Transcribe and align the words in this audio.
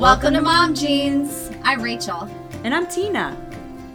Welcome 0.00 0.32
to 0.32 0.40
Mom 0.40 0.74
Jeans. 0.74 1.50
I'm 1.62 1.82
Rachel. 1.82 2.22
And 2.64 2.74
I'm 2.74 2.86
Tina. 2.86 3.36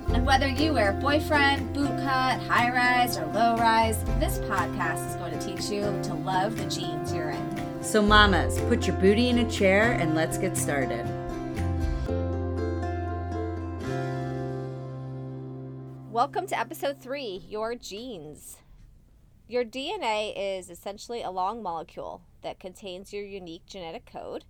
And 0.09 0.23
whether 0.23 0.47
you 0.47 0.73
wear 0.73 0.93
boyfriend, 0.93 1.73
boot 1.73 1.87
cut, 1.87 2.39
high 2.41 2.71
rise, 2.71 3.17
or 3.17 3.25
low 3.33 3.55
rise, 3.55 4.03
this 4.19 4.37
podcast 4.37 5.09
is 5.09 5.15
going 5.15 5.35
to 5.35 5.43
teach 5.43 5.71
you 5.71 5.81
to 6.03 6.13
love 6.13 6.57
the 6.57 6.65
jeans 6.65 7.11
you're 7.11 7.31
in. 7.31 7.83
So, 7.83 8.03
mamas, 8.03 8.59
put 8.69 8.85
your 8.85 8.95
booty 8.97 9.29
in 9.29 9.39
a 9.39 9.49
chair 9.49 9.93
and 9.93 10.13
let's 10.13 10.37
get 10.37 10.55
started. 10.55 11.07
Welcome 16.11 16.45
to 16.45 16.59
episode 16.59 17.01
three 17.01 17.43
Your 17.49 17.73
Genes. 17.73 18.57
Your 19.47 19.65
DNA 19.65 20.33
is 20.37 20.69
essentially 20.69 21.23
a 21.23 21.31
long 21.31 21.63
molecule 21.63 22.21
that 22.43 22.59
contains 22.59 23.11
your 23.11 23.23
unique 23.23 23.65
genetic 23.65 24.05
code. 24.05 24.45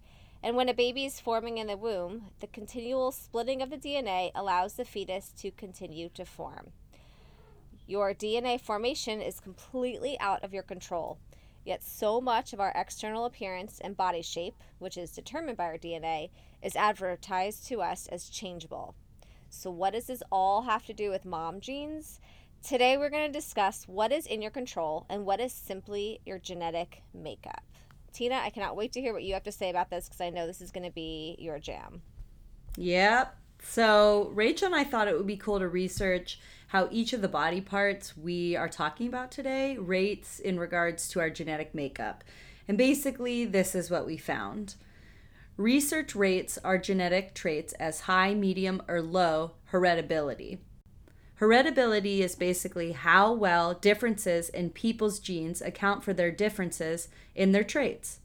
And 0.45 0.55
when 0.55 0.69
a 0.69 0.75
baby 0.75 1.05
is 1.05 1.19
forming 1.19 1.57
in 1.57 1.65
the 1.65 1.75
womb, 1.75 2.27
the 2.39 2.45
continual 2.45 3.11
splitting 3.11 3.63
of 3.63 3.71
the 3.71 3.79
DNA 3.79 4.29
allows 4.35 4.73
the 4.73 4.85
fetus 4.85 5.31
to 5.39 5.49
continue 5.49 6.07
to 6.09 6.23
form. 6.23 6.71
Your 7.87 8.13
DNA 8.13 8.61
formation 8.61 9.23
is 9.23 9.39
completely 9.39 10.19
out 10.19 10.43
of 10.43 10.53
your 10.53 10.61
control. 10.61 11.17
Yet, 11.65 11.83
so 11.83 12.21
much 12.21 12.53
of 12.53 12.59
our 12.59 12.71
external 12.75 13.25
appearance 13.25 13.79
and 13.83 13.97
body 13.97 14.21
shape, 14.21 14.53
which 14.77 14.99
is 14.99 15.09
determined 15.09 15.57
by 15.57 15.65
our 15.65 15.79
DNA, 15.79 16.29
is 16.61 16.75
advertised 16.75 17.65
to 17.69 17.81
us 17.81 18.05
as 18.11 18.29
changeable. 18.29 18.93
So, 19.49 19.71
what 19.71 19.93
does 19.93 20.05
this 20.05 20.21
all 20.31 20.61
have 20.61 20.85
to 20.85 20.93
do 20.93 21.09
with 21.09 21.25
mom 21.25 21.59
genes? 21.59 22.19
Today, 22.61 22.97
we're 22.97 23.09
going 23.09 23.25
to 23.25 23.39
discuss 23.39 23.87
what 23.87 24.11
is 24.11 24.27
in 24.27 24.43
your 24.43 24.51
control 24.51 25.07
and 25.09 25.25
what 25.25 25.39
is 25.39 25.53
simply 25.53 26.19
your 26.23 26.37
genetic 26.37 27.01
makeup. 27.15 27.63
Tina, 28.15 28.35
I 28.35 28.49
cannot 28.49 28.77
wait 28.77 28.93
to 28.93 29.01
hear 29.01 29.13
what 29.13 29.23
you 29.23 29.33
have 29.33 29.43
to 29.43 29.51
say 29.51 29.69
about 29.69 29.89
this 29.89 30.05
because 30.05 30.21
I 30.21 30.29
know 30.29 30.47
this 30.47 30.61
is 30.61 30.71
going 30.71 30.85
to 30.85 30.91
be 30.91 31.35
your 31.37 31.59
jam. 31.59 32.01
Yep. 32.77 33.35
So, 33.61 34.31
Rachel 34.33 34.67
and 34.67 34.75
I 34.75 34.85
thought 34.85 35.07
it 35.07 35.17
would 35.17 35.27
be 35.27 35.37
cool 35.37 35.59
to 35.59 35.67
research 35.67 36.39
how 36.67 36.87
each 36.91 37.13
of 37.13 37.21
the 37.21 37.27
body 37.27 37.59
parts 37.59 38.15
we 38.15 38.55
are 38.55 38.69
talking 38.69 39.07
about 39.07 39.31
today 39.31 39.77
rates 39.77 40.39
in 40.39 40.57
regards 40.57 41.09
to 41.09 41.19
our 41.19 41.29
genetic 41.29 41.75
makeup. 41.75 42.23
And 42.67 42.77
basically, 42.77 43.45
this 43.45 43.75
is 43.75 43.91
what 43.91 44.05
we 44.05 44.17
found. 44.17 44.75
Research 45.57 46.15
rates 46.15 46.57
our 46.63 46.77
genetic 46.77 47.33
traits 47.33 47.73
as 47.73 48.01
high, 48.01 48.33
medium, 48.33 48.81
or 48.87 49.01
low 49.01 49.51
heritability. 49.71 50.59
Heritability 51.39 52.19
is 52.19 52.35
basically 52.35 52.93
how 52.93 53.33
well 53.33 53.73
differences 53.73 54.47
in 54.47 54.69
people's 54.69 55.19
genes 55.19 55.61
account 55.61 56.03
for 56.03 56.13
their 56.13 56.31
differences 56.31 57.09
in 57.35 57.51
their 57.51 57.63
traits. 57.63 58.19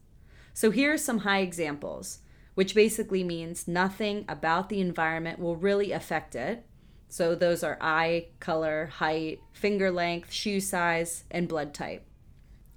So 0.54 0.70
here 0.70 0.92
are 0.92 0.98
some 0.98 1.18
high 1.18 1.40
examples, 1.40 2.20
which 2.54 2.74
basically 2.74 3.24
means 3.24 3.66
nothing 3.66 4.24
about 4.28 4.68
the 4.68 4.80
environment 4.80 5.40
will 5.40 5.56
really 5.56 5.90
affect 5.90 6.36
it. 6.36 6.64
So 7.08 7.34
those 7.34 7.64
are 7.64 7.78
eye 7.80 8.28
color, 8.38 8.86
height, 8.86 9.40
finger 9.52 9.90
length, 9.90 10.32
shoe 10.32 10.60
size, 10.60 11.24
and 11.32 11.48
blood 11.48 11.74
type. 11.74 12.06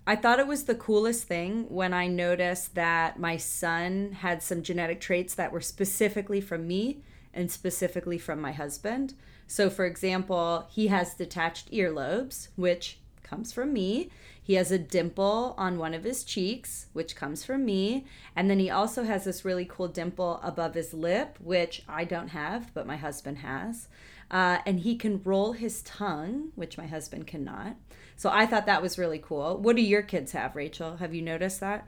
I 0.08 0.16
thought 0.16 0.40
it 0.40 0.48
was 0.48 0.64
the 0.64 0.76
coolest 0.76 1.26
thing 1.26 1.66
when 1.70 1.94
I 1.94 2.08
noticed 2.08 2.74
that 2.74 3.20
my 3.20 3.38
son 3.38 4.14
had 4.20 4.42
some 4.42 4.64
genetic 4.64 5.00
traits 5.00 5.36
that 5.36 5.52
were 5.52 5.62
specifically 5.62 6.42
from 6.42 6.68
me 6.68 7.04
and 7.34 7.52
specifically 7.52 8.18
from 8.18 8.42
my 8.42 8.52
husband. 8.52 9.14
So, 9.54 9.70
for 9.70 9.86
example, 9.86 10.66
he 10.72 10.88
has 10.88 11.14
detached 11.14 11.72
earlobes, 11.72 12.48
which 12.56 12.98
comes 13.22 13.54
from 13.54 13.72
me. 13.72 14.10
He 14.42 14.56
has 14.56 14.72
a 14.72 14.80
dimple 14.80 15.54
on 15.60 15.78
one 15.78 15.94
of 15.94 16.06
his 16.06 16.24
cheeks, 16.24 16.88
which 16.94 17.16
comes 17.16 17.46
from 17.46 17.64
me. 17.64 18.08
And 18.36 18.50
then 18.50 18.58
he 18.58 18.72
also 18.72 19.04
has 19.04 19.26
this 19.26 19.46
really 19.46 19.66
cool 19.66 19.88
dimple 19.90 20.40
above 20.42 20.74
his 20.74 20.92
lip, 20.92 21.38
which 21.40 21.84
I 21.88 22.04
don't 22.04 22.30
have, 22.30 22.74
but 22.74 22.88
my 22.88 22.98
husband 22.98 23.38
has. 23.38 23.90
Uh, 24.32 24.58
and 24.66 24.80
he 24.80 24.96
can 24.96 25.22
roll 25.22 25.52
his 25.52 25.84
tongue, 25.84 26.52
which 26.56 26.80
my 26.80 26.88
husband 26.88 27.28
cannot. 27.28 27.76
So 28.16 28.32
I 28.32 28.48
thought 28.48 28.66
that 28.66 28.82
was 28.82 28.98
really 28.98 29.20
cool. 29.20 29.60
What 29.60 29.76
do 29.76 29.84
your 29.84 30.02
kids 30.02 30.32
have, 30.32 30.56
Rachel? 30.56 30.98
Have 30.98 31.14
you 31.14 31.22
noticed 31.22 31.60
that? 31.60 31.88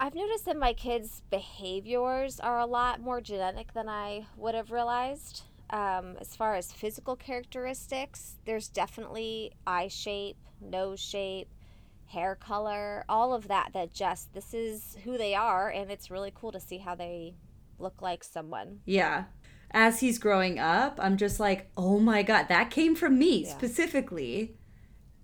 I've 0.00 0.14
noticed 0.14 0.46
that 0.46 0.56
my 0.56 0.72
kids' 0.72 1.20
behaviors 1.28 2.40
are 2.40 2.58
a 2.58 2.64
lot 2.64 2.98
more 2.98 3.20
genetic 3.20 3.74
than 3.74 3.90
I 3.90 4.24
would 4.38 4.54
have 4.54 4.70
realized. 4.70 5.42
Um, 5.70 6.16
as 6.20 6.34
far 6.34 6.54
as 6.54 6.72
physical 6.72 7.16
characteristics, 7.16 8.36
there's 8.44 8.68
definitely 8.68 9.52
eye 9.66 9.88
shape, 9.88 10.38
nose 10.60 11.00
shape, 11.00 11.48
hair 12.06 12.34
color, 12.34 13.04
all 13.08 13.34
of 13.34 13.48
that. 13.48 13.70
That 13.74 13.92
just 13.92 14.32
this 14.32 14.54
is 14.54 14.96
who 15.04 15.18
they 15.18 15.34
are, 15.34 15.68
and 15.68 15.90
it's 15.90 16.10
really 16.10 16.32
cool 16.34 16.52
to 16.52 16.60
see 16.60 16.78
how 16.78 16.94
they 16.94 17.34
look 17.78 18.00
like 18.00 18.24
someone. 18.24 18.80
Yeah. 18.84 19.24
As 19.70 20.00
he's 20.00 20.18
growing 20.18 20.58
up, 20.58 20.98
I'm 21.00 21.18
just 21.18 21.38
like, 21.38 21.70
oh 21.76 21.98
my 21.98 22.22
God, 22.22 22.48
that 22.48 22.70
came 22.70 22.94
from 22.94 23.18
me 23.18 23.44
yeah. 23.44 23.52
specifically. 23.52 24.56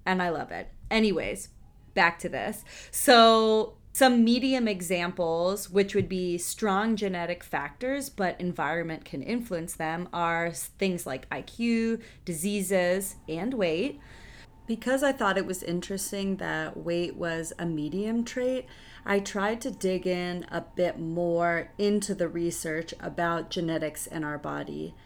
And 0.04 0.22
I 0.22 0.28
love 0.28 0.50
it. 0.50 0.68
Anyways, 0.90 1.48
back 1.94 2.18
to 2.18 2.28
this. 2.28 2.62
So 2.90 3.78
some 3.94 4.24
medium 4.24 4.66
examples, 4.66 5.70
which 5.70 5.94
would 5.94 6.08
be 6.08 6.36
strong 6.36 6.96
genetic 6.96 7.44
factors, 7.44 8.10
but 8.10 8.40
environment 8.40 9.04
can 9.04 9.22
influence 9.22 9.74
them, 9.74 10.08
are 10.12 10.50
things 10.50 11.06
like 11.06 11.30
IQ, 11.30 12.02
diseases, 12.24 13.14
and 13.28 13.54
weight. 13.54 14.00
Because 14.66 15.04
I 15.04 15.12
thought 15.12 15.38
it 15.38 15.46
was 15.46 15.62
interesting 15.62 16.38
that 16.38 16.76
weight 16.76 17.14
was 17.14 17.52
a 17.56 17.66
medium 17.66 18.24
trait, 18.24 18.66
I 19.06 19.20
tried 19.20 19.60
to 19.60 19.70
dig 19.70 20.08
in 20.08 20.44
a 20.50 20.62
bit 20.62 20.98
more 20.98 21.70
into 21.78 22.16
the 22.16 22.26
research 22.26 22.94
about 22.98 23.48
genetics 23.48 24.08
in 24.08 24.24
our 24.24 24.38
body. 24.38 24.96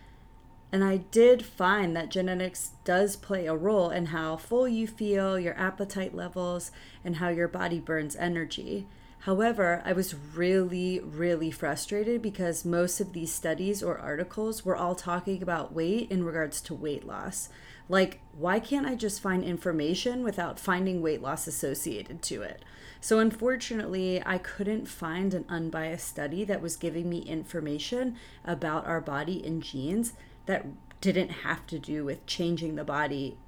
And 0.70 0.84
I 0.84 0.98
did 0.98 1.44
find 1.44 1.96
that 1.96 2.10
genetics 2.10 2.72
does 2.84 3.16
play 3.16 3.46
a 3.46 3.56
role 3.56 3.90
in 3.90 4.06
how 4.06 4.36
full 4.36 4.68
you 4.68 4.86
feel, 4.86 5.38
your 5.38 5.58
appetite 5.58 6.14
levels, 6.14 6.70
and 7.04 7.16
how 7.16 7.28
your 7.28 7.48
body 7.48 7.80
burns 7.80 8.16
energy. 8.16 8.86
However, 9.20 9.82
I 9.84 9.92
was 9.92 10.14
really, 10.14 11.00
really 11.00 11.50
frustrated 11.50 12.22
because 12.22 12.64
most 12.64 13.00
of 13.00 13.12
these 13.12 13.32
studies 13.32 13.82
or 13.82 13.98
articles 13.98 14.64
were 14.64 14.76
all 14.76 14.94
talking 14.94 15.42
about 15.42 15.72
weight 15.72 16.10
in 16.10 16.22
regards 16.22 16.60
to 16.62 16.74
weight 16.74 17.06
loss. 17.06 17.48
Like, 17.88 18.20
why 18.32 18.60
can't 18.60 18.86
I 18.86 18.94
just 18.94 19.20
find 19.20 19.42
information 19.42 20.22
without 20.22 20.60
finding 20.60 21.00
weight 21.00 21.22
loss 21.22 21.46
associated 21.46 22.22
to 22.22 22.42
it? 22.42 22.64
So, 23.00 23.18
unfortunately, 23.18 24.22
I 24.24 24.38
couldn't 24.38 24.86
find 24.86 25.32
an 25.32 25.46
unbiased 25.48 26.06
study 26.06 26.44
that 26.44 26.60
was 26.60 26.76
giving 26.76 27.08
me 27.08 27.20
information 27.20 28.16
about 28.44 28.86
our 28.86 29.00
body 29.00 29.42
and 29.44 29.62
genes 29.62 30.12
that 30.48 30.66
didn't 31.00 31.30
have 31.30 31.66
to 31.68 31.78
do 31.78 32.04
with 32.04 32.26
changing 32.26 32.74
the 32.74 32.84
body 32.84 33.38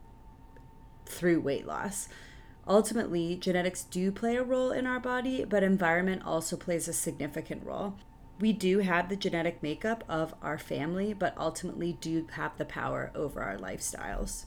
through 1.07 1.41
weight 1.41 1.67
loss. 1.67 2.09
Ultimately, 2.69 3.37
genetics 3.37 3.83
do 3.83 4.13
play 4.13 4.37
a 4.37 4.45
role 4.45 4.71
in 4.71 4.87
our 4.87 5.01
body, 5.01 5.45
but 5.45 5.63
environment 5.63 6.23
also 6.25 6.57
plays 6.57 6.87
a 6.87 6.93
significant 6.93 7.65
role. 7.65 7.97
We 8.39 8.53
do 8.53 8.79
have 8.79 9.09
the 9.09 9.17
genetic 9.17 9.63
makeup 9.63 10.05
of 10.09 10.35
our 10.41 10.59
family, 10.59 11.13
but 11.13 11.37
ultimately 11.37 11.99
do 12.01 12.27
have 12.33 12.57
the 12.57 12.65
power 12.65 13.11
over 13.15 13.43
our 13.43 13.57
lifestyles. 13.57 14.45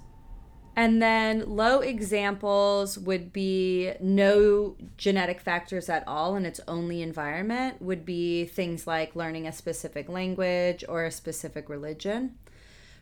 And 0.76 1.02
then 1.02 1.44
low 1.56 1.82
examples 1.82 2.98
would 2.98 3.32
be 3.32 3.94
no 4.00 4.76
genetic 4.98 5.40
factors 5.40 5.88
at 5.88 6.08
all 6.08 6.36
and 6.36 6.48
its 6.48 6.60
only 6.68 7.04
environment 7.04 7.80
would 7.80 8.06
be 8.06 8.46
things 8.46 8.88
like 8.88 9.16
learning 9.16 9.48
a 9.48 9.52
specific 9.52 10.10
language 10.10 10.84
or 10.90 11.06
a 11.06 11.12
specific 11.12 11.70
religion. 11.70 12.36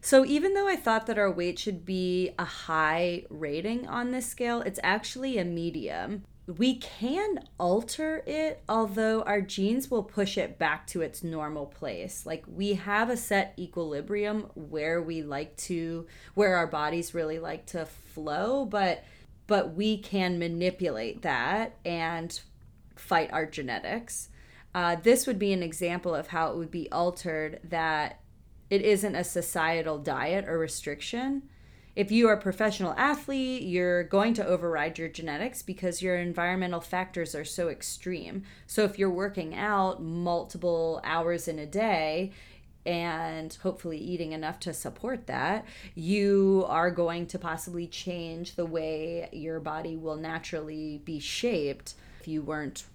So 0.01 0.25
even 0.25 0.55
though 0.55 0.67
I 0.67 0.75
thought 0.75 1.05
that 1.05 1.19
our 1.19 1.31
weight 1.31 1.59
should 1.59 1.85
be 1.85 2.31
a 2.39 2.45
high 2.45 3.25
rating 3.29 3.87
on 3.87 4.11
this 4.11 4.25
scale, 4.25 4.61
it's 4.61 4.79
actually 4.81 5.37
a 5.37 5.45
medium. 5.45 6.23
We 6.47 6.77
can 6.77 7.47
alter 7.59 8.23
it, 8.25 8.63
although 8.67 9.21
our 9.21 9.41
genes 9.41 9.91
will 9.91 10.03
push 10.03 10.39
it 10.39 10.57
back 10.57 10.87
to 10.87 11.01
its 11.01 11.23
normal 11.23 11.67
place. 11.67 12.25
Like 12.25 12.43
we 12.47 12.73
have 12.73 13.11
a 13.11 13.15
set 13.15 13.53
equilibrium 13.59 14.49
where 14.55 15.01
we 15.01 15.21
like 15.21 15.55
to, 15.57 16.07
where 16.33 16.55
our 16.55 16.67
bodies 16.67 17.13
really 17.13 17.37
like 17.37 17.67
to 17.67 17.85
flow, 17.85 18.65
but 18.65 19.03
but 19.45 19.75
we 19.75 19.97
can 19.97 20.39
manipulate 20.39 21.21
that 21.23 21.77
and 21.85 22.39
fight 22.95 23.31
our 23.33 23.45
genetics. 23.45 24.29
Uh, 24.73 24.95
this 24.95 25.27
would 25.27 25.37
be 25.37 25.51
an 25.51 25.61
example 25.61 26.15
of 26.15 26.27
how 26.27 26.51
it 26.51 26.57
would 26.57 26.71
be 26.71 26.89
altered 26.89 27.59
that 27.65 28.20
it 28.71 28.81
isn't 28.81 29.15
a 29.15 29.23
societal 29.23 29.99
diet 29.99 30.47
or 30.47 30.57
restriction. 30.57 31.43
If 31.93 32.09
you 32.09 32.29
are 32.29 32.33
a 32.33 32.41
professional 32.41 32.93
athlete, 32.93 33.63
you're 33.63 34.03
going 34.03 34.33
to 34.35 34.45
override 34.45 34.97
your 34.97 35.09
genetics 35.09 35.61
because 35.61 36.01
your 36.01 36.15
environmental 36.15 36.79
factors 36.79 37.35
are 37.35 37.43
so 37.43 37.67
extreme. 37.67 38.43
So 38.65 38.85
if 38.85 38.97
you're 38.97 39.09
working 39.09 39.53
out 39.53 40.01
multiple 40.01 41.01
hours 41.03 41.49
in 41.49 41.59
a 41.59 41.65
day, 41.65 42.31
and 42.85 43.53
hopefully 43.61 43.97
eating 43.97 44.31
enough 44.31 44.59
to 44.61 44.73
support 44.73 45.27
that, 45.27 45.65
you 45.93 46.65
are 46.67 46.89
going 46.89 47.27
to 47.27 47.37
possibly 47.37 47.85
change 47.85 48.55
the 48.55 48.65
way 48.65 49.29
your 49.33 49.59
body 49.59 49.97
will 49.97 50.15
naturally 50.15 51.01
be 51.03 51.19
shaped 51.19 51.93
if 52.21 52.27
you 52.27 52.41
weren't 52.41 52.85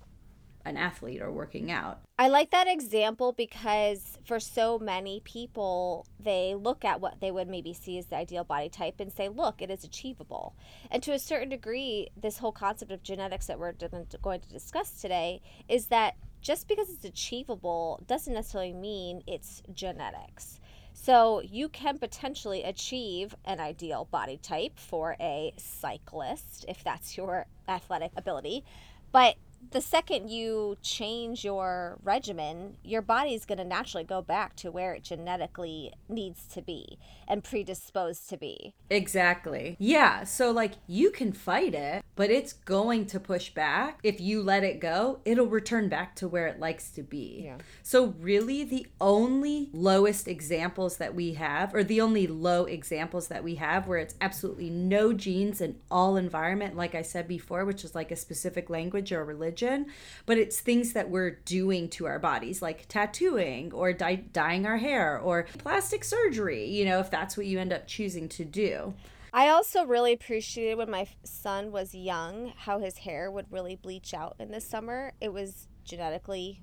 an 0.66 0.76
athlete 0.76 1.22
or 1.22 1.30
working 1.30 1.70
out. 1.70 2.00
I 2.18 2.28
like 2.28 2.50
that 2.50 2.66
example 2.66 3.32
because 3.32 4.18
for 4.24 4.40
so 4.40 4.78
many 4.78 5.20
people, 5.24 6.06
they 6.18 6.54
look 6.54 6.84
at 6.84 7.00
what 7.00 7.20
they 7.20 7.30
would 7.30 7.48
maybe 7.48 7.72
see 7.72 7.98
as 7.98 8.06
the 8.06 8.16
ideal 8.16 8.44
body 8.44 8.68
type 8.68 9.00
and 9.00 9.12
say, 9.12 9.28
look, 9.28 9.62
it 9.62 9.70
is 9.70 9.84
achievable. 9.84 10.54
And 10.90 11.02
to 11.02 11.12
a 11.12 11.18
certain 11.18 11.50
degree, 11.50 12.08
this 12.16 12.38
whole 12.38 12.52
concept 12.52 12.90
of 12.90 13.02
genetics 13.02 13.46
that 13.46 13.58
we're 13.58 13.72
going 13.72 14.40
to 14.40 14.48
discuss 14.48 14.90
today 15.00 15.40
is 15.68 15.86
that 15.86 16.16
just 16.40 16.68
because 16.68 16.90
it's 16.90 17.04
achievable 17.04 18.02
doesn't 18.06 18.34
necessarily 18.34 18.72
mean 18.72 19.22
it's 19.26 19.62
genetics. 19.72 20.60
So 20.92 21.42
you 21.42 21.68
can 21.68 21.98
potentially 21.98 22.62
achieve 22.62 23.34
an 23.44 23.60
ideal 23.60 24.08
body 24.10 24.38
type 24.42 24.78
for 24.78 25.16
a 25.20 25.52
cyclist 25.58 26.64
if 26.68 26.82
that's 26.82 27.16
your 27.16 27.46
athletic 27.68 28.12
ability. 28.16 28.64
But 29.12 29.36
the 29.70 29.80
second 29.80 30.30
you 30.30 30.76
change 30.82 31.44
your 31.44 31.98
regimen, 32.02 32.76
your 32.82 33.02
body 33.02 33.34
is 33.34 33.44
going 33.44 33.58
to 33.58 33.64
naturally 33.64 34.04
go 34.04 34.22
back 34.22 34.56
to 34.56 34.70
where 34.70 34.94
it 34.94 35.02
genetically 35.02 35.92
needs 36.08 36.46
to 36.46 36.62
be 36.62 36.98
and 37.28 37.42
predisposed 37.42 38.28
to 38.30 38.36
be. 38.36 38.74
Exactly. 38.88 39.76
Yeah. 39.78 40.24
So, 40.24 40.50
like, 40.50 40.74
you 40.86 41.10
can 41.10 41.32
fight 41.32 41.74
it, 41.74 42.04
but 42.14 42.30
it's 42.30 42.52
going 42.52 43.06
to 43.06 43.18
push 43.18 43.50
back. 43.50 43.98
If 44.02 44.20
you 44.20 44.42
let 44.42 44.62
it 44.62 44.80
go, 44.80 45.20
it'll 45.24 45.46
return 45.46 45.88
back 45.88 46.14
to 46.16 46.28
where 46.28 46.46
it 46.46 46.60
likes 46.60 46.90
to 46.90 47.02
be. 47.02 47.42
Yeah. 47.44 47.58
So, 47.82 48.14
really, 48.20 48.62
the 48.62 48.86
only 49.00 49.70
lowest 49.72 50.28
examples 50.28 50.98
that 50.98 51.14
we 51.14 51.34
have, 51.34 51.74
or 51.74 51.82
the 51.82 52.00
only 52.00 52.26
low 52.26 52.64
examples 52.64 53.28
that 53.28 53.42
we 53.42 53.56
have 53.56 53.88
where 53.88 53.98
it's 53.98 54.14
absolutely 54.20 54.70
no 54.70 55.12
genes 55.12 55.60
and 55.60 55.80
all 55.90 56.16
environment, 56.16 56.76
like 56.76 56.94
I 56.94 57.02
said 57.02 57.26
before, 57.26 57.64
which 57.64 57.84
is 57.84 57.94
like 57.94 58.10
a 58.12 58.16
specific 58.16 58.70
language 58.70 59.10
or 59.10 59.24
religion 59.24 59.55
religion, 59.56 59.86
but 60.26 60.38
it's 60.38 60.60
things 60.60 60.92
that 60.92 61.10
we're 61.10 61.30
doing 61.30 61.88
to 61.90 62.06
our 62.06 62.18
bodies, 62.18 62.62
like 62.62 62.86
tattooing 62.88 63.72
or 63.72 63.92
dye- 63.92 64.24
dyeing 64.32 64.66
our 64.66 64.76
hair 64.76 65.18
or 65.18 65.46
plastic 65.58 66.04
surgery, 66.04 66.66
you 66.66 66.84
know, 66.84 67.00
if 67.00 67.10
that's 67.10 67.36
what 67.36 67.46
you 67.46 67.58
end 67.58 67.72
up 67.72 67.86
choosing 67.86 68.28
to 68.28 68.44
do. 68.44 68.94
I 69.32 69.48
also 69.48 69.84
really 69.84 70.12
appreciated 70.12 70.78
when 70.78 70.90
my 70.90 71.06
son 71.24 71.70
was 71.70 71.94
young 71.94 72.52
how 72.56 72.78
his 72.78 72.98
hair 72.98 73.30
would 73.30 73.46
really 73.50 73.76
bleach 73.76 74.14
out 74.14 74.36
in 74.38 74.50
the 74.50 74.60
summer. 74.60 75.12
It 75.20 75.32
was 75.32 75.68
genetically 75.84 76.62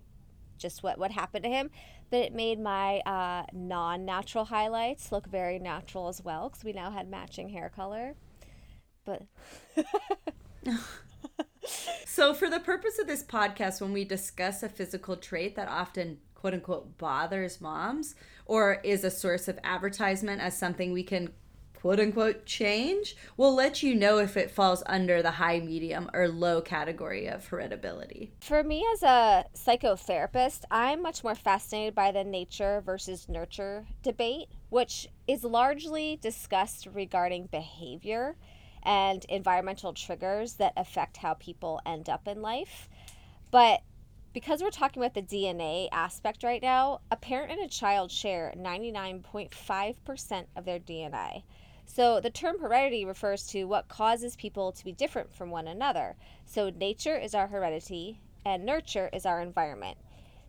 just 0.58 0.82
what 0.82 0.98
what 0.98 1.12
happened 1.12 1.44
to 1.44 1.50
him, 1.50 1.70
but 2.10 2.18
it 2.22 2.34
made 2.34 2.60
my 2.60 3.00
uh, 3.00 3.44
non-natural 3.54 4.46
highlights 4.46 5.12
look 5.12 5.28
very 5.28 5.60
natural 5.60 6.08
as 6.08 6.24
well 6.24 6.50
because 6.50 6.64
we 6.64 6.74
now 6.74 6.90
had 6.90 7.08
matching 7.10 7.50
hair 7.50 7.70
color. 7.70 8.16
But 9.06 9.24
so, 12.06 12.34
for 12.34 12.50
the 12.50 12.60
purpose 12.60 13.00
of 13.00 13.08
this 13.08 13.24
podcast, 13.24 13.82
when 13.82 13.94
we 13.94 14.06
discuss 14.06 14.64
a 14.64 14.70
physical 14.70 15.16
trait 15.16 15.56
that 15.56 15.68
often 15.68 16.20
quote 16.36 16.54
unquote 16.54 16.98
bothers 16.98 17.62
moms 17.62 18.16
or 18.46 18.82
is 18.84 19.04
a 19.04 19.12
source 19.12 19.48
of 19.48 19.58
advertisement 19.64 20.42
as 20.42 20.58
something 20.58 20.92
we 20.92 21.04
can 21.04 21.30
quote 21.84 22.00
unquote 22.00 22.46
change, 22.46 23.14
we'll 23.36 23.54
let 23.54 23.84
you 23.84 23.94
know 23.94 24.18
if 24.18 24.38
it 24.38 24.50
falls 24.50 24.82
under 24.86 25.22
the 25.22 25.32
high, 25.32 25.60
medium, 25.60 26.10
or 26.14 26.30
low 26.30 26.62
category 26.62 27.28
of 27.28 27.50
heritability. 27.50 28.30
For 28.40 28.64
me, 28.64 28.86
as 28.94 29.04
a 29.04 29.44
psychotherapist, 29.54 30.62
I'm 30.72 31.02
much 31.02 31.26
more 31.26 31.36
fascinated 31.36 31.94
by 31.94 32.14
the 32.14 32.24
nature 32.24 32.82
versus 32.86 33.28
nurture 33.28 33.86
debate, 34.02 34.48
which 34.70 35.10
is 35.28 35.44
largely 35.44 36.18
discussed 36.22 36.88
regarding 36.94 37.48
behavior 37.48 38.38
and 38.84 39.26
environmental 39.26 39.94
triggers 39.94 40.54
that 40.54 40.74
affect 40.78 41.18
how 41.18 41.34
people 41.34 41.82
end 41.86 42.10
up 42.10 42.28
in 42.28 42.42
life. 42.42 42.90
But 43.52 43.82
because 44.34 44.62
we're 44.62 44.72
talking 44.72 45.02
about 45.02 45.14
the 45.14 45.22
DNA 45.22 45.88
aspect 45.92 46.44
right 46.44 46.62
now, 46.62 47.02
a 47.12 47.16
parent 47.16 47.52
and 47.52 47.62
a 47.62 47.68
child 47.68 48.12
share 48.12 48.54
99.5% 48.58 50.46
of 50.56 50.66
their 50.66 50.80
DNA. 50.80 51.44
So 51.86 52.20
the 52.20 52.30
term 52.30 52.60
heredity 52.60 53.06
refers 53.06 53.46
to 53.48 53.66
what 53.66 53.88
causes 53.88 54.36
people 54.36 54.72
to 54.72 54.84
be 54.84 54.92
different 54.92 55.32
from 55.34 55.52
one 55.52 55.68
another. 55.68 56.16
So 56.46 56.70
nature 56.70 57.18
is 57.18 57.36
our 57.36 57.48
heredity 57.48 58.20
and 58.46 58.66
nurture 58.66 59.10
is 59.14 59.26
our 59.26 59.42
environment. 59.42 59.98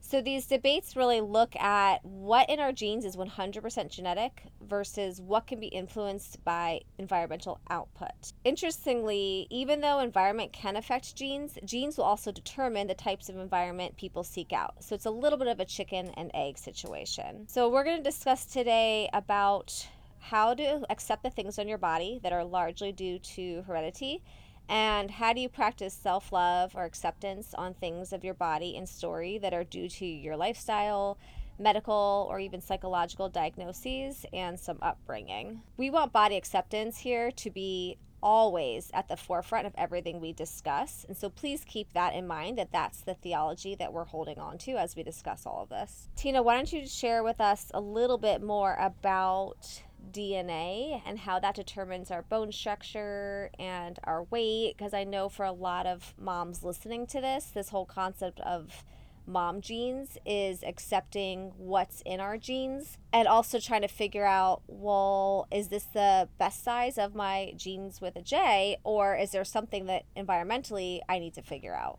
So 0.06 0.20
these 0.20 0.46
debates 0.46 0.96
really 0.96 1.22
look 1.22 1.56
at 1.56 2.04
what 2.04 2.50
in 2.50 2.60
our 2.60 2.72
genes 2.72 3.06
is 3.06 3.16
100% 3.16 3.88
genetic 3.88 4.42
versus 4.60 5.18
what 5.18 5.46
can 5.46 5.58
be 5.58 5.68
influenced 5.68 6.44
by 6.44 6.82
environmental 6.98 7.58
output. 7.70 8.34
Interestingly, 8.44 9.46
even 9.48 9.80
though 9.80 10.00
environment 10.00 10.52
can 10.52 10.76
affect 10.76 11.16
genes, 11.16 11.56
genes 11.64 11.96
will 11.96 12.04
also 12.04 12.30
determine 12.30 12.86
the 12.86 12.94
types 12.94 13.30
of 13.30 13.38
environment 13.38 13.96
people 13.96 14.22
seek 14.22 14.52
out. 14.52 14.74
So 14.84 14.94
it's 14.94 15.06
a 15.06 15.10
little 15.10 15.38
bit 15.38 15.48
of 15.48 15.58
a 15.58 15.64
chicken 15.64 16.10
and 16.18 16.30
egg 16.34 16.58
situation. 16.58 17.48
So 17.48 17.70
we're 17.70 17.84
going 17.84 17.96
to 17.96 18.02
discuss 18.02 18.44
today 18.44 19.08
about 19.14 19.88
how 20.18 20.52
to 20.52 20.84
accept 20.90 21.22
the 21.22 21.30
things 21.30 21.58
on 21.58 21.66
your 21.66 21.78
body 21.78 22.20
that 22.22 22.32
are 22.32 22.44
largely 22.44 22.92
due 22.92 23.18
to 23.20 23.62
heredity 23.62 24.22
and 24.68 25.10
how 25.10 25.32
do 25.32 25.40
you 25.40 25.48
practice 25.48 25.94
self 25.94 26.32
love 26.32 26.74
or 26.74 26.84
acceptance 26.84 27.54
on 27.54 27.74
things 27.74 28.12
of 28.12 28.24
your 28.24 28.34
body 28.34 28.76
and 28.76 28.88
story 28.88 29.38
that 29.38 29.52
are 29.52 29.64
due 29.64 29.88
to 29.88 30.06
your 30.06 30.36
lifestyle, 30.36 31.18
medical, 31.58 32.26
or 32.30 32.40
even 32.40 32.60
psychological 32.60 33.28
diagnoses 33.28 34.24
and 34.32 34.58
some 34.58 34.78
upbringing? 34.80 35.62
We 35.76 35.90
want 35.90 36.12
body 36.12 36.36
acceptance 36.36 36.98
here 36.98 37.30
to 37.32 37.50
be 37.50 37.98
always 38.24 38.90
at 38.94 39.06
the 39.06 39.16
forefront 39.16 39.66
of 39.66 39.74
everything 39.76 40.18
we 40.18 40.32
discuss. 40.32 41.04
And 41.06 41.16
so 41.16 41.28
please 41.28 41.62
keep 41.66 41.92
that 41.92 42.14
in 42.14 42.26
mind 42.26 42.56
that 42.56 42.72
that's 42.72 43.02
the 43.02 43.12
theology 43.12 43.74
that 43.74 43.92
we're 43.92 44.06
holding 44.06 44.38
on 44.38 44.56
to 44.58 44.72
as 44.72 44.96
we 44.96 45.02
discuss 45.02 45.44
all 45.44 45.62
of 45.62 45.68
this. 45.68 46.08
Tina, 46.16 46.42
why 46.42 46.56
don't 46.56 46.72
you 46.72 46.86
share 46.86 47.22
with 47.22 47.38
us 47.38 47.70
a 47.74 47.80
little 47.82 48.16
bit 48.16 48.42
more 48.42 48.76
about 48.80 49.82
DNA 50.12 51.02
and 51.06 51.18
how 51.18 51.38
that 51.40 51.54
determines 51.54 52.10
our 52.10 52.22
bone 52.22 52.52
structure 52.52 53.50
and 53.58 53.98
our 54.04 54.24
weight. 54.24 54.74
Because 54.76 54.94
I 54.94 55.04
know 55.04 55.28
for 55.28 55.44
a 55.44 55.52
lot 55.52 55.86
of 55.86 56.14
moms 56.18 56.62
listening 56.62 57.06
to 57.08 57.20
this, 57.20 57.46
this 57.46 57.70
whole 57.70 57.86
concept 57.86 58.40
of 58.40 58.84
mom 59.26 59.60
genes 59.60 60.18
is 60.26 60.62
accepting 60.62 61.52
what's 61.56 62.02
in 62.04 62.20
our 62.20 62.36
genes 62.36 62.98
and 63.12 63.26
also 63.26 63.58
trying 63.58 63.80
to 63.82 63.88
figure 63.88 64.26
out 64.26 64.62
well, 64.66 65.46
is 65.50 65.68
this 65.68 65.84
the 65.84 66.28
best 66.38 66.62
size 66.62 66.98
of 66.98 67.14
my 67.14 67.52
genes 67.56 68.00
with 68.00 68.16
a 68.16 68.22
J, 68.22 68.76
or 68.84 69.16
is 69.16 69.30
there 69.30 69.44
something 69.44 69.86
that 69.86 70.04
environmentally 70.16 71.00
I 71.08 71.18
need 71.18 71.34
to 71.34 71.42
figure 71.42 71.74
out? 71.74 71.98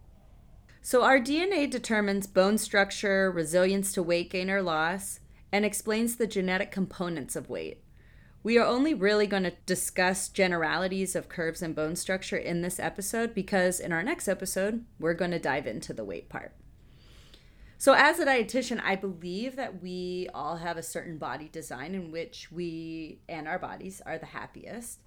So, 0.82 1.04
our 1.04 1.20
DNA 1.20 1.70
determines 1.70 2.28
bone 2.28 2.60
structure, 2.60 3.32
resilience 3.32 3.92
to 3.94 4.04
weight 4.04 4.30
gain 4.30 4.52
or 4.52 4.62
loss, 4.62 5.20
and 5.52 5.66
explains 5.66 6.18
the 6.18 6.28
genetic 6.28 6.72
components 6.72 7.36
of 7.36 7.50
weight. 7.50 7.82
We 8.46 8.60
are 8.60 8.68
only 8.68 8.94
really 8.94 9.26
going 9.26 9.42
to 9.42 9.54
discuss 9.66 10.30
generalities 10.30 11.16
of 11.16 11.30
curves 11.30 11.64
and 11.64 11.74
bone 11.74 11.96
structure 11.96 12.38
in 12.38 12.62
this 12.62 12.80
episode 12.80 13.34
because 13.34 13.80
in 13.80 13.92
our 13.92 14.04
next 14.04 14.28
episode, 14.28 14.86
we're 15.00 15.16
going 15.16 15.32
to 15.32 15.40
dive 15.40 15.66
into 15.66 15.94
the 15.94 16.06
weight 16.06 16.30
part. 16.30 16.54
So, 17.80 17.94
as 17.94 18.20
a 18.20 18.26
dietitian, 18.28 18.80
I 18.84 18.98
believe 18.98 19.56
that 19.56 19.82
we 19.82 20.30
all 20.32 20.58
have 20.58 20.78
a 20.78 20.84
certain 20.84 21.18
body 21.18 21.50
design 21.52 21.96
in 21.96 22.12
which 22.12 22.52
we 22.52 23.18
and 23.28 23.48
our 23.48 23.58
bodies 23.58 24.00
are 24.06 24.20
the 24.20 24.28
happiest. 24.28 25.00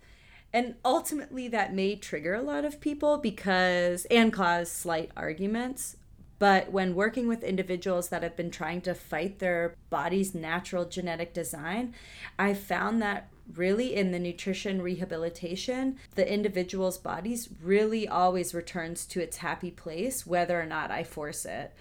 And 0.52 0.75
ultimately, 0.85 1.47
that 1.47 1.73
may 1.73 1.95
trigger 1.95 2.35
a 2.35 2.42
lot 2.42 2.64
of 2.64 2.80
people 2.80 3.18
because, 3.18 4.04
and 4.07 4.33
cause 4.33 4.68
slight 4.68 5.12
arguments. 5.16 5.97
But 6.38 6.71
when 6.71 6.95
working 6.95 7.26
with 7.26 7.42
individuals 7.42 8.09
that 8.11 8.23
have 8.23 8.37
been 8.37 8.50
trying 8.50 8.80
to 8.83 8.95
fight 8.95 9.38
their 9.38 9.75
body's 9.90 10.35
natural 10.35 10.85
genetic 10.85 11.35
design, 11.35 11.95
I 12.38 12.54
found 12.54 13.02
that 13.02 13.28
really 13.54 13.95
in 13.95 14.12
the 14.12 14.18
nutrition 14.18 14.80
rehabilitation, 14.83 15.97
the 16.14 16.33
individual's 16.33 16.99
bodies 16.99 17.49
really 17.62 18.07
always 18.07 18.54
returns 18.54 19.07
to 19.07 19.21
its 19.21 19.38
happy 19.38 19.71
place, 19.71 20.26
whether 20.26 20.61
or 20.61 20.66
not 20.66 20.90
I 20.90 21.02
force 21.02 21.45
it. 21.45 21.75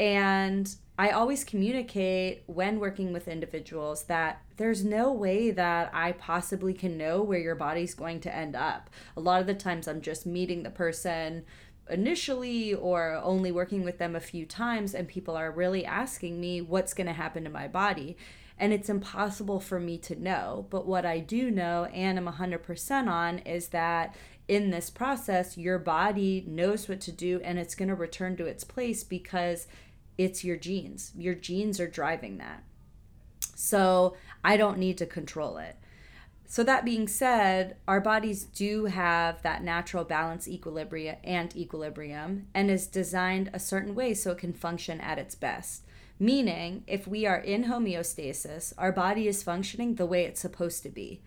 And 0.00 0.74
I 0.96 1.10
always 1.10 1.44
communicate 1.44 2.42
when 2.46 2.80
working 2.80 3.12
with 3.12 3.28
individuals 3.28 4.04
that 4.04 4.42
there's 4.56 4.84
no 4.84 5.12
way 5.12 5.50
that 5.52 5.90
I 5.92 6.12
possibly 6.12 6.74
can 6.74 6.96
know 6.98 7.22
where 7.22 7.38
your 7.38 7.54
body's 7.54 7.94
going 7.94 8.20
to 8.22 8.34
end 8.34 8.56
up. 8.56 8.90
A 9.16 9.20
lot 9.20 9.40
of 9.40 9.46
the 9.46 9.54
times 9.54 9.86
I'm 9.86 10.00
just 10.00 10.26
meeting 10.26 10.62
the 10.62 10.70
person 10.70 11.44
initially 11.90 12.74
or 12.74 13.20
only 13.22 13.52
working 13.52 13.84
with 13.84 13.98
them 13.98 14.14
a 14.14 14.20
few 14.20 14.46
times 14.46 14.94
and 14.94 15.08
people 15.08 15.36
are 15.36 15.50
really 15.50 15.84
asking 15.84 16.40
me 16.40 16.60
what's 16.60 16.94
going 16.94 17.06
to 17.06 17.12
happen 17.12 17.44
to 17.44 17.50
my 17.50 17.68
body. 17.68 18.16
And 18.58 18.72
it's 18.72 18.88
impossible 18.88 19.60
for 19.60 19.78
me 19.78 19.98
to 19.98 20.20
know. 20.20 20.66
But 20.70 20.86
what 20.86 21.06
i 21.06 21.18
do 21.18 21.50
know 21.50 21.84
and 21.86 22.18
i'm 22.18 22.26
100% 22.26 23.08
on 23.08 23.38
is 23.40 23.68
that 23.68 24.16
in 24.48 24.70
this 24.70 24.90
process 24.90 25.56
your 25.56 25.78
body 25.78 26.44
knows 26.46 26.88
what 26.88 27.00
to 27.02 27.12
do 27.12 27.40
and 27.44 27.58
it's 27.58 27.74
going 27.74 27.88
to 27.88 27.94
return 27.94 28.36
to 28.36 28.46
its 28.46 28.64
place 28.64 29.04
because 29.04 29.66
it's 30.16 30.42
your 30.42 30.56
genes. 30.56 31.12
Your 31.16 31.34
genes 31.34 31.78
are 31.78 31.88
driving 31.88 32.38
that. 32.38 32.64
So 33.54 34.16
i 34.44 34.56
don't 34.56 34.78
need 34.78 34.98
to 34.98 35.06
control 35.06 35.58
it 35.58 35.76
So, 36.50 36.64
that 36.64 36.86
being 36.86 37.08
said, 37.08 37.76
our 37.86 38.00
bodies 38.00 38.44
do 38.44 38.86
have 38.86 39.42
that 39.42 39.62
natural 39.62 40.04
balance 40.04 40.48
equilibrium 40.48 41.16
and 41.22 41.54
equilibrium 41.54 42.46
and 42.54 42.70
is 42.70 42.86
designed 42.86 43.50
a 43.52 43.60
certain 43.60 43.94
way 43.94 44.14
so 44.14 44.30
it 44.30 44.38
can 44.38 44.54
function 44.54 44.98
at 44.98 45.18
its 45.18 45.34
best. 45.34 45.84
Meaning, 46.18 46.84
if 46.86 47.06
we 47.06 47.26
are 47.26 47.36
in 47.36 47.64
homeostasis, 47.64 48.72
our 48.78 48.92
body 48.92 49.28
is 49.28 49.42
functioning 49.42 49.96
the 49.96 50.06
way 50.06 50.24
it's 50.24 50.40
supposed 50.40 50.82
to 50.84 50.88
be. 50.88 51.20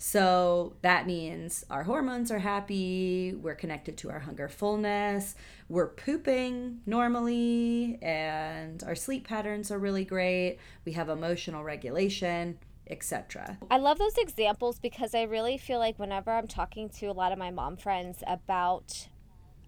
So 0.00 0.76
that 0.82 1.08
means 1.08 1.64
our 1.68 1.82
hormones 1.82 2.30
are 2.30 2.38
happy, 2.38 3.34
we're 3.34 3.56
connected 3.56 3.96
to 3.98 4.10
our 4.10 4.20
hunger 4.20 4.48
fullness, 4.48 5.34
we're 5.68 5.88
pooping 5.88 6.82
normally, 6.86 7.98
and 8.00 8.80
our 8.84 8.94
sleep 8.94 9.26
patterns 9.26 9.72
are 9.72 9.78
really 9.78 10.04
great. 10.04 10.58
We 10.84 10.92
have 10.92 11.08
emotional 11.08 11.64
regulation 11.64 12.58
etc. 12.90 13.58
I 13.70 13.78
love 13.78 13.98
those 13.98 14.16
examples 14.16 14.78
because 14.78 15.14
I 15.14 15.22
really 15.22 15.58
feel 15.58 15.78
like 15.78 15.98
whenever 15.98 16.30
I'm 16.30 16.46
talking 16.46 16.88
to 16.90 17.06
a 17.06 17.12
lot 17.12 17.32
of 17.32 17.38
my 17.38 17.50
mom 17.50 17.76
friends 17.76 18.22
about 18.26 19.08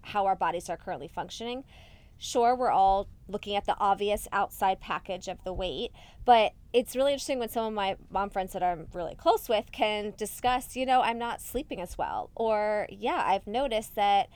how 0.03 0.25
our 0.25 0.35
bodies 0.35 0.69
are 0.69 0.77
currently 0.77 1.07
functioning, 1.07 1.63
sure, 2.17 2.55
we're 2.55 2.71
all 2.71 3.07
looking 3.27 3.55
at 3.55 3.65
the 3.65 3.75
obvious 3.79 4.27
outside 4.31 4.79
package 4.79 5.27
of 5.27 5.43
the 5.43 5.53
weight, 5.53 5.91
but 6.23 6.53
it's 6.71 6.95
really 6.95 7.13
interesting 7.13 7.39
when 7.39 7.49
some 7.49 7.65
of 7.65 7.73
my 7.73 7.95
mom 8.09 8.29
friends 8.29 8.53
that 8.53 8.63
I'm 8.63 8.87
really 8.93 9.15
close 9.15 9.49
with 9.49 9.71
can 9.71 10.13
discuss, 10.17 10.75
you 10.75 10.85
know, 10.85 11.01
I'm 11.01 11.17
not 11.17 11.41
sleeping 11.41 11.81
as 11.81 11.97
well. 11.97 12.29
Or, 12.35 12.87
yeah, 12.89 13.23
I've 13.25 13.47
noticed 13.47 13.95
that 13.95 14.29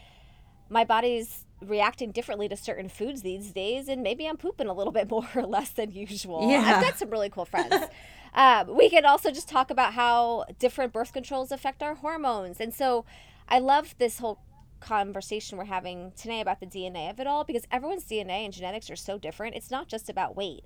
my 0.70 0.84
body's 0.84 1.46
reacting 1.62 2.12
differently 2.12 2.50
to 2.50 2.58
certain 2.58 2.90
foods 2.90 3.22
these 3.22 3.52
days, 3.52 3.88
and 3.88 4.02
maybe 4.04 4.28
I'm 4.28 4.38
pooping 4.38 4.68
a 4.68 4.74
little 4.74 4.94
bit 4.94 5.10
more 5.12 5.28
or 5.36 5.46
less 5.46 5.70
than 5.70 5.92
usual. 5.92 6.50
Yeah. 6.50 6.62
I've 6.62 6.84
got 6.84 6.98
some 6.98 7.10
really 7.10 7.30
cool 7.30 7.46
friends. 7.46 7.74
Um, 8.36 8.76
we 8.76 8.90
could 8.90 9.06
also 9.06 9.32
just 9.32 9.48
talk 9.48 9.72
about 9.72 9.94
how 9.94 10.46
different 10.60 10.92
birth 10.92 11.14
controls 11.14 11.52
affect 11.52 11.82
our 11.82 11.96
hormones. 11.96 12.60
And 12.60 12.74
so 12.74 13.06
I 13.48 13.60
love 13.60 13.96
this 13.98 14.20
whole 14.20 14.42
conversation 14.82 15.58
we're 15.58 15.66
having 15.66 16.12
today 16.18 16.42
about 16.42 16.60
the 16.60 16.66
DNA 16.66 17.10
of 17.10 17.20
it 17.20 17.28
all 17.28 17.46
because 17.46 17.64
everyone's 17.72 18.04
DNA 18.04 18.44
and 18.44 18.54
genetics 18.54 18.90
are 18.90 18.96
so 18.98 19.18
different. 19.18 19.56
It's 19.56 19.72
not 19.72 19.88
just 19.88 20.10
about 20.10 20.36
weight. 20.36 20.66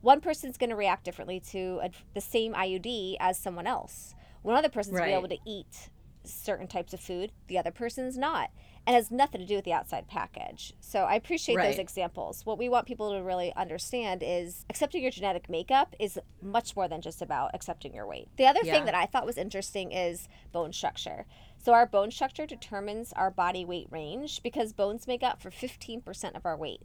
One 0.00 0.20
person's 0.20 0.56
going 0.56 0.70
to 0.70 0.76
react 0.76 1.04
differently 1.04 1.40
to 1.50 1.80
a, 1.82 1.90
the 2.14 2.20
same 2.20 2.54
IUD 2.54 3.16
as 3.18 3.36
someone 3.36 3.66
else. 3.66 4.14
One 4.42 4.54
other 4.54 4.68
person's 4.68 4.94
right. 4.94 5.10
going 5.10 5.22
to 5.22 5.28
be 5.28 5.34
able 5.34 5.42
to 5.42 5.50
eat 5.50 5.90
certain 6.22 6.68
types 6.68 6.94
of 6.94 7.00
food, 7.00 7.32
the 7.48 7.58
other 7.58 7.72
person's 7.72 8.16
not 8.16 8.50
and 8.88 8.94
has 8.94 9.10
nothing 9.10 9.38
to 9.38 9.46
do 9.46 9.54
with 9.54 9.66
the 9.66 9.72
outside 9.74 10.08
package. 10.08 10.72
So 10.80 11.00
I 11.00 11.16
appreciate 11.16 11.56
right. 11.56 11.68
those 11.68 11.78
examples. 11.78 12.46
What 12.46 12.56
we 12.56 12.70
want 12.70 12.86
people 12.86 13.12
to 13.12 13.22
really 13.22 13.52
understand 13.54 14.22
is 14.24 14.64
accepting 14.70 15.02
your 15.02 15.10
genetic 15.10 15.50
makeup 15.50 15.94
is 16.00 16.18
much 16.40 16.74
more 16.74 16.88
than 16.88 17.02
just 17.02 17.20
about 17.20 17.50
accepting 17.52 17.94
your 17.94 18.06
weight. 18.06 18.30
The 18.38 18.46
other 18.46 18.60
yeah. 18.64 18.72
thing 18.72 18.86
that 18.86 18.94
I 18.94 19.04
thought 19.04 19.26
was 19.26 19.36
interesting 19.36 19.92
is 19.92 20.26
bone 20.52 20.72
structure. 20.72 21.26
So 21.58 21.74
our 21.74 21.84
bone 21.84 22.10
structure 22.10 22.46
determines 22.46 23.12
our 23.12 23.30
body 23.30 23.62
weight 23.62 23.88
range 23.90 24.42
because 24.42 24.72
bones 24.72 25.06
make 25.06 25.22
up 25.22 25.42
for 25.42 25.50
15% 25.50 26.34
of 26.34 26.46
our 26.46 26.56
weight. 26.56 26.80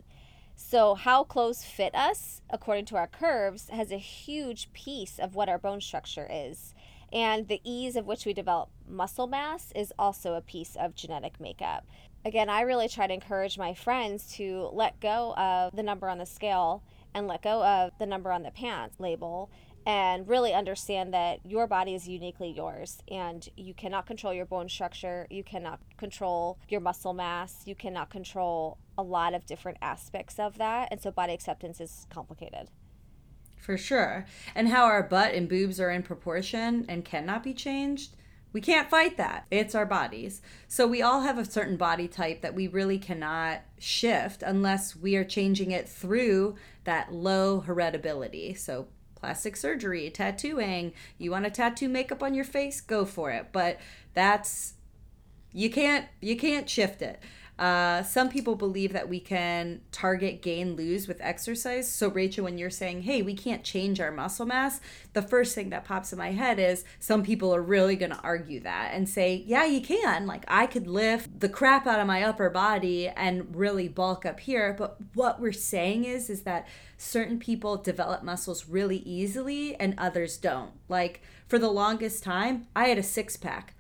So, 0.56 0.94
how 0.94 1.24
clothes 1.24 1.64
fit 1.64 1.96
us, 1.96 2.42
according 2.48 2.86
to 2.86 2.96
our 2.96 3.08
curves, 3.08 3.70
has 3.70 3.92
a 3.92 3.98
huge 3.98 4.72
piece 4.72 5.18
of 5.18 5.34
what 5.34 5.50
our 5.50 5.58
bone 5.58 5.82
structure 5.82 6.28
is. 6.32 6.76
And 7.14 7.48
the 7.48 7.62
ease 7.64 7.96
of 7.96 8.08
which 8.08 8.26
we 8.26 8.34
develop 8.34 8.70
muscle 8.90 9.28
mass 9.28 9.72
is 9.76 9.94
also 10.00 10.34
a 10.34 10.42
piece 10.42 10.76
of 10.76 10.96
genetic 10.96 11.40
makeup. 11.40 11.86
Again, 12.26 12.50
I 12.50 12.62
really 12.62 12.88
try 12.88 13.06
to 13.06 13.14
encourage 13.14 13.56
my 13.56 13.76
friends 13.76 14.34
to 14.38 14.70
let 14.74 15.00
go 15.00 15.36
of 15.36 15.76
the 15.76 15.84
number 15.84 16.10
on 16.10 16.18
the 16.18 16.26
scale 16.26 16.84
and 17.14 17.28
let 17.28 17.44
go 17.44 17.64
of 17.64 17.92
the 18.00 18.08
number 18.08 18.32
on 18.32 18.42
the 18.42 18.50
pants 18.50 19.00
label 19.00 19.52
and 19.86 20.28
really 20.28 20.54
understand 20.54 21.14
that 21.14 21.46
your 21.46 21.68
body 21.68 21.94
is 21.94 22.08
uniquely 22.08 22.50
yours 22.50 23.04
and 23.12 23.48
you 23.56 23.76
cannot 23.76 24.08
control 24.08 24.34
your 24.34 24.46
bone 24.46 24.70
structure, 24.70 25.28
you 25.30 25.44
cannot 25.44 25.82
control 25.98 26.58
your 26.70 26.80
muscle 26.82 27.14
mass, 27.14 27.62
you 27.66 27.76
cannot 27.76 28.10
control 28.10 28.80
a 28.98 29.04
lot 29.04 29.36
of 29.36 29.46
different 29.46 29.78
aspects 29.82 30.40
of 30.40 30.58
that. 30.58 30.88
And 30.90 31.02
so 31.02 31.12
body 31.12 31.34
acceptance 31.34 31.80
is 31.80 32.08
complicated 32.10 32.70
for 33.64 33.78
sure. 33.78 34.26
And 34.54 34.68
how 34.68 34.84
our 34.84 35.02
butt 35.02 35.34
and 35.34 35.48
boobs 35.48 35.80
are 35.80 35.90
in 35.90 36.04
proportion 36.04 36.86
and 36.90 37.06
cannot 37.06 37.44
be 37.44 37.54
changed. 37.54 38.16
We 38.52 38.62
can't 38.62 38.90
fight 38.90 39.18
that. 39.18 39.46
It's 39.50 39.74
our 39.74 39.86
bodies. 39.86 40.42
So 40.68 40.86
we 40.86 41.02
all 41.02 41.22
have 41.22 41.40
a 41.40 41.46
certain 41.46 41.78
body 41.78 42.08
type 42.08 42.42
that 42.42 42.54
we 42.54 42.68
really 42.68 43.00
cannot 43.00 43.62
shift 43.80 44.44
unless 44.44 44.96
we 44.96 45.16
are 45.16 45.24
changing 45.24 45.72
it 45.72 45.90
through 45.90 46.56
that 46.84 47.12
low 47.12 47.64
heritability. 47.66 48.56
So 48.58 48.88
plastic 49.16 49.56
surgery, 49.56 50.10
tattooing, 50.12 50.94
you 51.18 51.32
want 51.32 51.46
to 51.46 51.52
tattoo 51.52 51.90
makeup 51.90 52.22
on 52.22 52.36
your 52.36 52.46
face, 52.46 52.82
go 52.82 53.06
for 53.06 53.32
it. 53.32 53.48
But 53.52 53.80
that's 54.14 54.74
you 55.54 55.70
can't 55.70 56.08
you 56.20 56.36
can't 56.36 56.70
shift 56.70 57.02
it. 57.02 57.20
Uh, 57.58 58.02
some 58.02 58.30
people 58.30 58.56
believe 58.56 58.94
that 58.94 59.08
we 59.08 59.20
can 59.20 59.80
target 59.92 60.42
gain 60.42 60.76
lose 60.76 61.08
with 61.08 61.22
exercise. 61.22 61.90
So, 61.90 62.10
Rachel, 62.10 62.46
when 62.46 62.58
you're 62.58 62.72
saying, 62.72 63.04
hey, 63.04 63.22
we 63.22 63.36
can't 63.36 63.64
change 63.64 64.00
our 64.00 64.12
muscle 64.12 64.46
mass, 64.46 64.82
the 65.14 65.22
first 65.22 65.54
thing 65.54 65.70
that 65.70 65.86
pops 65.86 66.12
in 66.12 66.18
my 66.18 66.32
head 66.32 66.58
is 66.58 66.84
some 67.00 67.22
people 67.24 67.54
are 67.54 67.62
really 67.62 67.96
going 67.96 68.12
to 68.12 68.20
argue 68.22 68.60
that 68.62 68.92
and 68.94 69.08
say, 69.08 69.44
yeah, 69.46 69.66
you 69.66 69.82
can. 69.82 70.26
Like, 70.26 70.46
I 70.48 70.66
could 70.66 70.88
lift 70.88 71.40
the 71.40 71.50
crap 71.50 71.86
out 71.86 72.00
of 72.00 72.08
my 72.08 72.24
upper 72.24 72.50
body 72.50 73.08
and 73.08 73.56
really 73.56 73.88
bulk 73.88 74.26
up 74.26 74.40
here. 74.40 74.76
But 74.78 74.98
what 75.14 75.40
we're 75.40 75.52
saying 75.52 76.06
is, 76.06 76.32
is 76.32 76.42
that 76.42 76.68
certain 76.98 77.38
people 77.38 77.78
develop 77.78 78.24
muscles 78.24 78.68
really 78.68 78.98
easily 78.98 79.76
and 79.76 79.94
others 79.98 80.38
don't. 80.38 80.72
Like, 80.90 81.22
for 81.48 81.60
the 81.60 81.70
longest 81.70 82.24
time, 82.24 82.66
I 82.76 82.88
had 82.88 82.98
a 82.98 83.04
six 83.04 83.38
pack. 83.38 83.76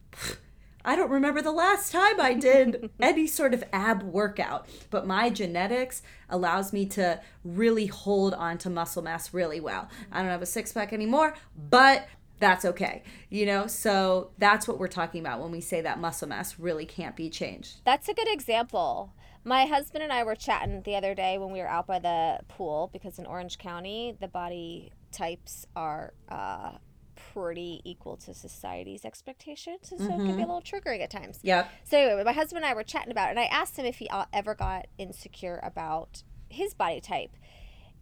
I 0.86 0.96
don't 0.96 1.10
remember 1.10 1.42
the 1.42 1.52
last 1.52 1.92
time 1.92 2.20
I 2.20 2.34
did 2.34 2.90
any 3.00 3.28
sort 3.28 3.54
of 3.54 3.63
ab 3.72 4.04
workout, 4.04 4.68
but 4.90 5.08
my 5.08 5.30
genetics 5.30 6.02
allows 6.30 6.74
me 6.74 6.86
to 6.88 7.22
really 7.44 7.88
hold 7.88 8.34
on 8.34 8.58
to 8.60 8.70
muscle 8.70 9.02
mass 9.02 9.34
really 9.34 9.60
well. 9.60 9.90
I 10.12 10.20
don't 10.22 10.32
have 10.32 10.42
a 10.42 10.48
six 10.48 10.72
pack 10.72 10.92
anymore, 10.94 11.36
but 11.70 12.08
that's 12.40 12.66
okay. 12.66 13.04
You 13.30 13.46
know, 13.46 13.68
so 13.68 14.32
that's 14.38 14.68
what 14.68 14.78
we're 14.78 14.88
talking 14.88 15.22
about 15.22 15.42
when 15.42 15.52
we 15.52 15.62
say 15.62 15.82
that 15.82 16.00
muscle 16.00 16.28
mass 16.28 16.60
really 16.60 16.86
can't 16.86 17.16
be 17.16 17.30
changed. 17.30 17.82
That's 17.86 18.10
a 18.10 18.13
good 18.13 18.28
example. 18.28 19.13
My 19.46 19.66
husband 19.66 20.04
and 20.04 20.12
I 20.12 20.24
were 20.24 20.36
chatting 20.36 20.82
the 20.84 20.96
other 20.96 21.13
day 21.16 21.38
when 21.38 21.52
we 21.52 21.60
were 21.60 21.68
out 21.68 21.88
by 21.88 22.00
the 22.00 22.40
pool 22.48 22.90
because 22.94 23.20
in 23.20 23.25
Orange 23.25 23.58
County, 23.58 24.16
the 24.20 24.28
body 24.28 24.92
types 25.12 25.66
are 25.75 26.13
uh, 26.30 26.72
pretty 27.34 27.82
equal 27.84 28.18
to 28.18 28.34
society's 28.34 29.06
expectations, 29.06 29.92
and 29.92 30.00
so 30.00 30.08
mm-hmm. 30.08 30.13
it 30.13 30.16
can 30.16 30.25
be 30.25 30.32
a 30.32 30.46
mm-hmm. 30.46 30.52
little 30.54 30.62
triggering 30.62 31.02
at 31.02 31.10
times. 31.10 31.40
Yeah. 31.42 31.68
So 31.84 31.98
anyway, 31.98 32.24
my 32.24 32.34
husband 32.34 32.63
and 32.63 32.72
I 32.72 32.75
were 32.75 32.84
chatting 32.84 33.12
about 33.12 33.28
it, 33.28 33.32
and 33.32 33.40
I 33.40 33.46
asked 33.46 33.78
him 33.78 33.86
if 33.86 33.98
he 33.98 34.10
ever 34.32 34.56
got 34.56 34.88
insecure 34.98 35.60
about 35.63 36.24
his 36.50 36.74
body 36.74 37.02
type 37.02 37.32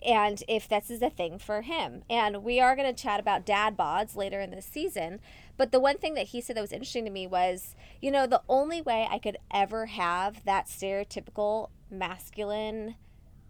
and 0.04 0.44
if 0.48 0.68
this 0.68 0.90
is 0.90 1.02
a 1.02 1.10
thing 1.10 1.38
for 1.38 1.62
him. 1.62 2.04
And 2.10 2.44
we 2.44 2.60
are 2.60 2.76
going 2.76 2.94
to 2.94 3.02
chat 3.02 3.20
about 3.20 3.46
dad 3.46 3.78
bods 3.78 4.16
later 4.16 4.42
in 4.42 4.52
this 4.52 4.66
season. 4.66 5.20
But 5.58 5.72
the 5.72 5.80
one 5.80 5.98
thing 5.98 6.16
that 6.16 6.28
he 6.28 6.42
said 6.42 6.56
that 6.56 6.62
was 6.62 6.72
interesting 6.72 7.06
to 7.06 7.12
me 7.12 7.28
was, 7.28 7.76
you 8.02 8.10
know, 8.10 8.26
the 8.26 8.42
only 8.50 8.82
way 8.82 9.08
I 9.10 9.20
could 9.20 9.38
ever 9.52 9.86
have 9.88 10.44
that 10.46 10.68
stereotypical 10.68 11.70
masculine 11.90 12.96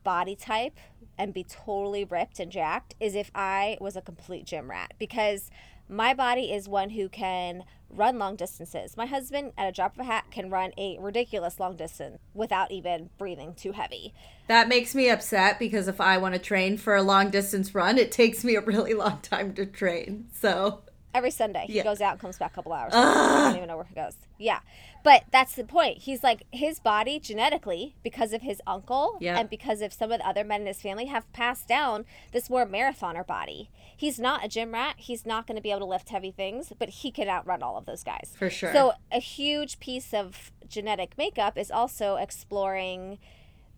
body 0.04 0.36
type 0.36 0.78
and 1.18 1.34
be 1.34 1.44
totally 1.44 2.04
ripped 2.04 2.40
and 2.40 2.52
jacked 2.52 2.96
is 3.00 3.16
if 3.16 3.32
I 3.36 3.78
was 3.80 3.96
a 3.96 4.02
complete 4.02 4.46
gym 4.46 4.70
rat 4.70 4.94
because 4.98 5.52
my 5.91 6.13
body 6.13 6.51
is 6.51 6.69
one 6.69 6.91
who 6.91 7.10
can 7.10 7.65
run 7.89 8.17
long 8.17 8.38
distances. 8.38 8.95
My 8.95 9.05
husband, 9.05 9.51
at 9.57 9.67
a 9.67 9.71
drop 9.74 9.95
of 9.95 10.00
a 10.00 10.03
hat, 10.05 10.25
can 10.31 10.50
run 10.50 10.71
a 10.77 10.98
ridiculous 11.00 11.60
long 11.60 11.75
distance 11.75 12.17
without 12.33 12.71
even 12.71 13.10
breathing 13.17 13.53
too 13.53 13.74
heavy. 13.74 14.13
That 14.48 14.69
makes 14.69 14.95
me 14.95 15.10
upset 15.10 15.60
because 15.60 15.89
if 15.89 16.00
I 16.00 16.17
want 16.17 16.33
to 16.33 16.39
train 16.39 16.77
for 16.77 16.95
a 16.95 17.03
long 17.03 17.29
distance 17.29 17.75
run, 17.75 17.98
it 17.98 18.12
takes 18.12 18.45
me 18.45 18.55
a 18.55 18.62
really 18.62 18.93
long 18.95 19.19
time 19.21 19.53
to 19.55 19.65
train. 19.65 20.29
So 20.31 20.83
every 21.13 21.31
Sunday 21.31 21.65
he 21.67 21.75
yeah. 21.75 21.83
goes 21.83 22.00
out 22.00 22.19
comes 22.19 22.38
back 22.38 22.51
a 22.51 22.55
couple 22.55 22.71
hours. 22.71 22.93
I 22.95 23.50
don't 23.50 23.57
even 23.57 23.67
know 23.67 23.75
where 23.75 23.86
he 23.86 23.93
goes. 23.93 24.15
Yeah. 24.38 24.60
But 25.03 25.24
that's 25.31 25.55
the 25.55 25.63
point. 25.63 26.00
He's 26.00 26.24
like 26.24 26.46
his 26.51 26.79
body 26.79 27.20
genetically, 27.20 27.96
because 28.03 28.34
of 28.34 28.41
his 28.41 28.62
uncle 28.67 29.17
yeah. 29.20 29.39
and 29.39 29.50
because 29.50 29.81
of 29.81 29.93
some 29.93 30.12
of 30.12 30.20
the 30.20 30.27
other 30.27 30.43
men 30.43 30.62
in 30.62 30.67
his 30.67 30.81
family, 30.81 31.05
have 31.05 31.31
passed 31.34 31.67
down 31.67 32.05
this 32.31 32.50
more 32.50 32.65
marathoner 32.65 33.25
body. 33.25 33.70
He's 33.96 34.20
not 34.20 34.46
a 34.46 34.48
gym 34.48 34.74
rat. 34.74 34.96
He's 34.98 35.25
not 35.25 35.48
going 35.48 35.55
to 35.55 35.62
be 35.62 35.72
able 35.72 35.81
to 35.81 35.86
lift 35.86 36.10
heavy 36.10 36.31
things, 36.31 36.72
but 36.77 36.89
he 36.89 37.12
can 37.12 37.27
outrun 37.27 37.63
all 37.63 37.77
of 37.77 37.86
those 37.86 38.03
guys. 38.03 38.34
For 38.38 38.50
sure. 38.50 38.74
So 38.74 38.93
a 39.12 39.20
huge 39.20 39.79
piece 39.79 40.13
of 40.13 40.51
genetic 40.67 41.17
makeup 41.17 41.58
is 41.58 41.72
also 41.72 42.15
exploring 42.15 43.20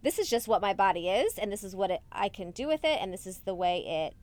this 0.04 0.20
is 0.20 0.30
just 0.30 0.48
what 0.48 0.62
my 0.62 0.74
body 0.74 1.10
is 1.10 1.38
and 1.38 1.52
this 1.52 1.64
is 1.64 1.76
what 1.76 1.90
it, 1.90 2.02
I 2.12 2.30
can 2.30 2.52
do 2.52 2.68
with 2.68 2.84
it 2.84 3.00
and 3.02 3.14
this 3.14 3.26
is 3.26 3.40
the 3.40 3.56
way 3.56 3.80
it 3.86 4.16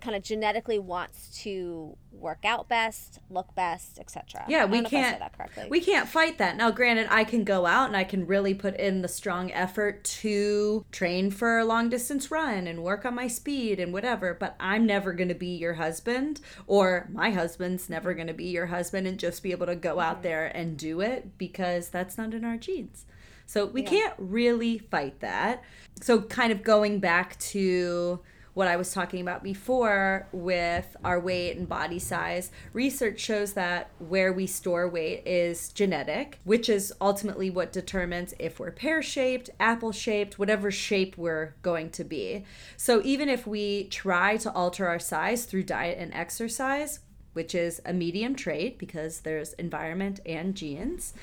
kind 0.00 0.16
of 0.16 0.22
genetically 0.22 0.78
wants 0.78 1.42
to 1.42 1.96
work 2.12 2.44
out 2.44 2.68
best, 2.68 3.18
look 3.30 3.54
best, 3.54 3.98
etc. 3.98 4.44
Yeah, 4.48 4.64
we 4.64 4.82
can't. 4.82 5.22
We 5.68 5.80
can't 5.80 6.08
fight 6.08 6.38
that. 6.38 6.56
Now, 6.56 6.70
granted, 6.70 7.08
I 7.10 7.24
can 7.24 7.44
go 7.44 7.66
out 7.66 7.88
and 7.88 7.96
I 7.96 8.04
can 8.04 8.26
really 8.26 8.54
put 8.54 8.76
in 8.76 9.02
the 9.02 9.08
strong 9.08 9.52
effort 9.52 10.04
to 10.04 10.84
train 10.90 11.30
for 11.30 11.58
a 11.58 11.64
long 11.64 11.88
distance 11.88 12.30
run 12.30 12.66
and 12.66 12.82
work 12.82 13.04
on 13.04 13.14
my 13.14 13.28
speed 13.28 13.80
and 13.80 13.92
whatever. 13.92 14.34
But 14.34 14.56
I'm 14.58 14.86
never 14.86 15.12
going 15.12 15.28
to 15.28 15.34
be 15.34 15.56
your 15.56 15.74
husband, 15.74 16.40
or 16.66 17.08
my 17.12 17.30
husband's 17.30 17.88
never 17.88 18.14
going 18.14 18.28
to 18.28 18.34
be 18.34 18.46
your 18.46 18.66
husband, 18.66 19.06
and 19.06 19.18
just 19.18 19.42
be 19.42 19.52
able 19.52 19.66
to 19.66 19.76
go 19.76 20.00
out 20.00 20.16
mm-hmm. 20.16 20.22
there 20.22 20.46
and 20.46 20.76
do 20.76 21.00
it 21.00 21.38
because 21.38 21.88
that's 21.88 22.18
not 22.18 22.34
in 22.34 22.44
our 22.44 22.56
genes. 22.56 23.04
So 23.46 23.64
we 23.64 23.82
yeah. 23.82 23.88
can't 23.88 24.14
really 24.18 24.78
fight 24.78 25.20
that. 25.20 25.64
So, 26.02 26.20
kind 26.20 26.52
of 26.52 26.62
going 26.62 27.00
back 27.00 27.38
to 27.40 28.20
what 28.58 28.66
I 28.66 28.74
was 28.74 28.92
talking 28.92 29.20
about 29.20 29.44
before 29.44 30.26
with 30.32 30.96
our 31.04 31.20
weight 31.20 31.56
and 31.56 31.68
body 31.68 32.00
size, 32.00 32.50
research 32.72 33.20
shows 33.20 33.52
that 33.52 33.88
where 34.00 34.32
we 34.32 34.48
store 34.48 34.88
weight 34.88 35.22
is 35.24 35.68
genetic, 35.68 36.40
which 36.42 36.68
is 36.68 36.92
ultimately 37.00 37.50
what 37.50 37.70
determines 37.70 38.34
if 38.40 38.58
we're 38.58 38.72
pear 38.72 39.00
shaped, 39.00 39.48
apple 39.60 39.92
shaped, 39.92 40.40
whatever 40.40 40.72
shape 40.72 41.16
we're 41.16 41.54
going 41.62 41.88
to 41.90 42.02
be. 42.02 42.44
So 42.76 43.00
even 43.04 43.28
if 43.28 43.46
we 43.46 43.84
try 43.84 44.36
to 44.38 44.52
alter 44.52 44.88
our 44.88 44.98
size 44.98 45.44
through 45.44 45.62
diet 45.62 45.96
and 46.00 46.12
exercise, 46.12 46.98
which 47.34 47.54
is 47.54 47.80
a 47.86 47.92
medium 47.92 48.34
trait 48.34 48.76
because 48.76 49.20
there's 49.20 49.52
environment 49.52 50.18
and 50.26 50.56
genes, 50.56 51.14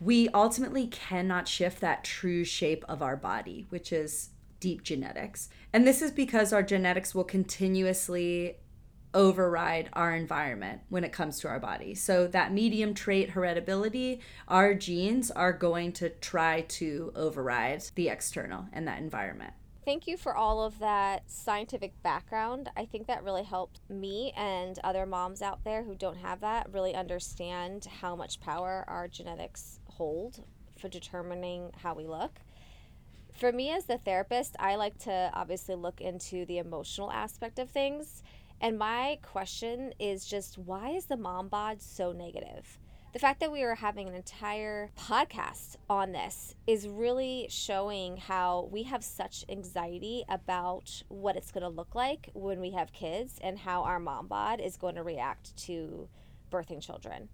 we 0.00 0.30
ultimately 0.30 0.86
cannot 0.86 1.48
shift 1.48 1.82
that 1.82 2.02
true 2.02 2.44
shape 2.44 2.82
of 2.88 3.02
our 3.02 3.16
body, 3.16 3.66
which 3.68 3.92
is 3.92 4.30
deep 4.60 4.82
genetics. 4.82 5.48
And 5.72 5.86
this 5.86 6.02
is 6.02 6.10
because 6.10 6.52
our 6.52 6.62
genetics 6.62 7.14
will 7.14 7.24
continuously 7.24 8.56
override 9.14 9.88
our 9.94 10.14
environment 10.14 10.82
when 10.88 11.02
it 11.02 11.12
comes 11.12 11.40
to 11.40 11.48
our 11.48 11.58
body. 11.58 11.94
So, 11.94 12.26
that 12.28 12.52
medium 12.52 12.94
trait 12.94 13.30
heritability, 13.30 14.20
our 14.46 14.74
genes 14.74 15.30
are 15.30 15.52
going 15.52 15.92
to 15.94 16.10
try 16.10 16.62
to 16.62 17.12
override 17.14 17.84
the 17.94 18.08
external 18.08 18.66
and 18.72 18.86
that 18.86 18.98
environment. 18.98 19.54
Thank 19.84 20.06
you 20.06 20.18
for 20.18 20.36
all 20.36 20.62
of 20.62 20.78
that 20.80 21.30
scientific 21.30 22.02
background. 22.02 22.68
I 22.76 22.84
think 22.84 23.06
that 23.06 23.24
really 23.24 23.42
helped 23.42 23.80
me 23.88 24.34
and 24.36 24.78
other 24.84 25.06
moms 25.06 25.40
out 25.40 25.64
there 25.64 25.82
who 25.82 25.94
don't 25.94 26.18
have 26.18 26.42
that 26.42 26.70
really 26.70 26.94
understand 26.94 27.86
how 27.86 28.14
much 28.14 28.38
power 28.38 28.84
our 28.86 29.08
genetics 29.08 29.80
hold 29.86 30.44
for 30.78 30.88
determining 30.88 31.70
how 31.82 31.94
we 31.94 32.06
look 32.06 32.38
for 33.38 33.52
me 33.52 33.70
as 33.70 33.84
the 33.84 33.98
therapist, 33.98 34.56
I 34.58 34.74
like 34.74 34.98
to 35.00 35.30
obviously 35.32 35.76
look 35.76 36.00
into 36.00 36.44
the 36.46 36.58
emotional 36.58 37.12
aspect 37.12 37.58
of 37.58 37.70
things. 37.70 38.22
And 38.60 38.78
my 38.78 39.18
question 39.22 39.92
is 40.00 40.26
just 40.26 40.58
why 40.58 40.90
is 40.90 41.06
the 41.06 41.16
mom 41.16 41.48
bod 41.48 41.80
so 41.80 42.12
negative? 42.12 42.78
The 43.12 43.18
fact 43.18 43.40
that 43.40 43.52
we 43.52 43.62
are 43.62 43.76
having 43.76 44.08
an 44.08 44.14
entire 44.14 44.90
podcast 44.98 45.76
on 45.88 46.12
this 46.12 46.54
is 46.66 46.86
really 46.86 47.46
showing 47.48 48.16
how 48.18 48.68
we 48.70 48.82
have 48.82 49.02
such 49.02 49.44
anxiety 49.48 50.24
about 50.28 51.02
what 51.08 51.36
it's 51.36 51.50
going 51.50 51.62
to 51.62 51.68
look 51.68 51.94
like 51.94 52.28
when 52.34 52.60
we 52.60 52.72
have 52.72 52.92
kids 52.92 53.38
and 53.40 53.58
how 53.58 53.82
our 53.84 53.98
mom 53.98 54.26
bod 54.26 54.60
is 54.60 54.76
going 54.76 54.96
to 54.96 55.02
react 55.02 55.56
to 55.56 56.08
birthing 56.50 56.82
children. 56.82 57.28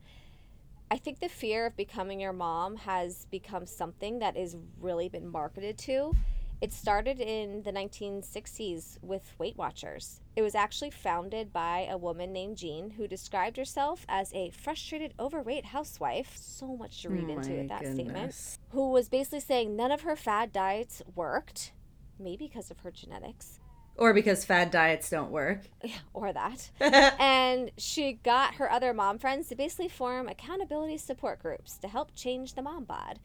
I 0.94 0.98
think 0.98 1.18
the 1.18 1.28
fear 1.28 1.66
of 1.66 1.76
becoming 1.76 2.20
your 2.20 2.32
mom 2.32 2.76
has 2.76 3.26
become 3.28 3.66
something 3.66 4.20
that 4.20 4.36
is 4.36 4.56
really 4.80 5.08
been 5.08 5.26
marketed 5.28 5.76
to. 5.78 6.12
It 6.60 6.72
started 6.72 7.18
in 7.18 7.64
the 7.64 7.72
1960s 7.72 8.98
with 9.02 9.34
Weight 9.36 9.56
Watchers. 9.56 10.20
It 10.36 10.42
was 10.42 10.54
actually 10.54 10.92
founded 10.92 11.52
by 11.52 11.88
a 11.90 11.98
woman 11.98 12.32
named 12.32 12.58
Jean 12.58 12.90
who 12.90 13.08
described 13.08 13.56
herself 13.56 14.06
as 14.08 14.32
a 14.34 14.50
frustrated, 14.50 15.14
overweight 15.18 15.64
housewife. 15.64 16.36
So 16.36 16.76
much 16.76 17.02
to 17.02 17.08
read 17.08 17.24
oh 17.28 17.32
into 17.32 17.66
that 17.66 17.80
goodness. 17.80 17.94
statement. 17.94 18.58
Who 18.70 18.92
was 18.92 19.08
basically 19.08 19.40
saying 19.40 19.74
none 19.74 19.90
of 19.90 20.02
her 20.02 20.14
fad 20.14 20.52
diets 20.52 21.02
worked, 21.16 21.72
maybe 22.20 22.46
because 22.46 22.70
of 22.70 22.78
her 22.78 22.92
genetics. 22.92 23.58
Or 23.96 24.12
because 24.12 24.44
fad 24.44 24.70
diets 24.70 25.08
don't 25.08 25.30
work. 25.30 25.60
Yeah, 25.82 25.98
or 26.12 26.32
that. 26.32 26.70
and 27.20 27.70
she 27.78 28.14
got 28.24 28.54
her 28.54 28.70
other 28.70 28.92
mom 28.92 29.18
friends 29.18 29.48
to 29.48 29.54
basically 29.54 29.88
form 29.88 30.28
accountability 30.28 30.98
support 30.98 31.40
groups 31.40 31.78
to 31.78 31.88
help 31.88 32.14
change 32.14 32.54
the 32.54 32.62
mom 32.62 32.84
bod. 32.84 33.20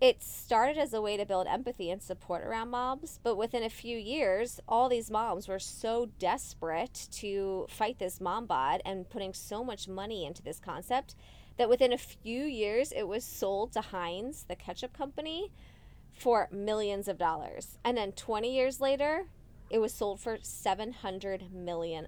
It 0.00 0.22
started 0.22 0.78
as 0.78 0.92
a 0.92 1.02
way 1.02 1.16
to 1.16 1.26
build 1.26 1.48
empathy 1.48 1.90
and 1.90 2.00
support 2.00 2.44
around 2.44 2.70
moms, 2.70 3.18
but 3.24 3.36
within 3.36 3.64
a 3.64 3.70
few 3.70 3.98
years, 3.98 4.60
all 4.68 4.88
these 4.88 5.10
moms 5.10 5.48
were 5.48 5.58
so 5.58 6.06
desperate 6.20 7.08
to 7.12 7.66
fight 7.68 7.98
this 7.98 8.20
mom 8.20 8.46
bod 8.46 8.80
and 8.84 9.10
putting 9.10 9.34
so 9.34 9.64
much 9.64 9.88
money 9.88 10.24
into 10.24 10.42
this 10.42 10.60
concept 10.60 11.16
that 11.56 11.68
within 11.68 11.92
a 11.92 11.98
few 11.98 12.44
years 12.44 12.92
it 12.92 13.08
was 13.08 13.24
sold 13.24 13.72
to 13.72 13.80
Heinz, 13.80 14.44
the 14.48 14.54
ketchup 14.54 14.96
company, 14.96 15.50
for 16.12 16.48
millions 16.52 17.08
of 17.08 17.18
dollars. 17.18 17.78
And 17.84 17.96
then 17.96 18.12
20 18.12 18.54
years 18.54 18.80
later, 18.80 19.26
it 19.70 19.78
was 19.78 19.92
sold 19.92 20.20
for 20.20 20.38
$700 20.38 21.52
million. 21.52 22.06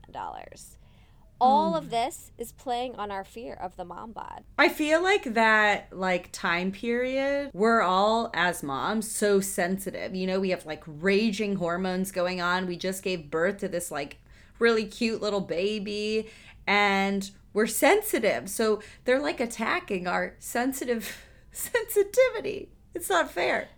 All 1.40 1.75
of 1.75 1.85
hmm. 1.85 1.90
this 1.90 2.33
is 2.37 2.53
playing 2.53 2.96
on 2.96 3.11
our 3.11 3.25
fear 3.25 3.55
of 3.55 3.77
the 3.77 3.85
mom 3.85 4.12
bod. 4.12 4.44
I 4.59 4.68
feel 4.68 5.03
like 5.03 5.35
that 5.35 5.88
like 5.90 6.31
time 6.33 6.70
period, 6.70 7.51
we're 7.55 7.81
all 7.81 8.31
as 8.35 8.62
moms 8.62 9.11
so 9.11 9.40
sensitive. 9.40 10.14
You 10.14 10.27
know, 10.27 10.40
we 10.40 10.51
have 10.51 10.66
like 10.66 10.83
raging 10.87 11.57
hormones 11.57 12.12
going 12.12 12.40
on. 12.40 12.66
We 12.66 12.77
just 12.77 13.03
gave 13.03 13.31
birth 13.31 13.59
to 13.59 13.68
this 13.68 13.90
like 13.90 14.18
really 14.59 14.85
cute 14.85 15.23
little 15.23 15.40
baby 15.40 16.29
and 16.66 17.31
we're 17.53 17.66
sensitive. 17.66 18.51
So 18.51 18.83
they're 19.05 19.20
like 19.20 19.40
attacking 19.40 20.07
our 20.07 20.37
sensitive 20.38 21.16
sensitivity. 21.53 22.68
It's 22.94 23.09
not 23.09 23.31
fair. 23.31 23.68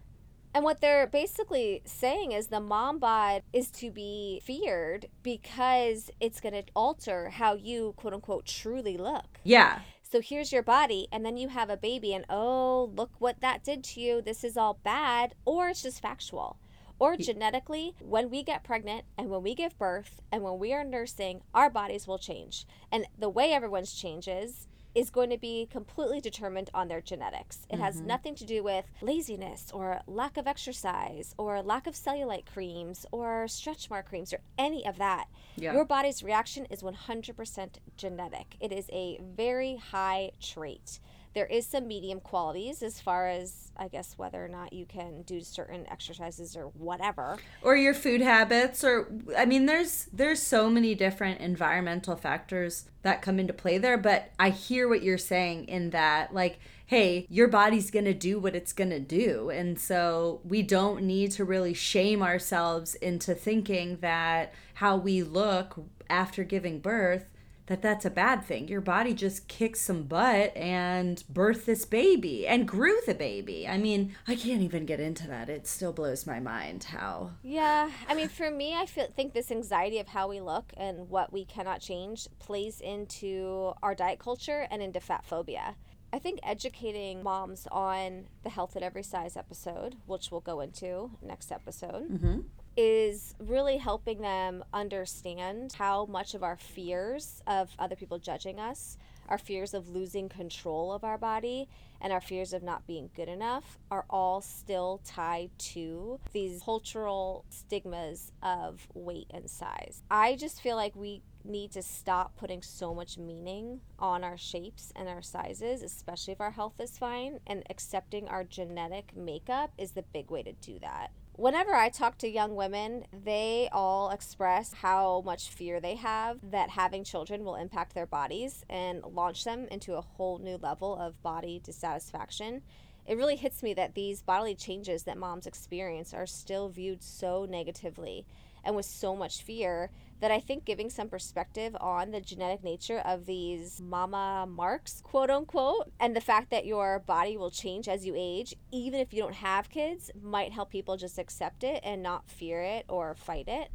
And 0.55 0.65
what 0.65 0.81
they're 0.81 1.07
basically 1.07 1.83
saying 1.85 2.33
is 2.33 2.49
the 2.49 2.61
mom 2.61 2.99
bod 2.99 3.43
is 3.53 3.71
to 3.73 3.91
be 3.91 4.43
feared 4.45 5.07
because 5.23 6.11
it's 6.21 6.41
going 6.41 6.53
to 6.53 6.65
alter 6.75 7.31
how 7.31 7.55
you, 7.55 7.95
quote 7.97 8.13
unquote, 8.13 8.45
truly 8.45 8.99
look. 8.99 9.39
Yeah. 9.45 9.81
So 10.03 10.21
here's 10.21 10.53
your 10.53 10.63
body, 10.63 11.09
and 11.11 11.25
then 11.25 11.39
you 11.39 11.49
have 11.49 11.71
a 11.71 11.77
baby, 11.79 12.13
and 12.13 12.27
oh, 12.29 12.93
look 12.95 13.13
what 13.19 13.41
that 13.41 13.65
did 13.65 13.83
to 13.85 14.01
you. 14.01 14.21
This 14.21 14.45
is 14.45 14.59
all 14.59 14.79
bad. 14.85 15.35
Or 15.47 15.71
it's 15.71 15.83
just 15.83 16.03
factual. 16.03 16.59
Or 16.99 17.17
genetically, 17.17 17.95
when 17.99 18.31
we 18.31 18.45
get 18.45 18.63
pregnant 18.63 19.05
and 19.19 19.29
when 19.29 19.43
we 19.43 19.57
give 19.57 19.77
birth 19.77 20.21
and 20.31 20.43
when 20.43 20.61
we 20.61 20.73
are 20.73 20.85
nursing, 20.85 21.41
our 21.53 21.69
bodies 21.69 22.07
will 22.07 22.19
change. 22.19 22.65
And 22.93 23.07
the 23.19 23.29
way 23.29 23.53
everyone's 23.53 23.93
changes 23.93 24.69
is 24.95 25.11
going 25.11 25.31
to 25.31 25.39
be 25.39 25.67
completely 25.71 26.21
determined 26.21 26.71
on 26.75 26.89
their 26.89 27.01
genetics. 27.01 27.67
It 27.69 27.75
mm-hmm. 27.75 27.85
has 27.85 28.01
nothing 28.01 28.35
to 28.37 28.45
do 28.45 28.63
with 28.63 28.85
laziness 29.01 29.71
or 29.73 30.01
lack 30.07 30.37
of 30.37 30.47
exercise 30.47 31.35
or 31.39 31.63
lack 31.63 31.87
of 31.87 31.95
cellulite 31.95 32.47
creams 32.47 33.07
or 33.11 33.49
stretch 33.49 33.89
mark 33.89 34.09
creams 34.09 34.33
or 34.33 34.41
any 34.59 34.87
of 34.87 34.99
that. 34.99 35.29
Yeah. 35.57 35.73
Your 35.75 35.85
body's 35.85 36.23
reaction 36.23 36.67
is 36.67 36.83
100% 36.83 37.69
genetic. 37.97 38.57
It 38.61 38.73
is 38.73 38.89
a 38.93 39.19
very 39.23 39.77
high 39.77 40.33
trait. 40.41 41.01
There 41.35 41.47
is 41.47 41.67
some 41.67 41.89
medium 41.89 42.21
qualities 42.21 42.83
as 42.83 43.01
far 43.01 43.29
as 43.29 43.71
I 43.77 43.89
guess 43.89 44.19
whether 44.19 44.45
or 44.45 44.49
not 44.49 44.73
you 44.73 44.85
can 44.85 45.23
do 45.23 45.41
certain 45.41 45.87
exercises 45.91 46.57
or 46.57 46.65
whatever. 46.69 47.39
Or 47.63 47.77
your 47.77 47.95
food 47.95 48.21
habits 48.21 48.85
or 48.85 49.11
I 49.37 49.47
mean 49.47 49.67
there's 49.67 50.09
there's 50.13 50.43
so 50.43 50.69
many 50.69 50.95
different 50.95 51.41
environmental 51.41 52.17
factors 52.17 52.87
that 53.03 53.23
come 53.23 53.41
into 53.41 53.53
play 53.53 53.79
there, 53.79 53.99
but 53.99 54.31
I 54.39 54.51
hear 54.51 54.89
what 54.89 55.03
you're 55.03 55.19
saying 55.19 55.65
in 55.65 55.91
that 55.91 56.35
like 56.35 56.59
hey, 56.93 57.27
your 57.31 57.49
body's 57.49 57.91
going 57.91 58.05
to 58.05 58.13
do 58.13 58.39
what 58.39 58.55
it's 58.55 58.75
going 58.75 58.91
to 58.91 59.01
do. 59.01 59.49
And 59.49 59.81
so 59.81 60.43
we 60.45 60.61
don't 60.63 61.03
need 61.05 61.31
to 61.33 61.43
really 61.43 61.73
shame 61.73 62.23
ourselves 62.23 62.95
into 62.97 63.35
thinking 63.35 63.97
that 64.03 64.53
how 64.75 64.99
we 64.99 65.23
look 65.23 65.87
after 66.11 66.45
giving 66.45 66.81
birth 66.81 67.32
that 67.73 67.81
that's 67.81 68.05
a 68.05 68.11
bad 68.11 68.45
thing. 68.45 68.69
Your 68.69 68.83
body 68.83 69.15
just 69.15 69.49
kicked 69.49 69.79
some 69.79 70.03
butt 70.03 70.55
and 70.55 71.25
birthed 71.33 71.65
this 71.65 71.87
baby 71.87 72.47
and 72.47 72.69
grew 72.69 72.99
the 73.07 73.15
baby. 73.15 73.67
I 73.67 73.79
mean, 73.79 74.15
I 74.29 74.37
can't 74.37 74.61
even 74.61 74.85
get 74.85 75.01
into 75.01 75.27
that. 75.29 75.49
It 75.49 75.67
still 75.67 75.95
blows 75.95 76.27
my 76.27 76.39
mind 76.39 76.85
how. 76.85 77.31
Yeah, 77.43 77.91
I 78.07 78.15
mean, 78.15 78.29
for 78.29 78.51
me, 78.51 78.75
I 78.75 78.85
feel 78.85 79.07
think 79.17 79.33
this 79.33 79.51
anxiety 79.51 79.99
of 80.01 80.09
how 80.09 80.29
we 80.29 80.39
look 80.39 80.75
and 80.77 81.09
what 81.09 81.33
we 81.33 81.47
cannot 81.47 81.81
change 81.81 82.29
plays 82.39 82.79
into 82.83 83.73
our 83.83 83.95
diet 83.95 84.19
culture 84.19 84.67
and 84.71 84.83
into 84.83 85.01
fat 85.01 85.25
phobia. 85.25 85.77
I 86.13 86.19
think 86.19 86.41
educating 86.43 87.23
moms 87.23 87.67
on 87.73 88.27
the 88.43 88.51
health 88.51 88.77
at 88.77 88.83
every 88.83 89.03
size 89.03 89.35
episode, 89.35 89.97
which 90.05 90.31
we'll 90.31 90.43
go 90.43 90.61
into 90.61 91.13
next 91.23 91.51
episode. 91.51 92.11
Mm-hmm 92.13 92.41
is 92.77 93.35
really 93.39 93.77
helping 93.77 94.21
them 94.21 94.65
understand 94.73 95.73
how 95.75 96.07
much 96.07 96.35
of 96.35 96.43
our 96.43 96.57
fears 96.57 97.43
of 97.47 97.71
other 97.79 97.97
people 97.97 98.19
judging 98.19 98.59
us, 98.59 98.97
our 99.29 99.39
fears 99.39 99.75
of 99.75 99.89
losing 99.89 100.29
control 100.29 100.93
of 100.93 101.05
our 101.05 101.19
body, 101.19 101.69
and 102.01 102.13
our 102.13 102.21
fears 102.21 102.53
of 102.53 102.63
not 102.63 102.87
being 102.87 103.11
good 103.15 103.29
enough 103.29 103.79
are 103.91 104.05
all 104.11 104.41
still 104.41 105.01
tied 105.05 105.51
to 105.59 106.19
these 106.33 106.63
cultural 106.63 107.45
stigmas 107.51 108.33
of 108.43 108.89
weight 108.95 109.29
and 109.31 109.49
size. 109.49 110.03
I 110.11 110.37
just 110.37 110.61
feel 110.61 110.77
like 110.77 110.97
we 110.97 111.23
need 111.45 111.73
to 111.73 111.83
stop 111.83 112.37
putting 112.37 112.63
so 112.63 112.95
much 112.95 113.19
meaning 113.19 113.81
on 113.99 114.25
our 114.25 114.39
shapes 114.39 114.93
and 114.97 115.09
our 115.09 115.23
sizes, 115.23 115.83
especially 115.83 116.33
if 116.33 116.41
our 116.41 116.51
health 116.51 116.81
is 116.81 116.99
fine, 116.99 117.39
and 117.47 117.63
accepting 117.71 118.29
our 118.29 118.45
genetic 118.45 119.17
makeup 119.17 119.73
is 119.79 119.93
the 119.93 120.03
big 120.03 120.31
way 120.31 120.43
to 120.43 120.53
do 120.53 120.79
that. 120.81 121.11
Whenever 121.43 121.75
I 121.75 121.89
talk 121.89 122.19
to 122.19 122.29
young 122.29 122.55
women, 122.55 123.05
they 123.13 123.69
all 123.73 124.11
express 124.11 124.75
how 124.75 125.23
much 125.27 125.49
fear 125.49 125.81
they 125.81 125.97
have 125.97 126.39
that 126.53 126.71
having 126.71 127.03
children 127.03 127.43
will 127.43 127.57
impact 127.57 127.97
their 127.97 128.07
bodies 128.07 128.65
and 128.71 129.03
launch 129.03 129.43
them 129.43 129.67
into 129.69 129.95
a 129.95 130.01
whole 130.01 130.39
new 130.39 130.57
level 130.57 130.97
of 130.97 131.21
body 131.21 131.61
dissatisfaction. 131.65 132.63
It 133.09 133.17
really 133.17 133.35
hits 133.35 133.61
me 133.61 133.75
that 133.75 133.97
these 133.97 134.23
bodily 134.23 134.55
changes 134.55 135.03
that 135.03 135.19
moms 135.19 135.49
experience 135.49 136.15
are 136.15 136.27
still 136.27 136.69
viewed 136.69 137.03
so 137.03 137.45
negatively 137.45 138.25
and 138.63 138.77
with 138.77 138.87
so 138.87 139.17
much 139.17 139.43
fear 139.43 139.91
that 140.23 140.31
I 140.31 140.39
think 140.39 140.65
giving 140.65 140.89
some 140.89 141.09
perspective 141.09 141.77
on 141.81 142.13
the 142.13 142.21
genetic 142.21 142.63
nature 142.63 143.01
of 143.01 143.27
these 143.27 143.83
mama 143.83 144.47
marks, 144.49 145.01
quote 145.03 145.31
unquote, 145.31 145.91
and 145.99 146.15
the 146.15 146.21
fact 146.21 146.51
that 146.51 146.65
your 146.65 147.01
body 147.01 147.37
will 147.37 147.51
change 147.51 147.89
as 147.89 148.07
you 148.07 148.15
age, 148.17 148.55
even 148.71 149.01
if 149.01 149.13
you 149.13 149.21
don't 149.21 149.35
have 149.35 149.69
kids, 149.69 150.13
might 150.23 150.53
help 150.53 150.71
people 150.71 150.97
just 150.97 151.19
accept 151.19 151.65
it 151.65 151.81
and 151.83 152.05
not 152.05 152.31
fear 152.31 152.63
it 152.63 152.85
or 152.89 153.17
fight 153.17 153.49
it. 153.49 153.73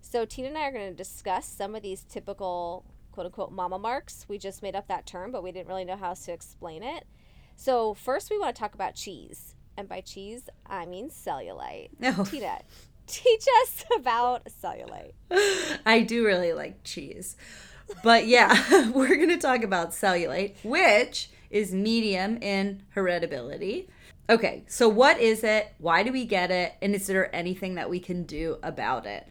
So, 0.00 0.24
Tina 0.24 0.48
and 0.48 0.58
I 0.58 0.66
are 0.66 0.72
going 0.72 0.90
to 0.90 0.96
discuss 0.96 1.46
some 1.46 1.76
of 1.76 1.82
these 1.82 2.02
typical 2.02 2.84
quote 3.12 3.26
unquote 3.26 3.52
mama 3.52 3.78
marks. 3.78 4.26
We 4.28 4.36
just 4.36 4.64
made 4.64 4.74
up 4.74 4.88
that 4.88 5.06
term, 5.06 5.30
but 5.30 5.44
we 5.44 5.52
didn't 5.52 5.68
really 5.68 5.84
know 5.84 5.96
how 5.96 6.08
else 6.08 6.24
to 6.24 6.32
explain 6.32 6.82
it. 6.82 7.04
So, 7.54 7.94
first, 7.94 8.30
we 8.30 8.38
want 8.38 8.56
to 8.56 8.60
talk 8.60 8.74
about 8.74 8.96
cheese. 8.96 9.54
And 9.76 9.88
by 9.88 10.00
cheese, 10.00 10.48
I 10.66 10.86
mean 10.86 11.10
cellulite. 11.10 11.90
Oh. 12.02 12.24
Tina, 12.24 12.58
teach 13.06 13.44
us 13.62 13.84
about 13.96 14.48
cellulite. 14.62 15.14
I 15.84 16.02
do 16.02 16.24
really 16.24 16.52
like 16.52 16.84
cheese. 16.84 17.36
But 18.02 18.26
yeah, 18.26 18.90
we're 18.94 19.16
going 19.16 19.28
to 19.28 19.38
talk 19.38 19.62
about 19.62 19.90
cellulite, 19.90 20.54
which 20.64 21.30
is 21.50 21.72
medium 21.72 22.38
in 22.38 22.82
heritability. 22.96 23.88
Okay, 24.28 24.64
so 24.68 24.88
what 24.88 25.20
is 25.20 25.44
it? 25.44 25.74
Why 25.78 26.02
do 26.02 26.10
we 26.10 26.24
get 26.24 26.50
it? 26.50 26.74
And 26.80 26.94
is 26.94 27.06
there 27.06 27.34
anything 27.34 27.74
that 27.74 27.90
we 27.90 28.00
can 28.00 28.24
do 28.24 28.56
about 28.62 29.06
it? 29.06 29.28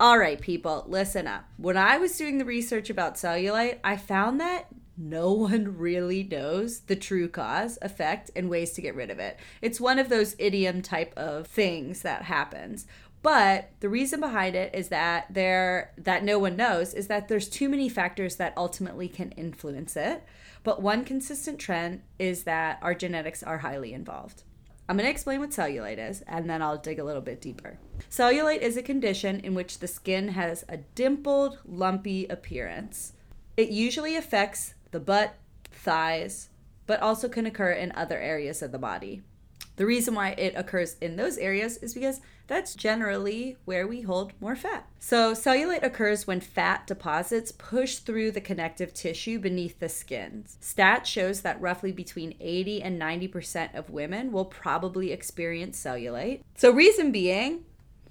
All 0.00 0.18
right, 0.18 0.40
people, 0.40 0.84
listen 0.88 1.28
up. 1.28 1.44
When 1.56 1.76
I 1.76 1.98
was 1.98 2.18
doing 2.18 2.38
the 2.38 2.44
research 2.44 2.90
about 2.90 3.14
cellulite, 3.14 3.78
I 3.84 3.96
found 3.96 4.40
that 4.40 4.66
no 4.96 5.32
one 5.34 5.78
really 5.78 6.24
knows 6.24 6.80
the 6.80 6.96
true 6.96 7.28
cause, 7.28 7.78
effect, 7.80 8.30
and 8.34 8.50
ways 8.50 8.72
to 8.72 8.82
get 8.82 8.94
rid 8.94 9.10
of 9.10 9.18
it. 9.18 9.38
It's 9.62 9.80
one 9.80 9.98
of 9.98 10.08
those 10.08 10.36
idiom 10.38 10.82
type 10.82 11.12
of 11.16 11.46
things 11.46 12.02
that 12.02 12.22
happens. 12.22 12.86
But 13.24 13.70
the 13.80 13.88
reason 13.88 14.20
behind 14.20 14.54
it 14.54 14.74
is 14.74 14.88
that 14.90 15.32
there 15.32 15.92
that 15.96 16.22
no 16.24 16.38
one 16.38 16.56
knows 16.56 16.92
is 16.92 17.06
that 17.06 17.26
there's 17.26 17.48
too 17.48 17.70
many 17.70 17.88
factors 17.88 18.36
that 18.36 18.52
ultimately 18.54 19.08
can 19.08 19.30
influence 19.32 19.96
it. 19.96 20.22
But 20.62 20.82
one 20.82 21.06
consistent 21.06 21.58
trend 21.58 22.02
is 22.18 22.42
that 22.42 22.78
our 22.82 22.94
genetics 22.94 23.42
are 23.42 23.58
highly 23.58 23.94
involved. 23.94 24.42
I'm 24.90 24.98
going 24.98 25.06
to 25.06 25.10
explain 25.10 25.40
what 25.40 25.52
cellulite 25.52 25.96
is 25.96 26.22
and 26.28 26.50
then 26.50 26.60
I'll 26.60 26.76
dig 26.76 26.98
a 26.98 27.04
little 27.04 27.22
bit 27.22 27.40
deeper. 27.40 27.78
Cellulite 28.10 28.60
is 28.60 28.76
a 28.76 28.82
condition 28.82 29.40
in 29.40 29.54
which 29.54 29.78
the 29.78 29.88
skin 29.88 30.28
has 30.28 30.62
a 30.68 30.76
dimpled, 30.76 31.60
lumpy 31.64 32.26
appearance. 32.26 33.14
It 33.56 33.70
usually 33.70 34.16
affects 34.16 34.74
the 34.90 35.00
butt, 35.00 35.36
thighs, 35.72 36.50
but 36.86 37.00
also 37.00 37.30
can 37.30 37.46
occur 37.46 37.72
in 37.72 37.90
other 37.92 38.18
areas 38.18 38.60
of 38.60 38.70
the 38.70 38.78
body. 38.78 39.22
The 39.76 39.86
reason 39.86 40.14
why 40.14 40.30
it 40.30 40.54
occurs 40.56 40.96
in 41.00 41.16
those 41.16 41.36
areas 41.38 41.78
is 41.78 41.94
because 41.94 42.20
that's 42.46 42.74
generally 42.74 43.56
where 43.64 43.86
we 43.86 44.02
hold 44.02 44.32
more 44.40 44.54
fat. 44.54 44.86
So, 45.00 45.32
cellulite 45.32 45.82
occurs 45.82 46.26
when 46.26 46.40
fat 46.40 46.86
deposits 46.86 47.52
push 47.52 47.96
through 47.96 48.32
the 48.32 48.40
connective 48.40 48.92
tissue 48.92 49.38
beneath 49.38 49.80
the 49.80 49.88
skin. 49.88 50.44
Stat 50.60 51.06
shows 51.06 51.40
that 51.40 51.60
roughly 51.60 51.90
between 51.90 52.34
80 52.40 52.82
and 52.82 53.00
90% 53.00 53.74
of 53.74 53.90
women 53.90 54.30
will 54.30 54.44
probably 54.44 55.10
experience 55.10 55.82
cellulite. 55.82 56.42
So, 56.56 56.70
reason 56.70 57.12
being 57.12 57.64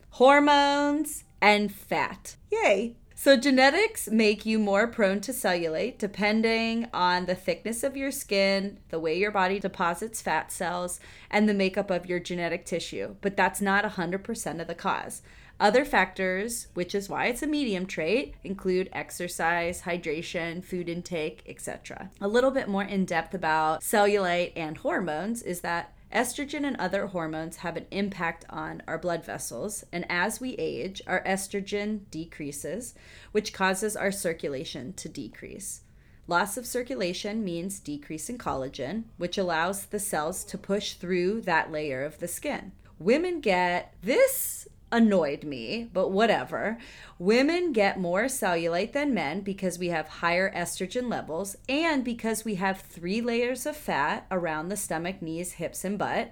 hormones 0.10 1.24
and 1.42 1.72
fat. 1.72 2.36
Yay! 2.52 2.96
So, 3.16 3.38
genetics 3.38 4.10
make 4.10 4.46
you 4.46 4.58
more 4.58 4.88
prone 4.88 5.22
to 5.22 5.32
cellulite 5.32 6.00
depending 6.00 6.88
on 6.94 7.26
the 7.26 7.36
thickness 7.36 7.84
of 7.84 7.96
your 7.96 8.12
skin, 8.12 8.80
the 8.90 9.00
way 9.00 9.18
your 9.18 9.32
body 9.32 9.60
deposits 9.60 10.22
fat 10.22 10.52
cells, 10.52 11.00
and 11.30 11.48
the 11.48 11.54
makeup 11.54 11.92
of 11.92 12.08
your 12.08 12.20
genetic 12.20 12.66
tissue. 12.66 13.16
But 13.22 13.38
that's 13.38 13.62
not 13.62 13.86
100% 13.86 14.62
of 14.62 14.68
the 14.68 14.76
cause. 14.76 15.22
Other 15.60 15.86
factors, 15.86 16.68
which 16.74 16.96
is 16.96 17.08
why 17.08 17.28
it's 17.28 17.44
a 17.44 17.48
medium 17.48 17.86
trait, 17.86 18.34
include 18.44 18.90
exercise, 18.92 19.84
hydration, 19.84 20.64
food 20.64 20.90
intake, 20.90 21.44
etc. 21.48 22.10
A 22.20 22.28
little 22.28 22.52
bit 22.52 22.68
more 22.68 22.84
in 22.84 23.06
depth 23.06 23.34
about 23.34 23.82
cellulite 23.82 24.54
and 24.56 24.78
hormones 24.78 25.44
is 25.44 25.62
that 25.62 25.94
Estrogen 26.14 26.64
and 26.64 26.78
other 26.78 27.08
hormones 27.08 27.58
have 27.58 27.76
an 27.76 27.88
impact 27.90 28.46
on 28.48 28.84
our 28.88 29.00
blood 29.00 29.26
vessels, 29.26 29.84
and 29.92 30.06
as 30.10 30.40
we 30.40 30.52
age, 30.60 31.02
our 31.08 31.24
estrogen 31.24 32.02
decreases, 32.12 32.94
which 33.32 33.52
causes 33.52 33.96
our 33.96 34.12
circulation 34.12 34.94
to 34.94 35.10
decrease. 35.10 35.82
Loss 36.28 36.56
of 36.58 36.68
circulation 36.68 37.44
means 37.44 37.80
decrease 37.80 38.30
in 38.30 38.38
collagen, 38.38 39.06
which 39.18 39.40
allows 39.40 39.88
the 39.88 40.00
cells 40.00 40.46
to 40.46 40.58
push 40.58 40.94
through 40.94 41.42
that 41.42 41.72
layer 41.72 42.04
of 42.04 42.20
the 42.20 42.28
skin. 42.28 42.74
Women 43.00 43.42
get 43.42 43.96
this 44.04 44.68
annoyed 44.94 45.44
me, 45.44 45.90
but 45.92 46.10
whatever. 46.10 46.78
Women 47.20 47.74
get 47.74 48.00
more 48.00 48.26
cellulite 48.26 48.94
than 48.94 49.14
men 49.14 49.42
because 49.42 49.80
we 49.80 49.90
have 49.90 50.08
higher 50.08 50.54
estrogen 50.54 51.10
levels 51.10 51.58
and 51.68 52.04
because 52.04 52.46
we 52.46 52.56
have 52.56 52.80
three 52.80 53.20
layers 53.20 53.66
of 53.66 53.76
fat 53.76 54.26
around 54.32 54.70
the 54.70 54.78
stomach, 54.78 55.22
knees, 55.22 55.54
hips, 55.54 55.84
and 55.84 55.98
butt. 55.98 56.32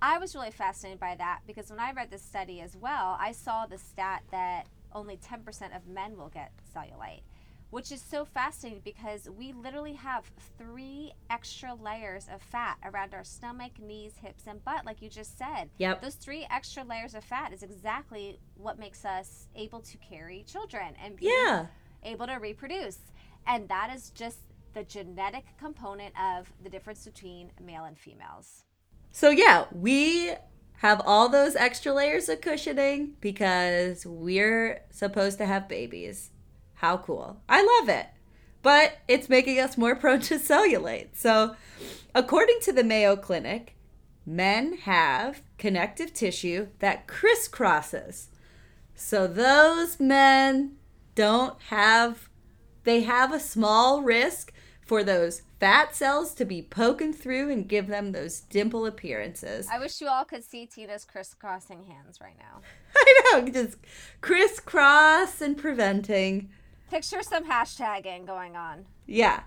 I 0.00 0.18
was 0.18 0.34
really 0.34 0.50
fascinated 0.50 0.98
by 0.98 1.16
that 1.16 1.40
because 1.46 1.70
when 1.70 1.80
I 1.80 1.92
read 1.92 2.10
this 2.10 2.22
study 2.22 2.60
as 2.60 2.76
well, 2.76 3.16
I 3.20 3.32
saw 3.32 3.66
the 3.66 3.78
stat 3.78 4.22
that 4.30 4.66
only 4.92 5.18
10% 5.18 5.76
of 5.76 5.86
men 5.86 6.16
will 6.16 6.30
get 6.30 6.52
cellulite 6.74 7.22
which 7.70 7.92
is 7.92 8.00
so 8.00 8.24
fascinating 8.24 8.80
because 8.84 9.28
we 9.36 9.52
literally 9.52 9.92
have 9.92 10.24
three 10.56 11.12
extra 11.28 11.74
layers 11.74 12.26
of 12.32 12.40
fat 12.40 12.78
around 12.84 13.14
our 13.14 13.24
stomach, 13.24 13.72
knees, 13.80 14.14
hips, 14.22 14.44
and 14.46 14.64
butt, 14.64 14.86
like 14.86 15.02
you 15.02 15.10
just 15.10 15.36
said. 15.36 15.68
Yep. 15.78 16.00
Those 16.02 16.14
three 16.14 16.46
extra 16.50 16.82
layers 16.84 17.14
of 17.14 17.24
fat 17.24 17.52
is 17.52 17.62
exactly 17.62 18.40
what 18.54 18.78
makes 18.78 19.04
us 19.04 19.48
able 19.54 19.80
to 19.80 19.98
carry 19.98 20.44
children 20.44 20.94
and 21.04 21.16
be 21.16 21.26
yeah. 21.26 21.66
able 22.02 22.26
to 22.26 22.36
reproduce. 22.36 22.98
And 23.46 23.68
that 23.68 23.90
is 23.94 24.10
just 24.10 24.38
the 24.72 24.84
genetic 24.84 25.44
component 25.58 26.14
of 26.20 26.50
the 26.62 26.70
difference 26.70 27.04
between 27.04 27.50
male 27.62 27.84
and 27.84 27.98
females. 27.98 28.64
So, 29.10 29.30
yeah, 29.30 29.64
we 29.72 30.32
have 30.78 31.02
all 31.04 31.28
those 31.28 31.56
extra 31.56 31.92
layers 31.92 32.28
of 32.28 32.40
cushioning 32.40 33.14
because 33.20 34.06
we're 34.06 34.82
supposed 34.90 35.38
to 35.38 35.46
have 35.46 35.68
babies 35.68 36.30
how 36.78 36.96
cool. 36.96 37.40
I 37.48 37.80
love 37.80 37.88
it. 37.88 38.06
But 38.62 38.98
it's 39.08 39.28
making 39.28 39.58
us 39.58 39.76
more 39.76 39.96
prone 39.96 40.20
to 40.22 40.38
cellulite. 40.38 41.08
So, 41.14 41.56
according 42.14 42.60
to 42.62 42.72
the 42.72 42.84
Mayo 42.84 43.16
Clinic, 43.16 43.74
men 44.24 44.78
have 44.78 45.42
connective 45.58 46.12
tissue 46.12 46.68
that 46.78 47.06
crisscrosses. 47.06 48.26
So, 48.94 49.26
those 49.26 49.98
men 49.98 50.76
don't 51.14 51.60
have, 51.62 52.28
they 52.84 53.00
have 53.00 53.32
a 53.32 53.40
small 53.40 54.02
risk 54.02 54.52
for 54.80 55.02
those 55.02 55.42
fat 55.58 55.96
cells 55.96 56.32
to 56.34 56.44
be 56.44 56.62
poking 56.62 57.12
through 57.12 57.50
and 57.50 57.68
give 57.68 57.88
them 57.88 58.12
those 58.12 58.40
dimple 58.40 58.86
appearances. 58.86 59.66
I 59.70 59.80
wish 59.80 60.00
you 60.00 60.06
all 60.06 60.24
could 60.24 60.44
see 60.44 60.64
Tina's 60.66 61.04
crisscrossing 61.04 61.84
hands 61.84 62.20
right 62.20 62.36
now. 62.38 62.60
I 62.96 63.22
know, 63.32 63.48
just 63.48 63.78
crisscross 64.20 65.40
and 65.40 65.58
preventing 65.58 66.50
Picture 66.90 67.22
some 67.22 67.48
hashtagging 67.48 68.26
going 68.26 68.56
on. 68.56 68.86
Yeah. 69.06 69.42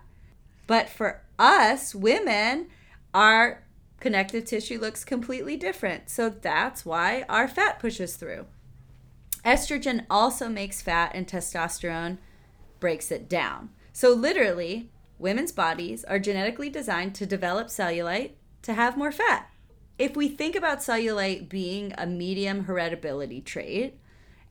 But 0.68 0.90
for 0.90 1.22
us 1.40 1.96
women, 1.96 2.68
our 3.14 3.64
connective 4.00 4.46
tissue 4.46 4.80
looks 4.80 5.04
completely 5.04 5.58
different. 5.58 6.10
So 6.10 6.30
that's 6.30 6.86
why 6.86 7.26
our 7.30 7.48
fat 7.48 7.80
pushes 7.80 8.16
through. 8.16 8.46
Estrogen 9.46 10.06
also 10.10 10.48
makes 10.48 10.82
fat, 10.82 11.12
and 11.16 11.28
testosterone 11.28 12.18
breaks 12.80 13.12
it 13.12 13.28
down. 13.28 13.70
So, 13.92 14.14
literally, 14.14 14.90
women's 15.18 15.52
bodies 15.52 16.04
are 16.04 16.20
genetically 16.20 16.70
designed 16.70 17.16
to 17.16 17.26
develop 17.26 17.68
cellulite 17.68 18.32
to 18.62 18.74
have 18.74 18.98
more 18.98 19.12
fat. 19.12 19.50
If 19.98 20.16
we 20.16 20.28
think 20.28 20.56
about 20.56 20.80
cellulite 20.80 21.50
being 21.50 21.94
a 21.98 22.06
medium 22.06 22.66
heritability 22.66 23.44
trait, 23.44 23.98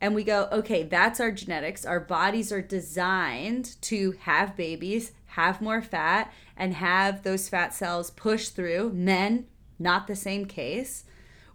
and 0.00 0.14
we 0.14 0.24
go, 0.24 0.48
okay, 0.50 0.82
that's 0.82 1.20
our 1.20 1.30
genetics. 1.30 1.84
Our 1.84 2.00
bodies 2.00 2.50
are 2.52 2.62
designed 2.62 3.76
to 3.82 4.12
have 4.20 4.56
babies, 4.56 5.12
have 5.26 5.60
more 5.60 5.82
fat 5.82 6.32
and 6.56 6.74
have 6.74 7.22
those 7.22 7.48
fat 7.48 7.74
cells 7.74 8.10
push 8.10 8.48
through. 8.48 8.92
Men, 8.92 9.46
not 9.78 10.06
the 10.06 10.16
same 10.16 10.46
case. 10.46 11.04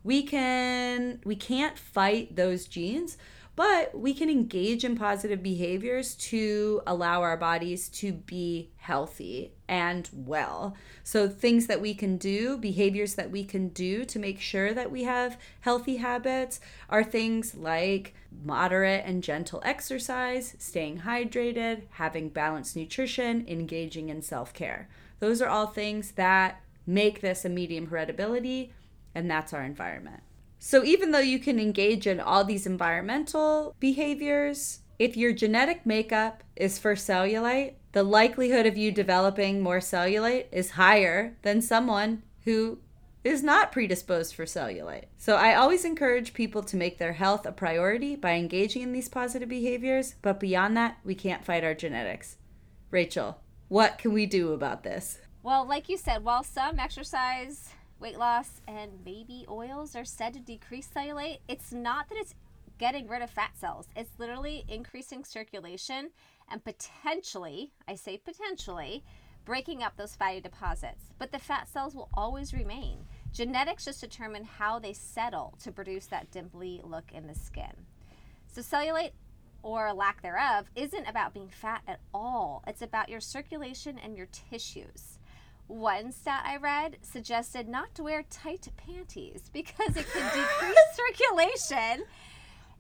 We 0.04 0.22
can 0.22 1.20
we 1.26 1.36
can't 1.36 1.80
fight 1.80 2.36
those 2.36 2.66
genes, 2.66 3.18
but 3.56 3.98
we 3.98 4.14
can 4.14 4.30
engage 4.30 4.84
in 4.84 4.98
positive 4.98 5.42
behaviors 5.42 6.16
to 6.16 6.82
allow 6.86 7.22
our 7.22 7.38
bodies 7.38 7.88
to 7.88 8.12
be 8.12 8.72
healthy 8.78 9.54
and 9.68 10.10
well. 10.14 10.76
So, 11.04 11.30
things 11.30 11.68
that 11.68 11.82
we 11.82 11.94
can 11.94 12.18
do, 12.18 12.58
behaviors 12.58 13.16
that 13.16 13.32
we 13.32 13.46
can 13.46 13.70
do 13.70 14.04
to 14.06 14.20
make 14.20 14.42
sure 14.42 14.74
that 14.74 14.92
we 14.92 15.04
have 15.04 15.40
healthy 15.62 15.98
habits 15.98 16.60
are 16.90 17.04
things 17.04 17.56
like 17.56 18.14
moderate 18.44 19.04
and 19.06 19.24
gentle 19.24 19.62
exercise, 19.64 20.56
staying 20.60 21.00
hydrated, 21.00 21.84
having 21.92 22.30
balanced 22.30 22.76
nutrition, 22.76 23.46
engaging 23.48 24.10
in 24.10 24.22
self 24.22 24.54
care. 24.54 24.90
Those 25.20 25.42
are 25.42 25.50
all 25.50 25.68
things 25.68 26.12
that 26.12 26.62
make 26.86 27.22
this 27.22 27.46
a 27.46 27.50
medium 27.50 27.88
heritability, 27.88 28.72
and 29.14 29.32
that's 29.32 29.54
our 29.54 29.64
environment. 29.64 30.22
So 30.60 30.84
even 30.84 31.12
though 31.12 31.20
you 31.20 31.40
can 31.40 31.60
engage 31.60 32.08
in 32.08 32.20
all 32.20 32.44
these 32.44 32.66
environmental 32.66 33.76
behaviors, 33.80 34.80
if 34.98 35.18
your 35.18 35.34
genetic 35.34 35.86
makeup 35.86 36.44
is 36.56 36.80
for 36.80 36.96
cellulite, 36.96 37.74
the 37.92 38.04
likelihood 38.04 38.66
of 38.66 38.78
you 38.78 38.92
developing 38.92 39.62
more 39.62 39.80
cellulite 39.80 40.46
is 40.52 40.72
higher 40.72 41.38
than 41.42 41.62
someone 41.62 42.24
who 42.44 42.80
is 43.24 43.42
not 43.42 43.72
predisposed 43.72 44.36
for 44.36 44.46
cellulite. 44.46 45.06
So 45.18 45.36
I 45.36 45.56
always 45.56 45.84
encourage 45.84 46.34
people 46.34 46.62
to 46.64 46.78
make 46.78 47.00
their 47.00 47.14
health 47.14 47.46
a 47.46 47.52
priority 47.52 48.16
by 48.16 48.34
engaging 48.34 48.84
in 48.84 48.94
these 48.94 49.10
positive 49.10 49.50
behaviors, 49.50 50.16
but 50.22 50.40
beyond 50.40 50.78
that, 50.78 50.98
we 51.04 51.16
can't 51.16 51.44
fight 51.44 51.64
our 51.64 51.74
genetics. 51.74 52.38
Rachel, 52.92 53.40
what 53.68 53.98
can 53.98 54.14
we 54.14 54.28
do 54.28 54.54
about 54.54 54.84
this? 54.84 55.20
Well, 55.42 55.68
like 55.68 55.90
you 55.90 55.98
said, 55.98 56.24
while 56.24 56.44
some 56.44 56.80
exercise 56.80 57.70
weight 58.00 58.18
loss, 58.18 58.62
and 58.68 59.04
baby 59.04 59.46
oils 59.50 59.96
are 59.96 60.06
said 60.06 60.34
to 60.34 60.40
decrease 60.40 60.90
cellulite, 60.94 61.40
it's 61.48 61.72
not 61.72 62.10
that 62.10 62.18
it's 62.18 62.36
getting 62.78 63.08
rid 63.08 63.22
of 63.22 63.30
fat 63.30 63.58
cells. 63.58 63.88
It's 63.96 64.20
literally 64.20 64.66
increasing 64.68 65.24
circulation 65.24 66.10
and 66.50 66.64
potentially, 66.64 67.72
I 67.88 67.96
say 67.96 68.18
potentially, 68.18 69.04
breaking 69.46 69.84
up 69.84 69.96
those 69.96 70.16
fatty 70.16 70.42
deposits. 70.42 71.06
But 71.18 71.32
the 71.32 71.40
fat 71.40 71.68
cells 71.68 71.96
will 71.96 72.10
always 72.14 72.54
remain. 72.54 73.06
Genetics 73.32 73.86
just 73.86 74.02
determine 74.02 74.44
how 74.44 74.80
they 74.80 74.94
settle 74.94 75.56
to 75.64 75.72
produce 75.72 76.08
that 76.08 76.32
dimply 76.32 76.82
look 76.84 77.12
in 77.14 77.28
the 77.28 77.36
skin. 77.36 77.86
So, 78.48 78.62
cellulite 78.62 79.12
or 79.62 79.94
lack 79.94 80.22
thereof 80.22 80.70
isn't 80.76 81.08
about 81.08 81.34
being 81.34 81.50
fat 81.50 81.82
at 81.88 82.00
all, 82.14 82.64
it's 82.68 82.82
about 82.82 83.10
your 83.10 83.20
circulation 83.20 83.98
and 83.98 84.16
your 84.16 84.28
tissues. 84.28 85.15
One 85.68 86.12
stat 86.12 86.44
I 86.46 86.58
read 86.58 86.98
suggested 87.02 87.68
not 87.68 87.96
to 87.96 88.04
wear 88.04 88.24
tight 88.24 88.68
panties 88.78 89.50
because 89.54 89.98
it 89.98 90.06
can 90.12 90.24
decrease 90.34 90.78
circulation 90.96 92.06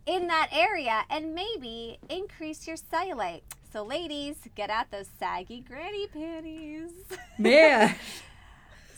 in 0.05 0.27
that 0.27 0.49
area 0.51 1.03
and 1.09 1.33
maybe 1.33 1.97
increase 2.09 2.67
your 2.67 2.77
cellulite. 2.77 3.41
So, 3.73 3.83
ladies, 3.83 4.37
get 4.55 4.69
out 4.69 4.91
those 4.91 5.09
saggy 5.19 5.61
granny 5.61 6.07
panties. 6.07 6.91
Man. 7.37 7.95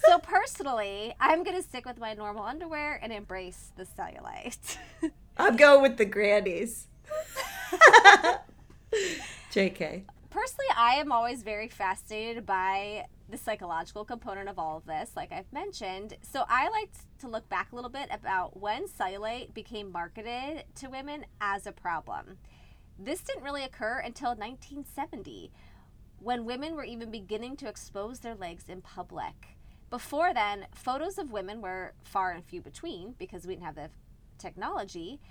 so, 0.05 0.19
personally, 0.19 1.15
I'm 1.19 1.43
going 1.43 1.55
to 1.55 1.63
stick 1.63 1.85
with 1.85 1.97
my 1.97 2.13
normal 2.13 2.43
underwear 2.43 2.99
and 3.01 3.11
embrace 3.11 3.71
the 3.75 3.85
cellulite. 3.85 4.77
I'm 5.37 5.55
going 5.55 5.81
with 5.81 5.97
the 5.97 6.05
grannies. 6.05 6.87
JK. 9.51 10.03
Personally, 10.29 10.67
I 10.75 10.95
am 10.95 11.11
always 11.11 11.41
very 11.41 11.69
fascinated 11.69 12.45
by 12.45 13.05
the 13.29 13.37
psychological 13.37 14.03
component 14.03 14.49
of 14.49 14.59
all 14.59 14.77
of 14.77 14.85
this, 14.85 15.11
like 15.15 15.31
I've 15.31 15.51
mentioned. 15.53 16.17
So 16.21 16.43
I 16.49 16.69
like 16.69 16.91
to 17.19 17.29
look 17.29 17.47
back 17.47 17.71
a 17.71 17.75
little 17.75 17.89
bit 17.89 18.09
about 18.11 18.59
when 18.59 18.87
cellulite 18.87 19.53
became 19.53 19.91
marketed 19.91 20.65
to 20.75 20.89
women 20.89 21.25
as 21.39 21.65
a 21.65 21.71
problem. 21.71 22.37
This 22.99 23.21
didn't 23.21 23.43
really 23.43 23.63
occur 23.63 23.99
until 23.99 24.29
1970, 24.29 25.51
when 26.19 26.45
women 26.45 26.75
were 26.75 26.83
even 26.83 27.09
beginning 27.09 27.55
to 27.57 27.69
expose 27.69 28.19
their 28.19 28.35
legs 28.35 28.65
in 28.67 28.81
public. 28.81 29.57
Before 29.89 30.33
then, 30.33 30.67
photos 30.75 31.17
of 31.17 31.31
women 31.31 31.61
were 31.61 31.93
far 32.03 32.31
and 32.31 32.43
few 32.43 32.61
between 32.61 33.13
because 33.17 33.45
we 33.45 33.53
didn't 33.53 33.65
have 33.65 33.75
the 33.75 33.89
technology. 34.37 35.21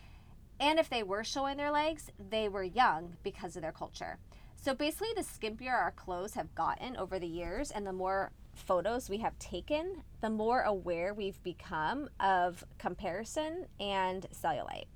And 0.59 0.79
if 0.79 0.89
they 0.89 1.03
were 1.03 1.25
showing 1.25 1.59
their 1.59 1.71
legs, 1.71 2.11
they 2.31 2.49
were 2.49 2.63
young 2.63 3.17
because 3.23 3.57
of 3.57 3.63
their 3.63 3.73
culture. 3.73 4.19
So 4.61 4.75
basically, 4.75 5.11
the 5.15 5.23
skimpier 5.23 5.73
our 5.73 5.93
clothes 5.93 6.35
have 6.35 6.55
gotten 6.55 6.97
over 6.97 7.19
the 7.19 7.27
years 7.27 7.71
and 7.71 7.87
the 7.87 7.93
more 7.93 8.33
photos 8.55 9.09
we 9.09 9.19
have 9.19 9.39
taken, 9.39 10.03
the 10.21 10.31
more 10.31 10.63
aware 10.63 11.15
we've 11.15 11.41
become 11.43 12.09
of 12.19 12.65
comparison 12.79 13.67
and 13.79 14.27
cellulite. 14.35 14.87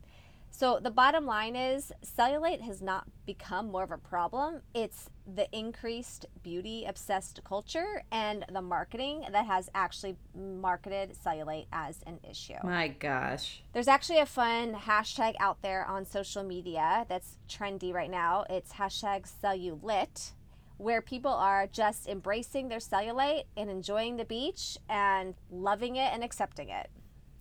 So 0.51 0.81
the 0.83 0.91
bottom 0.91 1.25
line 1.25 1.55
is 1.55 1.93
cellulite 2.05 2.63
has 2.63 2.83
not 2.83 3.07
become 3.25 3.71
more 3.71 3.85
of 3.85 3.93
a 3.93 3.99
problem. 3.99 4.63
It's 4.75 5.09
the 5.35 5.49
increased 5.57 6.27
beauty 6.43 6.85
obsessed 6.87 7.41
culture 7.45 8.03
and 8.11 8.45
the 8.53 8.63
marketing 8.63 9.25
that 9.31 9.47
has 9.47 9.69
actually 9.75 10.17
marketed 10.35 11.15
cellulite 11.25 11.67
as 11.73 12.01
an 12.07 12.19
issue. 12.29 12.55
My 12.65 12.89
gosh. 12.89 13.63
There's 13.73 13.89
actually 13.89 14.19
a 14.19 14.27
fun 14.27 14.75
hashtag 14.75 15.35
out 15.41 15.63
there 15.63 15.85
on 15.85 16.05
social 16.05 16.43
media 16.43 17.07
that's 17.09 17.37
trendy 17.49 17.93
right 17.93 18.11
now. 18.11 18.45
It's 18.49 18.73
hashtag 18.75 19.31
cellulite, 19.43 20.33
where 20.79 21.03
people 21.03 21.33
are 21.33 21.67
just 21.67 22.09
embracing 22.09 22.69
their 22.69 22.79
cellulite 22.79 23.45
and 23.57 23.71
enjoying 23.71 24.17
the 24.17 24.25
beach 24.25 24.79
and 24.89 25.35
loving 25.51 25.97
it 25.97 26.13
and 26.13 26.25
accepting 26.25 26.71
it. 26.71 26.89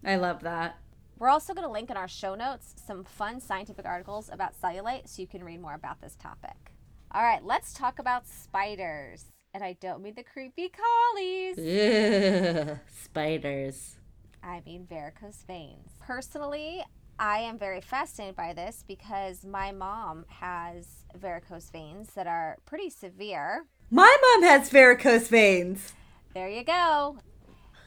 I 0.06 0.17
love 0.17 0.41
that. 0.43 0.78
We're 1.17 1.30
also 1.30 1.54
going 1.54 1.67
to 1.67 1.71
link 1.71 1.89
in 1.89 1.97
our 1.97 2.08
show 2.08 2.36
notes 2.36 2.75
some 2.86 3.04
fun 3.04 3.41
scientific 3.41 3.86
articles 3.86 4.30
about 4.32 4.54
cellulite 4.62 5.10
so 5.10 5.21
you 5.21 5.28
can 5.28 5.43
read 5.43 5.62
more 5.62 5.73
about 5.73 6.02
this 6.02 6.15
topic. 6.15 6.71
All 7.12 7.24
right, 7.24 7.43
let's 7.43 7.74
talk 7.74 7.98
about 7.98 8.28
spiders. 8.28 9.26
And 9.54 9.63
I 9.63 9.74
don't 9.82 10.04
mean 10.04 10.13
the 10.15 10.24
creepy 10.24 10.69
collies. 10.69 11.58
Yeah, 11.58 12.78
spiders. 13.04 13.98
I 14.43 14.62
mean 14.63 14.86
varicose 14.88 15.43
veins. 15.48 15.89
Personally, 16.00 16.84
I 17.17 17.39
am 17.39 17.58
very 17.58 17.82
fascinated 17.82 18.36
by 18.36 18.54
this 18.54 18.86
because 18.88 19.43
my 19.43 19.72
mom 19.72 20.26
has 20.30 21.06
varicose 21.15 21.72
veins 21.72 22.12
that 22.13 22.28
are 22.28 22.58
pretty 22.67 22.91
severe. 22.91 23.65
My 23.89 24.15
mom 24.22 24.43
has 24.43 24.69
varicose 24.69 25.30
veins. 25.30 25.93
There 26.36 26.48
you 26.48 26.63
go. 26.63 27.17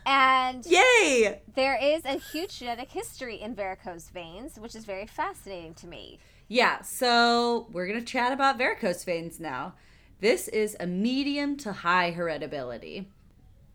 And 0.04 0.66
yay! 0.66 1.42
There 1.54 1.78
is 1.80 2.04
a 2.04 2.18
huge 2.18 2.58
genetic 2.58 2.90
history 2.90 3.40
in 3.40 3.54
varicose 3.54 4.10
veins, 4.10 4.58
which 4.58 4.74
is 4.74 4.84
very 4.84 5.06
fascinating 5.06 5.74
to 5.74 5.86
me. 5.86 6.18
Yeah, 6.52 6.82
so 6.82 7.66
we're 7.72 7.86
going 7.86 7.98
to 7.98 8.04
chat 8.04 8.30
about 8.30 8.58
varicose 8.58 9.04
veins 9.04 9.40
now. 9.40 9.72
This 10.20 10.48
is 10.48 10.76
a 10.78 10.86
medium 10.86 11.56
to 11.56 11.72
high 11.72 12.14
heritability. 12.14 13.06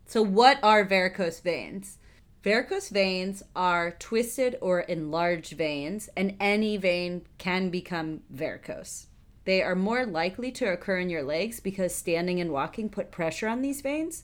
So, 0.06 0.22
what 0.22 0.60
are 0.62 0.84
varicose 0.84 1.40
veins? 1.40 1.98
Varicose 2.44 2.90
veins 2.90 3.42
are 3.56 3.96
twisted 3.98 4.56
or 4.60 4.82
enlarged 4.82 5.54
veins, 5.54 6.08
and 6.16 6.36
any 6.38 6.76
vein 6.76 7.22
can 7.36 7.68
become 7.68 8.20
varicose. 8.30 9.08
They 9.44 9.60
are 9.60 9.74
more 9.74 10.06
likely 10.06 10.52
to 10.52 10.72
occur 10.72 10.98
in 10.98 11.10
your 11.10 11.24
legs 11.24 11.58
because 11.58 11.92
standing 11.92 12.40
and 12.40 12.52
walking 12.52 12.90
put 12.90 13.10
pressure 13.10 13.48
on 13.48 13.60
these 13.60 13.80
veins. 13.80 14.22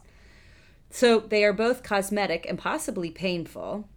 So 0.90 1.18
they 1.18 1.42
are 1.42 1.52
both 1.52 1.82
cosmetic 1.82 2.46
and 2.48 2.56
possibly 2.56 3.10
painful. 3.10 3.88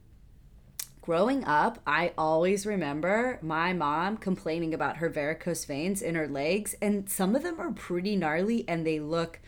Growing 1.07 1.45
up, 1.45 1.79
I 1.87 2.11
always 2.17 2.65
remember 2.65 3.39
my 3.41 3.71
mom 3.71 4.17
complaining 4.17 4.73
about 4.73 4.97
her 4.97 5.07
varicose 5.07 5.63
veins 5.63 6.01
in 6.01 6.15
her 6.15 6.27
legs, 6.27 6.75
and 6.81 7.09
some 7.09 7.33
of 7.33 7.43
them 7.43 7.61
are 7.61 7.71
pretty 7.71 8.17
gnarly 8.17 8.67
and 8.67 8.85
they 8.85 8.99
look 8.99 9.39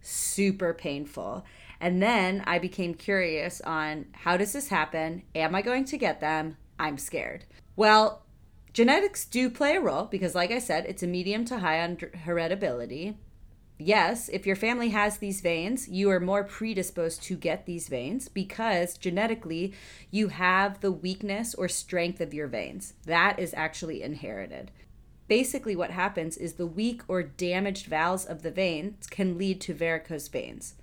super 0.00 0.72
painful. 0.72 1.44
And 1.80 2.00
then 2.00 2.44
I 2.46 2.60
became 2.60 2.94
curious 2.94 3.60
on 3.62 4.06
how 4.12 4.36
does 4.36 4.52
this 4.52 4.68
happen? 4.68 5.24
Am 5.34 5.56
I 5.56 5.60
going 5.60 5.86
to 5.86 5.98
get 5.98 6.20
them? 6.20 6.56
I'm 6.78 6.98
scared. 6.98 7.46
Well, 7.74 8.22
genetics 8.72 9.24
do 9.24 9.50
play 9.50 9.74
a 9.74 9.80
role 9.80 10.04
because, 10.04 10.36
like 10.36 10.52
I 10.52 10.60
said, 10.60 10.86
it's 10.86 11.02
a 11.02 11.08
medium 11.08 11.44
to 11.46 11.58
high 11.58 11.80
on 11.82 11.96
heritability 11.96 13.16
yes, 13.78 14.28
if 14.28 14.46
your 14.46 14.56
family 14.56 14.90
has 14.90 15.18
these 15.18 15.40
veins, 15.40 15.88
you 15.88 16.10
are 16.10 16.20
more 16.20 16.44
predisposed 16.44 17.22
to 17.24 17.36
get 17.36 17.64
these 17.64 17.88
veins 17.88 18.28
because 18.28 18.98
genetically 18.98 19.72
you 20.10 20.28
have 20.28 20.80
the 20.80 20.92
weakness 20.92 21.54
or 21.54 21.68
strength 21.68 22.20
of 22.20 22.34
your 22.34 22.48
veins. 22.48 22.94
That 23.06 23.38
is 23.38 23.54
actually 23.54 24.02
inherited. 24.02 24.70
Basically, 25.28 25.76
what 25.76 25.90
happens 25.90 26.36
is 26.36 26.54
the 26.54 26.66
weak 26.66 27.02
or 27.06 27.22
damaged 27.22 27.86
valves 27.86 28.24
of 28.24 28.42
the 28.42 28.50
veins 28.50 29.06
can 29.06 29.36
lead 29.36 29.60
to 29.62 29.74
varicose 29.74 30.28
veins. 30.28 30.74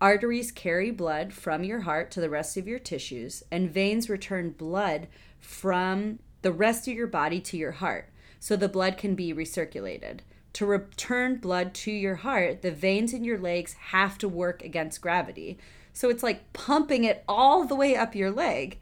Arteries 0.00 0.52
carry 0.52 0.90
blood 0.90 1.32
from 1.32 1.64
your 1.64 1.80
heart 1.80 2.10
to 2.10 2.20
the 2.20 2.28
rest 2.28 2.56
of 2.56 2.68
your 2.68 2.78
tissues, 2.78 3.42
and 3.50 3.70
veins 3.70 4.10
return 4.10 4.50
blood 4.50 5.06
from 5.38 6.18
the 6.42 6.52
rest 6.52 6.86
of 6.86 6.94
your 6.94 7.06
body 7.06 7.40
to 7.40 7.56
your 7.56 7.72
heart, 7.72 8.10
so 8.38 8.56
the 8.56 8.68
blood 8.68 8.98
can 8.98 9.14
be 9.14 9.32
recirculated. 9.32 10.20
To 10.56 10.64
return 10.64 11.36
blood 11.36 11.74
to 11.74 11.92
your 11.92 12.14
heart, 12.14 12.62
the 12.62 12.70
veins 12.70 13.12
in 13.12 13.24
your 13.24 13.38
legs 13.38 13.74
have 13.90 14.16
to 14.16 14.26
work 14.26 14.64
against 14.64 15.02
gravity. 15.02 15.58
So 15.92 16.08
it's 16.08 16.22
like 16.22 16.50
pumping 16.54 17.04
it 17.04 17.22
all 17.28 17.66
the 17.66 17.74
way 17.74 17.94
up 17.94 18.14
your 18.14 18.30
leg. 18.30 18.80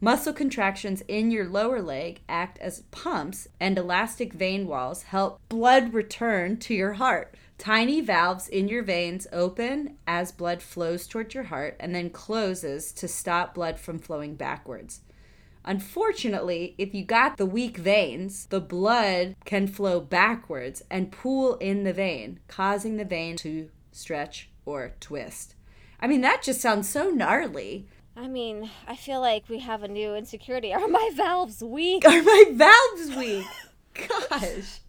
Muscle 0.00 0.32
contractions 0.32 1.02
in 1.08 1.32
your 1.32 1.48
lower 1.48 1.82
leg 1.82 2.20
act 2.28 2.58
as 2.58 2.82
pumps, 2.92 3.48
and 3.58 3.76
elastic 3.76 4.34
vein 4.34 4.68
walls 4.68 5.02
help 5.02 5.40
blood 5.48 5.92
return 5.92 6.58
to 6.58 6.74
your 6.74 6.92
heart. 6.92 7.34
Tiny 7.58 8.00
valves 8.00 8.46
in 8.46 8.68
your 8.68 8.84
veins 8.84 9.26
open 9.32 9.96
as 10.06 10.30
blood 10.30 10.62
flows 10.62 11.08
towards 11.08 11.34
your 11.34 11.44
heart 11.44 11.74
and 11.80 11.92
then 11.92 12.08
closes 12.08 12.92
to 12.92 13.08
stop 13.08 13.52
blood 13.52 13.80
from 13.80 13.98
flowing 13.98 14.36
backwards. 14.36 15.00
Unfortunately, 15.66 16.76
if 16.78 16.94
you 16.94 17.04
got 17.04 17.36
the 17.36 17.44
weak 17.44 17.76
veins, 17.76 18.46
the 18.46 18.60
blood 18.60 19.34
can 19.44 19.66
flow 19.66 20.00
backwards 20.00 20.82
and 20.88 21.10
pool 21.10 21.56
in 21.56 21.82
the 21.82 21.92
vein, 21.92 22.38
causing 22.46 22.96
the 22.96 23.04
vein 23.04 23.36
to 23.38 23.68
stretch 23.90 24.48
or 24.64 24.94
twist. 25.00 25.56
I 25.98 26.06
mean, 26.06 26.20
that 26.20 26.42
just 26.42 26.60
sounds 26.60 26.88
so 26.88 27.10
gnarly. 27.10 27.88
I 28.14 28.28
mean, 28.28 28.70
I 28.86 28.94
feel 28.94 29.20
like 29.20 29.48
we 29.48 29.58
have 29.58 29.82
a 29.82 29.88
new 29.88 30.14
insecurity. 30.14 30.72
Are 30.74 30.86
my 30.86 31.10
valves 31.14 31.62
weak? 31.62 32.06
Are 32.06 32.22
my 32.22 32.44
valves 32.52 33.16
weak? 33.16 33.46
Gosh. 33.94 34.80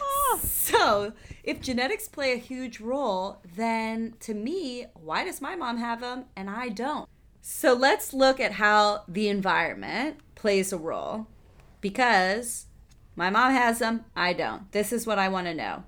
Oh. 0.00 0.40
So, 0.42 1.12
if 1.42 1.60
genetics 1.60 2.08
play 2.08 2.32
a 2.32 2.38
huge 2.38 2.80
role, 2.80 3.40
then 3.54 4.14
to 4.20 4.34
me, 4.34 4.86
why 4.94 5.24
does 5.24 5.40
my 5.40 5.54
mom 5.54 5.76
have 5.78 6.00
them 6.00 6.24
and 6.34 6.48
I 6.50 6.70
don't? 6.70 7.08
So, 7.46 7.74
let's 7.74 8.14
look 8.14 8.40
at 8.40 8.52
how 8.52 9.02
the 9.06 9.28
environment 9.28 10.16
plays 10.34 10.72
a 10.72 10.78
role 10.78 11.26
because 11.82 12.64
my 13.16 13.28
mom 13.28 13.52
has 13.52 13.80
them, 13.80 14.06
I 14.16 14.32
don't. 14.32 14.72
This 14.72 14.94
is 14.94 15.06
what 15.06 15.18
I 15.18 15.28
want 15.28 15.48
to 15.48 15.54
know. 15.54 15.84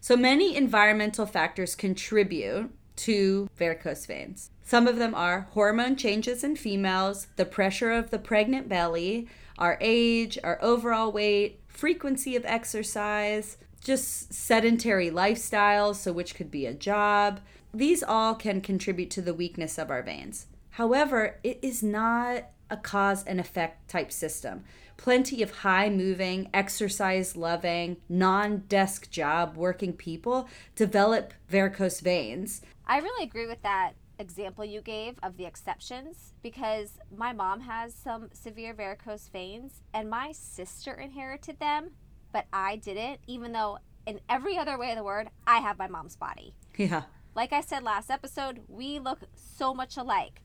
So, 0.00 0.16
many 0.16 0.54
environmental 0.54 1.26
factors 1.26 1.74
contribute 1.74 2.70
to 2.98 3.48
varicose 3.56 4.06
veins. 4.06 4.52
Some 4.62 4.86
of 4.86 4.96
them 4.96 5.12
are 5.12 5.48
hormone 5.54 5.96
changes 5.96 6.44
in 6.44 6.54
females, 6.54 7.26
the 7.34 7.44
pressure 7.44 7.90
of 7.90 8.10
the 8.10 8.20
pregnant 8.20 8.68
belly, 8.68 9.26
our 9.58 9.78
age, 9.80 10.38
our 10.44 10.56
overall 10.62 11.10
weight, 11.10 11.58
frequency 11.66 12.36
of 12.36 12.44
exercise, 12.44 13.56
just 13.82 14.32
sedentary 14.32 15.10
lifestyles, 15.10 15.96
so 15.96 16.12
which 16.12 16.36
could 16.36 16.52
be 16.52 16.64
a 16.64 16.72
job. 16.72 17.40
These 17.74 18.04
all 18.04 18.36
can 18.36 18.60
contribute 18.60 19.10
to 19.10 19.20
the 19.20 19.34
weakness 19.34 19.78
of 19.78 19.90
our 19.90 20.04
veins. 20.04 20.46
However, 20.76 21.38
it 21.42 21.58
is 21.62 21.82
not 21.82 22.50
a 22.68 22.76
cause 22.76 23.24
and 23.24 23.40
effect 23.40 23.88
type 23.88 24.12
system. 24.12 24.64
Plenty 24.98 25.42
of 25.42 25.50
high 25.50 25.88
moving, 25.88 26.50
exercise 26.52 27.34
loving, 27.34 27.96
non 28.10 28.64
desk 28.68 29.10
job 29.10 29.56
working 29.56 29.94
people 29.94 30.50
develop 30.74 31.32
varicose 31.48 32.00
veins. 32.00 32.60
I 32.86 32.98
really 32.98 33.24
agree 33.24 33.46
with 33.46 33.62
that 33.62 33.92
example 34.18 34.66
you 34.66 34.82
gave 34.82 35.14
of 35.22 35.38
the 35.38 35.46
exceptions 35.46 36.34
because 36.42 36.98
my 37.16 37.32
mom 37.32 37.62
has 37.62 37.94
some 37.94 38.28
severe 38.34 38.74
varicose 38.74 39.30
veins 39.32 39.82
and 39.94 40.10
my 40.10 40.30
sister 40.32 40.92
inherited 40.92 41.58
them, 41.58 41.92
but 42.34 42.44
I 42.52 42.76
didn't, 42.76 43.20
even 43.26 43.52
though 43.52 43.78
in 44.04 44.20
every 44.28 44.58
other 44.58 44.76
way 44.76 44.90
of 44.90 44.98
the 44.98 45.04
word, 45.04 45.30
I 45.46 45.60
have 45.60 45.78
my 45.78 45.88
mom's 45.88 46.16
body. 46.16 46.52
Yeah. 46.76 47.04
Like 47.34 47.52
I 47.52 47.60
said 47.60 47.82
last 47.82 48.10
episode, 48.10 48.60
we 48.66 48.98
look 48.98 49.20
so 49.34 49.74
much 49.74 49.98
alike. 49.98 50.40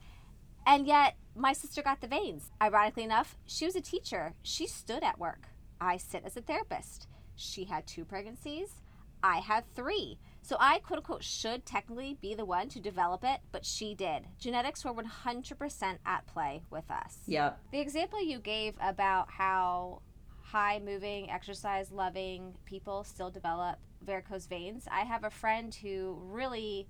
And 0.65 0.87
yet, 0.87 1.15
my 1.35 1.53
sister 1.53 1.81
got 1.81 2.01
the 2.01 2.07
veins. 2.07 2.51
Ironically 2.61 3.03
enough, 3.03 3.37
she 3.45 3.65
was 3.65 3.75
a 3.75 3.81
teacher. 3.81 4.33
She 4.43 4.67
stood 4.67 5.03
at 5.03 5.19
work. 5.19 5.47
I 5.79 5.97
sit 5.97 6.23
as 6.25 6.37
a 6.37 6.41
therapist. 6.41 7.07
She 7.35 7.65
had 7.65 7.87
two 7.87 8.05
pregnancies. 8.05 8.81
I 9.23 9.37
had 9.37 9.63
three. 9.75 10.19
So 10.41 10.57
I, 10.59 10.79
quote 10.79 10.97
unquote, 10.97 11.23
should 11.23 11.65
technically 11.65 12.17
be 12.21 12.33
the 12.33 12.45
one 12.45 12.69
to 12.69 12.79
develop 12.79 13.23
it, 13.23 13.41
but 13.51 13.65
she 13.65 13.93
did. 13.93 14.27
Genetics 14.39 14.83
were 14.83 14.93
100% 14.93 15.97
at 16.05 16.27
play 16.27 16.63
with 16.69 16.89
us. 16.89 17.19
Yep. 17.27 17.59
The 17.71 17.79
example 17.79 18.23
you 18.23 18.39
gave 18.39 18.73
about 18.81 19.29
how 19.29 20.01
high 20.41 20.81
moving, 20.83 21.29
exercise 21.29 21.91
loving 21.91 22.55
people 22.65 23.03
still 23.03 23.29
develop 23.29 23.77
varicose 24.05 24.47
veins, 24.47 24.87
I 24.91 25.01
have 25.01 25.23
a 25.23 25.29
friend 25.29 25.73
who 25.73 26.17
really 26.23 26.87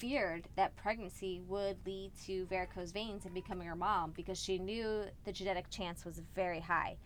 feared 0.00 0.48
that 0.56 0.74
pregnancy 0.76 1.42
would 1.46 1.76
lead 1.86 2.10
to 2.24 2.46
varicose 2.46 2.90
veins 2.90 3.26
and 3.26 3.34
becoming 3.34 3.68
her 3.68 3.76
mom 3.76 4.12
because 4.16 4.42
she 4.42 4.58
knew 4.58 5.04
the 5.24 5.32
genetic 5.32 5.68
chance 5.70 6.04
was 6.04 6.22
very 6.34 6.58
high. 6.58 6.96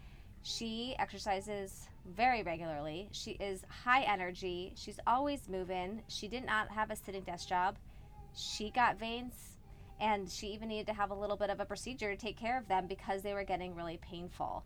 She 0.42 0.94
exercises 0.98 1.88
very 2.06 2.42
regularly. 2.42 3.08
She 3.12 3.32
is 3.32 3.64
high 3.84 4.02
energy. 4.02 4.72
She's 4.76 5.00
always 5.06 5.48
moving. 5.48 6.02
She 6.06 6.28
did 6.28 6.46
not 6.46 6.70
have 6.70 6.90
a 6.90 6.96
sitting 6.96 7.24
desk 7.24 7.48
job. 7.48 7.76
She 8.36 8.70
got 8.70 8.98
veins 8.98 9.58
and 10.00 10.30
she 10.30 10.48
even 10.48 10.68
needed 10.68 10.86
to 10.86 10.94
have 10.94 11.10
a 11.10 11.14
little 11.14 11.36
bit 11.36 11.50
of 11.50 11.60
a 11.60 11.64
procedure 11.64 12.14
to 12.14 12.16
take 12.16 12.36
care 12.36 12.58
of 12.58 12.68
them 12.68 12.86
because 12.86 13.22
they 13.22 13.34
were 13.34 13.44
getting 13.44 13.74
really 13.74 13.98
painful. 14.02 14.64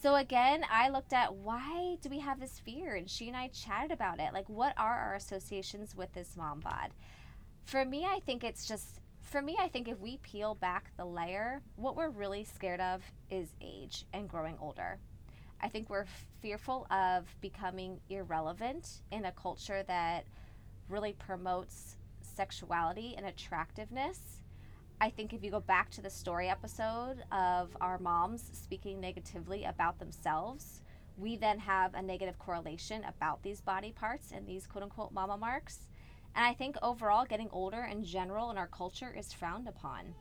So 0.00 0.14
again, 0.14 0.64
I 0.70 0.88
looked 0.88 1.12
at 1.12 1.34
why 1.34 1.96
do 2.00 2.08
we 2.08 2.20
have 2.20 2.38
this 2.38 2.60
fear? 2.60 2.94
And 2.94 3.10
she 3.10 3.28
and 3.28 3.36
I 3.36 3.48
chatted 3.48 3.90
about 3.90 4.20
it. 4.20 4.32
Like, 4.32 4.48
what 4.48 4.72
are 4.78 4.94
our 4.94 5.14
associations 5.16 5.96
with 5.96 6.12
this 6.12 6.36
mom 6.36 6.60
bod? 6.60 6.90
For 7.68 7.84
me, 7.84 8.06
I 8.06 8.20
think 8.24 8.44
it's 8.44 8.64
just 8.64 8.98
for 9.20 9.42
me, 9.42 9.58
I 9.60 9.68
think 9.68 9.88
if 9.88 10.00
we 10.00 10.16
peel 10.22 10.54
back 10.54 10.90
the 10.96 11.04
layer, 11.04 11.60
what 11.76 11.96
we're 11.96 12.08
really 12.08 12.42
scared 12.44 12.80
of 12.80 13.02
is 13.28 13.50
age 13.60 14.06
and 14.14 14.26
growing 14.26 14.56
older. 14.58 14.98
I 15.60 15.68
think 15.68 15.90
we're 15.90 16.06
fearful 16.40 16.86
of 16.90 17.26
becoming 17.42 18.00
irrelevant 18.08 19.02
in 19.12 19.26
a 19.26 19.32
culture 19.32 19.82
that 19.82 20.24
really 20.88 21.12
promotes 21.12 21.98
sexuality 22.22 23.12
and 23.18 23.26
attractiveness. 23.26 24.18
I 24.98 25.10
think 25.10 25.34
if 25.34 25.44
you 25.44 25.50
go 25.50 25.60
back 25.60 25.90
to 25.90 26.00
the 26.00 26.08
story 26.08 26.48
episode 26.48 27.16
of 27.30 27.76
our 27.82 27.98
moms 27.98 28.48
speaking 28.54 28.98
negatively 28.98 29.64
about 29.64 29.98
themselves, 29.98 30.80
we 31.18 31.36
then 31.36 31.58
have 31.58 31.92
a 31.92 32.00
negative 32.00 32.38
correlation 32.38 33.04
about 33.04 33.42
these 33.42 33.60
body 33.60 33.92
parts 33.92 34.32
and 34.34 34.46
these 34.46 34.66
quote 34.66 34.84
unquote 34.84 35.12
mama 35.12 35.36
marks. 35.36 35.80
And 36.38 36.46
I 36.46 36.54
think 36.54 36.76
overall, 36.82 37.24
getting 37.24 37.48
older 37.50 37.82
in 37.90 38.04
general 38.04 38.52
in 38.52 38.58
our 38.58 38.68
culture 38.68 39.12
is 39.12 39.32
frowned 39.32 39.66
upon. 39.66 40.14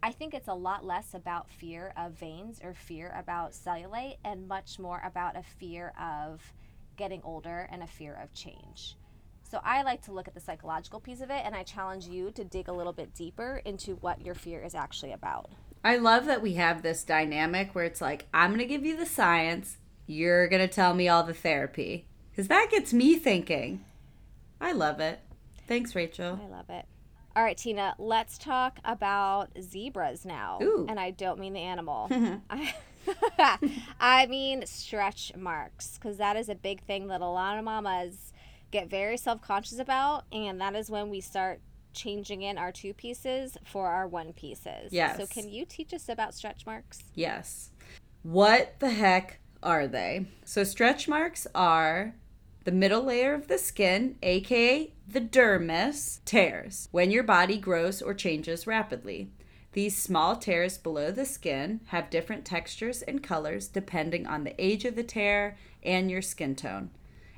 I 0.00 0.12
think 0.12 0.32
it's 0.32 0.46
a 0.46 0.54
lot 0.54 0.86
less 0.86 1.12
about 1.12 1.50
fear 1.50 1.92
of 1.96 2.12
veins 2.12 2.60
or 2.62 2.72
fear 2.72 3.12
about 3.18 3.50
cellulite 3.50 4.18
and 4.24 4.46
much 4.46 4.78
more 4.78 5.02
about 5.04 5.36
a 5.36 5.42
fear 5.42 5.92
of 6.00 6.40
getting 6.96 7.20
older 7.24 7.68
and 7.72 7.82
a 7.82 7.86
fear 7.88 8.16
of 8.22 8.32
change. 8.32 8.96
So 9.42 9.58
I 9.64 9.82
like 9.82 10.02
to 10.02 10.12
look 10.12 10.28
at 10.28 10.34
the 10.34 10.40
psychological 10.40 11.00
piece 11.00 11.20
of 11.20 11.30
it 11.30 11.42
and 11.44 11.56
I 11.56 11.64
challenge 11.64 12.06
you 12.06 12.30
to 12.30 12.44
dig 12.44 12.68
a 12.68 12.72
little 12.72 12.92
bit 12.92 13.12
deeper 13.12 13.60
into 13.64 13.96
what 13.96 14.24
your 14.24 14.36
fear 14.36 14.62
is 14.62 14.76
actually 14.76 15.10
about. 15.10 15.50
I 15.82 15.96
love 15.96 16.26
that 16.26 16.42
we 16.42 16.54
have 16.54 16.82
this 16.82 17.02
dynamic 17.02 17.74
where 17.74 17.86
it's 17.86 18.00
like, 18.00 18.28
I'm 18.32 18.50
going 18.50 18.60
to 18.60 18.66
give 18.66 18.86
you 18.86 18.96
the 18.96 19.04
science, 19.04 19.78
you're 20.06 20.46
going 20.46 20.62
to 20.62 20.72
tell 20.72 20.94
me 20.94 21.08
all 21.08 21.24
the 21.24 21.34
therapy. 21.34 22.06
Because 22.30 22.46
that 22.46 22.68
gets 22.70 22.92
me 22.92 23.16
thinking. 23.16 23.84
I 24.60 24.70
love 24.70 25.00
it. 25.00 25.18
Thanks, 25.70 25.94
Rachel. 25.94 26.36
I 26.42 26.48
love 26.48 26.68
it. 26.68 26.84
All 27.36 27.44
right, 27.44 27.56
Tina, 27.56 27.94
let's 28.00 28.38
talk 28.38 28.80
about 28.84 29.50
zebras 29.60 30.24
now. 30.24 30.58
Ooh. 30.60 30.84
And 30.88 30.98
I 30.98 31.12
don't 31.12 31.38
mean 31.38 31.52
the 31.52 31.60
animal. 31.60 32.08
I, 32.50 32.74
I 34.00 34.26
mean 34.26 34.66
stretch 34.66 35.30
marks, 35.36 35.96
because 35.96 36.16
that 36.16 36.34
is 36.34 36.48
a 36.48 36.56
big 36.56 36.82
thing 36.82 37.06
that 37.06 37.20
a 37.20 37.26
lot 37.26 37.56
of 37.56 37.62
mamas 37.62 38.32
get 38.72 38.90
very 38.90 39.16
self 39.16 39.42
conscious 39.42 39.78
about. 39.78 40.24
And 40.32 40.60
that 40.60 40.74
is 40.74 40.90
when 40.90 41.08
we 41.08 41.20
start 41.20 41.60
changing 41.92 42.42
in 42.42 42.58
our 42.58 42.72
two 42.72 42.92
pieces 42.92 43.56
for 43.64 43.86
our 43.86 44.08
one 44.08 44.32
pieces. 44.32 44.92
Yes. 44.92 45.18
So, 45.18 45.26
can 45.26 45.48
you 45.48 45.64
teach 45.64 45.94
us 45.94 46.08
about 46.08 46.34
stretch 46.34 46.66
marks? 46.66 46.98
Yes. 47.14 47.70
What 48.24 48.74
the 48.80 48.90
heck 48.90 49.38
are 49.62 49.86
they? 49.86 50.26
So, 50.44 50.64
stretch 50.64 51.06
marks 51.06 51.46
are 51.54 52.16
the 52.64 52.72
middle 52.72 53.02
layer 53.02 53.34
of 53.34 53.48
the 53.48 53.58
skin, 53.58 54.16
aka 54.22 54.92
the 55.08 55.20
dermis, 55.20 56.20
tears 56.24 56.88
when 56.92 57.10
your 57.10 57.22
body 57.22 57.58
grows 57.58 58.00
or 58.02 58.14
changes 58.14 58.66
rapidly. 58.66 59.30
These 59.72 59.96
small 59.96 60.36
tears 60.36 60.78
below 60.78 61.10
the 61.10 61.24
skin 61.24 61.80
have 61.86 62.10
different 62.10 62.44
textures 62.44 63.02
and 63.02 63.22
colors 63.22 63.68
depending 63.68 64.26
on 64.26 64.44
the 64.44 64.54
age 64.62 64.84
of 64.84 64.96
the 64.96 65.04
tear 65.04 65.56
and 65.82 66.10
your 66.10 66.22
skin 66.22 66.56
tone. 66.56 66.90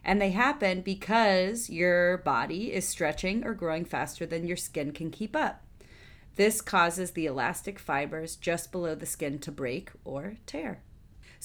And 0.05 0.21
they 0.21 0.31
happen 0.31 0.81
because 0.81 1.71
your 1.71 2.19
body 2.19 2.73
is 2.73 2.89
stretching 2.89 3.45
or 3.45 3.55
growing 3.55 3.85
faster 3.85 4.27
than 4.27 4.47
your 4.47 4.57
skin 4.57 4.93
can 4.93 5.11
keep 5.11 5.37
up. 5.37 5.63
This 6.37 6.61
causes 6.63 7.11
the 7.11 7.27
elastic 7.27 7.79
fibers 7.79 8.37
just 8.37 8.73
below 8.73 8.95
the 8.95 9.07
skin 9.07 9.39
to 9.41 9.53
break 9.53 9.91
or 10.05 10.37
tear. 10.47 10.83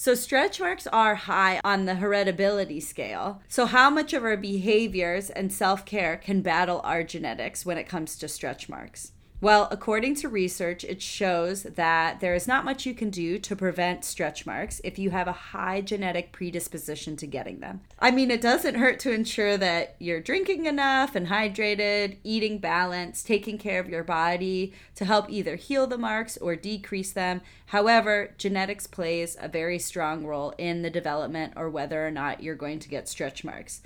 So 0.00 0.14
stretch 0.14 0.60
marks 0.60 0.86
are 0.86 1.16
high 1.16 1.60
on 1.64 1.86
the 1.86 1.94
heritability 1.94 2.80
scale. 2.80 3.42
So 3.48 3.66
how 3.66 3.90
much 3.90 4.12
of 4.12 4.22
our 4.22 4.36
behaviors 4.36 5.28
and 5.28 5.52
self-care 5.52 6.18
can 6.18 6.40
battle 6.40 6.80
our 6.84 7.02
genetics 7.02 7.66
when 7.66 7.78
it 7.78 7.88
comes 7.88 8.14
to 8.18 8.28
stretch 8.28 8.68
marks? 8.68 9.10
Well, 9.40 9.68
according 9.70 10.16
to 10.16 10.28
research, 10.28 10.82
it 10.82 11.00
shows 11.00 11.62
that 11.62 12.18
there 12.18 12.34
is 12.34 12.48
not 12.48 12.64
much 12.64 12.86
you 12.86 12.92
can 12.92 13.08
do 13.08 13.38
to 13.38 13.54
prevent 13.54 14.04
stretch 14.04 14.44
marks 14.44 14.80
if 14.82 14.98
you 14.98 15.10
have 15.10 15.28
a 15.28 15.32
high 15.32 15.80
genetic 15.80 16.32
predisposition 16.32 17.14
to 17.18 17.26
getting 17.28 17.60
them. 17.60 17.82
I 18.00 18.10
mean, 18.10 18.32
it 18.32 18.40
doesn't 18.40 18.74
hurt 18.74 18.98
to 19.00 19.12
ensure 19.12 19.56
that 19.56 19.94
you're 20.00 20.20
drinking 20.20 20.66
enough 20.66 21.14
and 21.14 21.28
hydrated, 21.28 22.16
eating 22.24 22.58
balanced, 22.58 23.28
taking 23.28 23.58
care 23.58 23.78
of 23.78 23.88
your 23.88 24.02
body 24.02 24.74
to 24.96 25.04
help 25.04 25.30
either 25.30 25.54
heal 25.54 25.86
the 25.86 25.98
marks 25.98 26.36
or 26.38 26.56
decrease 26.56 27.12
them. 27.12 27.40
However, 27.66 28.34
genetics 28.38 28.88
plays 28.88 29.36
a 29.40 29.46
very 29.46 29.78
strong 29.78 30.26
role 30.26 30.52
in 30.58 30.82
the 30.82 30.90
development 30.90 31.52
or 31.54 31.70
whether 31.70 32.04
or 32.04 32.10
not 32.10 32.42
you're 32.42 32.56
going 32.56 32.80
to 32.80 32.88
get 32.88 33.08
stretch 33.08 33.44
marks. 33.44 33.82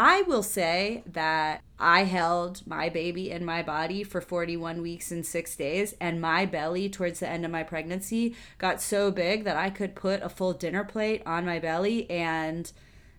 I 0.00 0.22
will 0.22 0.44
say 0.44 1.02
that 1.06 1.60
I 1.76 2.04
held 2.04 2.64
my 2.68 2.88
baby 2.88 3.32
in 3.32 3.44
my 3.44 3.64
body 3.64 4.04
for 4.04 4.20
41 4.20 4.80
weeks 4.80 5.10
and 5.10 5.26
six 5.26 5.56
days, 5.56 5.96
and 6.00 6.20
my 6.20 6.46
belly 6.46 6.88
towards 6.88 7.18
the 7.18 7.28
end 7.28 7.44
of 7.44 7.50
my 7.50 7.64
pregnancy 7.64 8.36
got 8.58 8.80
so 8.80 9.10
big 9.10 9.42
that 9.42 9.56
I 9.56 9.70
could 9.70 9.96
put 9.96 10.22
a 10.22 10.28
full 10.28 10.52
dinner 10.52 10.84
plate 10.84 11.24
on 11.26 11.44
my 11.44 11.58
belly 11.58 12.08
and 12.08 12.70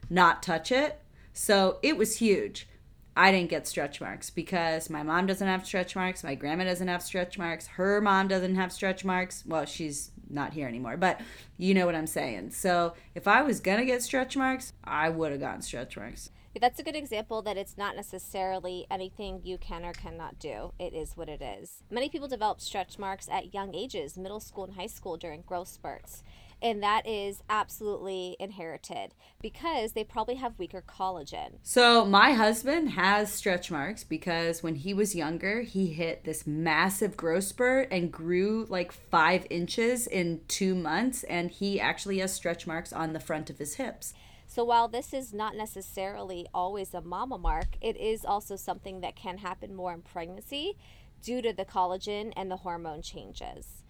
not 0.10 0.42
touch 0.42 0.72
it. 0.72 1.02
So 1.34 1.80
it 1.84 1.98
was 1.98 2.20
huge. 2.20 2.66
I 3.14 3.34
didn't 3.34 3.50
get 3.50 3.68
stretch 3.68 4.00
marks 4.00 4.30
because 4.30 4.90
my 4.90 5.04
mom 5.04 5.26
doesn't 5.26 5.46
have 5.46 5.66
stretch 5.66 5.98
marks, 5.98 6.24
my 6.24 6.34
grandma 6.34 6.64
doesn't 6.64 6.88
have 6.88 7.04
stretch 7.04 7.38
marks, 7.38 7.68
her 7.68 8.00
mom 8.00 8.30
doesn't 8.30 8.56
have 8.56 8.72
stretch 8.72 9.04
marks. 9.04 9.44
Well, 9.46 9.66
she's 9.66 10.12
not 10.30 10.54
here 10.54 10.70
anymore, 10.70 10.96
but 10.96 11.20
you 11.58 11.74
know 11.74 11.86
what 11.86 11.96
I'm 11.96 12.08
saying. 12.08 12.52
So 12.52 12.94
if 13.16 13.28
I 13.28 13.42
was 13.42 13.60
gonna 13.60 13.84
get 13.84 14.02
stretch 14.02 14.38
marks, 14.38 14.72
I 14.86 15.10
would 15.10 15.34
have 15.34 15.42
gotten 15.42 15.62
stretch 15.62 15.98
marks 15.98 16.30
that's 16.60 16.80
a 16.80 16.84
good 16.84 16.95
example 16.95 17.41
that 17.43 17.57
it's 17.57 17.78
not 17.78 17.95
necessarily 17.95 18.86
anything 18.91 19.41
you 19.43 19.57
can 19.57 19.86
or 19.86 19.93
cannot 19.93 20.39
do. 20.39 20.74
It 20.80 20.93
is 20.93 21.16
what 21.16 21.30
it 21.30 21.41
is. 21.41 21.84
Many 21.89 22.10
people 22.10 22.28
develop 22.28 22.62
stretch 22.62 22.99
marks 22.99 23.28
at 23.30 23.53
young 23.53 23.74
ages, 23.74 24.18
middle 24.18 24.39
school 24.39 24.66
and 24.66 24.74
high 24.74 24.88
school 24.88 25.18
during 25.18 25.41
growth 25.41 25.70
spurts. 25.70 26.24
And 26.62 26.84
that 26.84 27.07
is 27.07 27.41
absolutely 27.49 28.36
inherited 28.38 29.14
because 29.41 29.93
they 29.93 30.03
probably 30.03 30.36
have 30.36 30.60
weaker 30.60 30.84
collagen. 30.86 31.53
So, 31.64 32.03
my 32.03 32.34
husband 32.34 32.91
has 32.91 33.32
stretch 33.32 33.72
marks 33.72 34.03
because 34.03 34.62
when 34.62 34.76
he 34.76 34.93
was 34.93 35.16
younger, 35.16 35.62
he 35.62 35.88
hit 35.88 36.26
this 36.26 36.45
massive 36.45 37.16
growth 37.16 37.45
spurt 37.45 37.88
and 37.91 38.12
grew 38.12 38.66
like 38.68 38.91
five 38.91 39.47
inches 39.49 40.05
in 40.05 40.41
two 40.49 40.76
months. 40.76 41.24
And 41.24 41.49
he 41.49 41.80
actually 41.80 42.20
has 42.20 42.34
stretch 42.34 42.68
marks 42.68 42.91
on 42.91 43.14
the 43.14 43.22
front 43.22 43.49
of 43.49 43.57
his 43.57 43.76
hips. 43.76 44.14
So 44.60 44.66
while 44.66 44.89
this 44.89 45.14
is 45.14 45.34
not 45.34 45.55
necessarily 45.55 46.45
always 46.53 46.93
a 46.93 46.99
mama 46.99 47.38
mark, 47.38 47.78
it 47.80 47.95
is 47.95 48.26
also 48.26 48.57
something 48.57 48.99
that 48.99 49.16
can 49.16 49.38
happen 49.38 49.74
more 49.74 49.93
in 49.93 50.01
pregnancy 50.01 50.76
due 51.24 51.41
to 51.41 51.53
the 51.53 51.64
collagen 51.64 52.34
and 52.36 52.51
the 52.51 52.57
hormone 52.57 53.01
changes. 53.01 53.86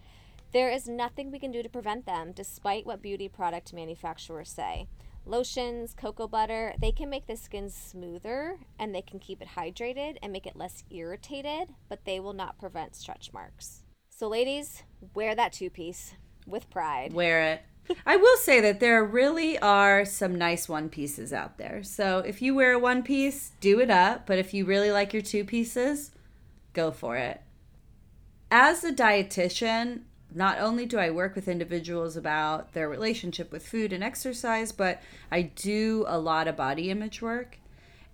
There 0.52 0.70
is 0.70 0.88
nothing 0.88 1.32
we 1.32 1.40
can 1.40 1.52
do 1.52 1.64
to 1.64 1.70
prevent 1.70 2.06
them, 2.06 2.34
despite 2.36 2.86
what 2.86 3.02
beauty 3.02 3.28
product 3.28 3.74
manufacturers 3.74 4.52
say. 4.52 4.86
Lotions, 5.26 5.96
cocoa 5.98 6.28
butter, 6.28 6.76
they 6.80 6.92
can 6.92 7.10
make 7.10 7.26
the 7.26 7.36
skin 7.36 7.72
smoother 7.72 8.60
and 8.78 8.94
they 8.94 9.02
can 9.02 9.18
keep 9.18 9.42
it 9.42 9.48
hydrated 9.58 10.18
and 10.22 10.32
make 10.32 10.46
it 10.46 10.56
less 10.56 10.84
irritated, 10.92 11.74
but 11.88 12.06
they 12.06 12.20
will 12.20 12.34
not 12.34 12.60
prevent 12.60 12.96
stretch 12.96 13.34
marks. 13.34 13.82
So, 14.12 14.28
ladies, 14.28 14.84
wear 15.16 15.34
that 15.34 15.52
two 15.52 15.72
piece 15.72 16.14
with 16.46 16.70
pride. 16.70 17.12
Wear 17.12 17.42
it. 17.54 17.62
I 18.06 18.18
will 18.18 18.38
say 18.38 18.60
that 18.62 18.80
there 18.80 19.04
really 19.04 19.58
are 19.60 20.06
some 20.06 20.36
nice 20.36 20.70
one 20.70 20.90
pieces 20.90 21.34
out 21.34 21.58
there. 21.58 21.84
So 21.84 22.20
if 22.20 22.42
you 22.42 22.56
wear 22.56 22.74
a 22.74 22.80
one 22.80 23.04
piece, 23.04 23.52
do 23.60 23.80
it 23.80 23.90
up. 23.90 24.26
But 24.26 24.38
if 24.40 24.54
you 24.54 24.66
really 24.66 24.92
like 24.92 25.14
your 25.14 25.22
two 25.22 25.44
pieces, 25.44 26.12
go 26.74 26.92
for 26.92 27.18
it. 27.18 27.42
As 28.52 28.84
a 28.84 28.92
dietitian, 28.92 30.02
not 30.34 30.60
only 30.60 30.86
do 30.86 30.98
I 31.00 31.10
work 31.10 31.36
with 31.36 31.48
individuals 31.48 32.16
about 32.16 32.74
their 32.74 32.90
relationship 32.90 33.52
with 33.52 33.68
food 33.68 33.92
and 33.92 34.04
exercise, 34.04 34.72
but 34.72 35.02
I 35.32 35.44
do 35.44 36.06
a 36.08 36.20
lot 36.20 36.48
of 36.48 36.56
body 36.56 36.90
image 36.92 37.22
work. 37.22 37.58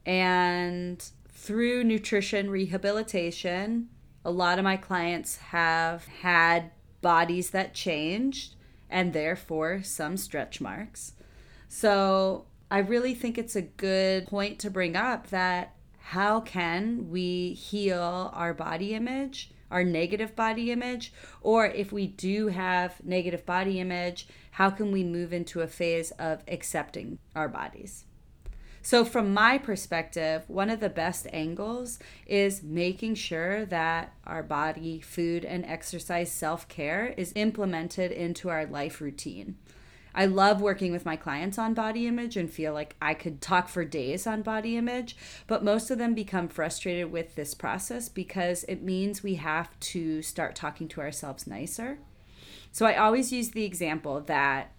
And 0.05 1.03
through 1.29 1.83
nutrition 1.83 2.49
rehabilitation, 2.49 3.89
a 4.23 4.31
lot 4.31 4.57
of 4.57 4.63
my 4.63 4.77
clients 4.77 5.37
have 5.37 6.05
had 6.05 6.71
bodies 7.01 7.51
that 7.51 7.73
changed 7.73 8.54
and 8.95 9.11
therefore 9.11 9.83
some 9.83 10.15
stretch 10.15 10.61
marks. 10.61 11.11
So 11.67 12.45
I 12.71 12.77
really 12.77 13.13
think 13.13 13.37
it's 13.37 13.57
a 13.57 13.61
good 13.61 14.25
point 14.25 14.57
to 14.59 14.71
bring 14.71 14.95
up 14.95 15.27
that 15.31 15.75
how 15.99 16.39
can 16.39 17.09
we 17.09 17.51
heal 17.55 18.31
our 18.33 18.53
body 18.53 18.93
image, 18.93 19.51
our 19.69 19.83
negative 19.83 20.33
body 20.33 20.71
image, 20.71 21.11
or 21.41 21.65
if 21.65 21.91
we 21.91 22.07
do 22.07 22.47
have 22.47 23.03
negative 23.03 23.45
body 23.45 23.81
image, 23.81 24.29
how 24.51 24.69
can 24.69 24.93
we 24.93 25.03
move 25.03 25.33
into 25.33 25.59
a 25.59 25.67
phase 25.67 26.11
of 26.11 26.41
accepting 26.47 27.19
our 27.35 27.49
bodies? 27.49 28.05
So, 28.85 29.03
from 29.03 29.33
my 29.33 29.57
perspective, 29.57 30.43
one 30.45 30.69
of 30.69 30.79
the 30.79 30.89
best 30.89 31.25
angles 31.33 31.97
is 32.27 32.61
making 32.61 33.15
sure 33.15 33.65
that 33.65 34.13
our 34.27 34.43
body, 34.43 35.01
food, 35.01 35.43
and 35.43 35.65
exercise 35.65 36.31
self 36.31 36.67
care 36.67 37.15
is 37.17 37.33
implemented 37.35 38.11
into 38.11 38.49
our 38.49 38.67
life 38.67 39.01
routine. 39.01 39.55
I 40.13 40.27
love 40.27 40.61
working 40.61 40.91
with 40.91 41.03
my 41.03 41.15
clients 41.15 41.57
on 41.57 41.73
body 41.73 42.05
image 42.05 42.37
and 42.37 42.47
feel 42.47 42.73
like 42.73 42.95
I 43.01 43.15
could 43.15 43.41
talk 43.41 43.69
for 43.69 43.83
days 43.83 44.27
on 44.27 44.43
body 44.43 44.77
image, 44.77 45.17
but 45.47 45.63
most 45.63 45.89
of 45.89 45.97
them 45.97 46.13
become 46.13 46.47
frustrated 46.47 47.11
with 47.11 47.33
this 47.33 47.55
process 47.55 48.07
because 48.07 48.65
it 48.65 48.83
means 48.83 49.23
we 49.23 49.35
have 49.35 49.79
to 49.79 50.21
start 50.21 50.55
talking 50.55 50.87
to 50.89 51.01
ourselves 51.01 51.47
nicer. 51.47 51.97
So 52.71 52.85
I 52.85 52.97
always 52.97 53.33
use 53.33 53.49
the 53.49 53.65
example 53.65 54.21
that 54.21 54.74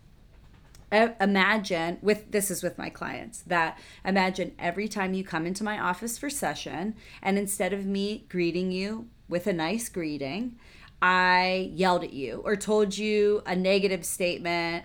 imagine 0.93 1.99
with 2.01 2.31
this 2.31 2.51
is 2.51 2.63
with 2.63 2.79
my 2.79 2.89
clients 2.89 3.43
that 3.43 3.79
imagine 4.05 4.53
every 4.59 4.87
time 4.87 5.15
you 5.15 5.25
come 5.25 5.45
into 5.45 5.65
my 5.65 5.79
office 5.79 6.17
for 6.17 6.31
session 6.31 6.95
and 7.23 7.39
instead 7.39 7.73
of 7.73 7.85
me 7.85 8.25
greeting 8.29 8.71
you 8.71 9.09
with 9.29 9.49
a 9.49 9.53
nice 9.53 9.89
greeting 9.89 10.57
i 11.03 11.71
yelled 11.75 12.05
at 12.05 12.13
you 12.13 12.41
or 12.45 12.55
told 12.55 12.97
you 12.97 13.43
a 13.47 13.57
negative 13.57 14.05
statement 14.05 14.85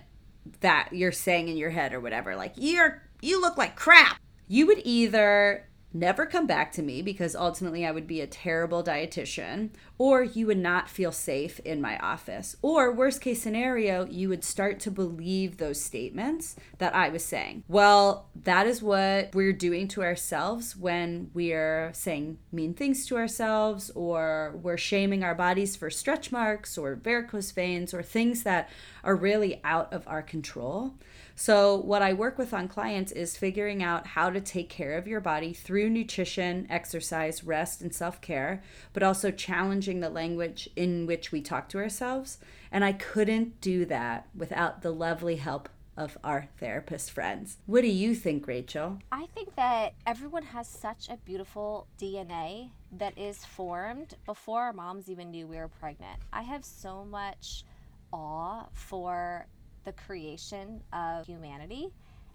that 0.60 0.88
you're 0.92 1.12
saying 1.12 1.48
in 1.48 1.56
your 1.56 1.70
head 1.70 1.92
or 1.92 2.00
whatever 2.00 2.34
like 2.34 2.52
you're 2.56 3.02
you 3.22 3.40
look 3.40 3.56
like 3.56 3.76
crap. 3.76 4.20
You 4.48 4.66
would 4.66 4.82
either 4.84 5.66
never 5.94 6.26
come 6.26 6.46
back 6.46 6.72
to 6.72 6.82
me 6.82 7.02
because 7.02 7.36
ultimately 7.36 7.86
I 7.86 7.90
would 7.90 8.06
be 8.06 8.20
a 8.20 8.26
terrible 8.26 8.82
dietitian, 8.82 9.70
or 9.98 10.22
you 10.22 10.46
would 10.46 10.58
not 10.58 10.88
feel 10.88 11.12
safe 11.12 11.60
in 11.60 11.80
my 11.80 11.98
office. 11.98 12.56
Or, 12.62 12.92
worst 12.92 13.20
case 13.20 13.42
scenario, 13.42 14.06
you 14.06 14.28
would 14.28 14.44
start 14.44 14.80
to 14.80 14.90
believe 14.90 15.56
those 15.56 15.80
statements 15.80 16.56
that 16.78 16.94
I 16.94 17.08
was 17.08 17.24
saying. 17.24 17.64
Well, 17.68 18.28
that 18.34 18.66
is 18.66 18.82
what 18.82 19.34
we're 19.34 19.52
doing 19.52 19.88
to 19.88 20.02
ourselves 20.02 20.76
when 20.76 21.30
we're 21.34 21.90
saying 21.94 22.38
mean 22.50 22.74
things 22.74 23.06
to 23.06 23.16
ourselves, 23.16 23.90
or 23.94 24.58
we're 24.62 24.76
shaming 24.76 25.22
our 25.22 25.34
bodies 25.34 25.76
for 25.76 25.90
stretch 25.90 26.32
marks, 26.32 26.76
or 26.76 26.94
varicose 26.94 27.52
veins, 27.52 27.94
or 27.94 28.02
things 28.02 28.42
that 28.42 28.70
are 29.04 29.16
really 29.16 29.60
out 29.64 29.92
of 29.92 30.06
our 30.08 30.22
control. 30.22 30.94
So, 31.34 31.76
what 31.76 32.02
I 32.02 32.12
work 32.12 32.38
with 32.38 32.52
on 32.52 32.68
clients 32.68 33.12
is 33.12 33.36
figuring 33.36 33.82
out 33.82 34.08
how 34.08 34.30
to 34.30 34.40
take 34.40 34.68
care 34.68 34.96
of 34.96 35.06
your 35.06 35.20
body 35.20 35.52
through 35.52 35.90
nutrition, 35.90 36.66
exercise, 36.70 37.44
rest, 37.44 37.80
and 37.80 37.94
self 37.94 38.20
care, 38.20 38.62
but 38.92 39.02
also 39.02 39.30
challenging 39.30 40.00
the 40.00 40.10
language 40.10 40.68
in 40.76 41.06
which 41.06 41.32
we 41.32 41.40
talk 41.40 41.68
to 41.70 41.78
ourselves. 41.78 42.38
And 42.70 42.84
I 42.84 42.92
couldn't 42.92 43.60
do 43.60 43.84
that 43.86 44.28
without 44.34 44.82
the 44.82 44.92
lovely 44.92 45.36
help 45.36 45.68
of 45.96 46.16
our 46.24 46.48
therapist 46.58 47.10
friends. 47.10 47.58
What 47.66 47.82
do 47.82 47.88
you 47.88 48.14
think, 48.14 48.46
Rachel? 48.46 48.98
I 49.10 49.26
think 49.34 49.54
that 49.56 49.94
everyone 50.06 50.42
has 50.44 50.66
such 50.66 51.08
a 51.08 51.18
beautiful 51.18 51.86
DNA 52.00 52.70
that 52.92 53.16
is 53.18 53.44
formed 53.44 54.16
before 54.24 54.62
our 54.62 54.72
moms 54.72 55.10
even 55.10 55.30
knew 55.30 55.46
we 55.46 55.56
were 55.56 55.68
pregnant. 55.68 56.18
I 56.32 56.42
have 56.42 56.64
so 56.64 57.04
much 57.04 57.64
awe 58.12 58.66
for 58.72 59.46
the 59.84 59.92
creation 59.92 60.82
of 60.92 61.26
humanity. 61.26 61.88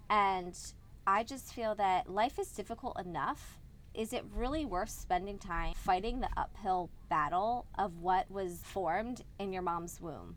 And 0.09 0.57
I 1.05 1.23
just 1.23 1.53
feel 1.53 1.75
that 1.75 2.09
life 2.09 2.39
is 2.39 2.49
difficult 2.49 2.99
enough. 2.99 3.57
Is 3.93 4.13
it 4.13 4.23
really 4.35 4.65
worth 4.65 4.89
spending 4.89 5.39
time 5.39 5.73
fighting 5.75 6.19
the 6.19 6.29
uphill 6.37 6.89
battle 7.09 7.65
of 7.77 7.97
what 7.99 8.29
was 8.29 8.59
formed 8.63 9.23
in 9.39 9.51
your 9.51 9.61
mom's 9.61 9.99
womb? 9.99 10.35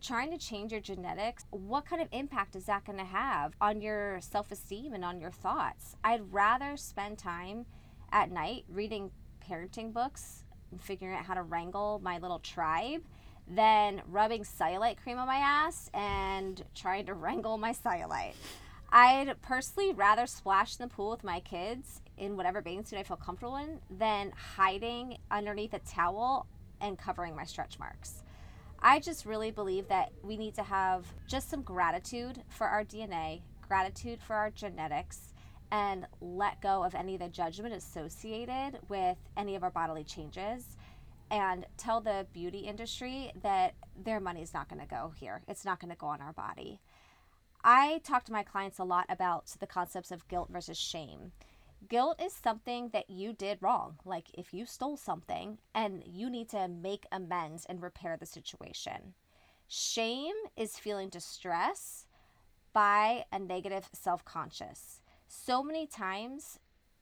Trying 0.00 0.30
to 0.30 0.38
change 0.38 0.72
your 0.72 0.80
genetics, 0.80 1.44
what 1.50 1.84
kind 1.84 2.00
of 2.00 2.08
impact 2.12 2.56
is 2.56 2.66
that 2.66 2.84
going 2.84 2.98
to 2.98 3.04
have 3.04 3.52
on 3.60 3.80
your 3.80 4.20
self 4.20 4.50
esteem 4.50 4.94
and 4.94 5.04
on 5.04 5.20
your 5.20 5.30
thoughts? 5.30 5.96
I'd 6.04 6.32
rather 6.32 6.76
spend 6.76 7.18
time 7.18 7.66
at 8.12 8.30
night 8.30 8.64
reading 8.68 9.10
parenting 9.48 9.92
books 9.92 10.44
and 10.70 10.80
figuring 10.80 11.16
out 11.16 11.24
how 11.24 11.34
to 11.34 11.42
wrangle 11.42 12.00
my 12.02 12.18
little 12.18 12.38
tribe 12.38 13.02
than 13.50 14.02
rubbing 14.08 14.44
cellulite 14.44 14.98
cream 14.98 15.18
on 15.18 15.26
my 15.26 15.36
ass 15.36 15.90
and 15.94 16.62
trying 16.74 17.06
to 17.06 17.14
wrangle 17.14 17.58
my 17.58 17.72
cellulite. 17.72 18.34
I'd 18.90 19.40
personally 19.42 19.92
rather 19.92 20.26
splash 20.26 20.78
in 20.78 20.88
the 20.88 20.94
pool 20.94 21.10
with 21.10 21.24
my 21.24 21.40
kids 21.40 22.00
in 22.16 22.36
whatever 22.36 22.62
bathing 22.62 22.84
suit 22.84 22.98
I 22.98 23.02
feel 23.02 23.16
comfortable 23.16 23.56
in 23.56 23.80
than 23.90 24.32
hiding 24.56 25.18
underneath 25.30 25.74
a 25.74 25.78
towel 25.80 26.46
and 26.80 26.98
covering 26.98 27.36
my 27.36 27.44
stretch 27.44 27.78
marks. 27.78 28.22
I 28.80 29.00
just 29.00 29.26
really 29.26 29.50
believe 29.50 29.88
that 29.88 30.12
we 30.22 30.36
need 30.36 30.54
to 30.54 30.62
have 30.62 31.04
just 31.26 31.50
some 31.50 31.62
gratitude 31.62 32.42
for 32.48 32.66
our 32.66 32.84
DNA, 32.84 33.42
gratitude 33.66 34.20
for 34.22 34.36
our 34.36 34.50
genetics, 34.50 35.34
and 35.70 36.06
let 36.20 36.62
go 36.62 36.82
of 36.84 36.94
any 36.94 37.14
of 37.14 37.20
the 37.20 37.28
judgment 37.28 37.74
associated 37.74 38.78
with 38.88 39.18
any 39.36 39.54
of 39.54 39.62
our 39.62 39.70
bodily 39.70 40.04
changes 40.04 40.77
and 41.30 41.66
tell 41.76 42.00
the 42.00 42.26
beauty 42.32 42.60
industry 42.60 43.32
that 43.42 43.74
their 43.96 44.20
money 44.20 44.42
is 44.42 44.54
not 44.54 44.68
going 44.68 44.80
to 44.80 44.86
go 44.86 45.12
here. 45.16 45.42
It's 45.48 45.64
not 45.64 45.80
going 45.80 45.90
to 45.90 45.96
go 45.96 46.06
on 46.06 46.20
our 46.20 46.32
body. 46.32 46.80
I 47.64 48.00
talk 48.04 48.24
to 48.24 48.32
my 48.32 48.42
clients 48.42 48.78
a 48.78 48.84
lot 48.84 49.06
about 49.08 49.46
the 49.60 49.66
concepts 49.66 50.10
of 50.10 50.28
guilt 50.28 50.48
versus 50.50 50.78
shame. 50.78 51.32
Guilt 51.88 52.20
is 52.22 52.32
something 52.32 52.90
that 52.92 53.10
you 53.10 53.32
did 53.32 53.58
wrong. 53.60 53.98
Like 54.04 54.26
if 54.34 54.52
you 54.52 54.66
stole 54.66 54.96
something 54.96 55.58
and 55.74 56.02
you 56.06 56.30
need 56.30 56.48
to 56.50 56.68
make 56.68 57.06
amends 57.12 57.64
and 57.68 57.82
repair 57.82 58.16
the 58.16 58.26
situation. 58.26 59.14
Shame 59.68 60.34
is 60.56 60.78
feeling 60.78 61.08
distress 61.08 62.06
by 62.72 63.24
a 63.32 63.38
negative 63.38 63.88
self 63.92 64.24
conscious. 64.24 65.00
So 65.26 65.62
many 65.62 65.86
times, 65.86 66.58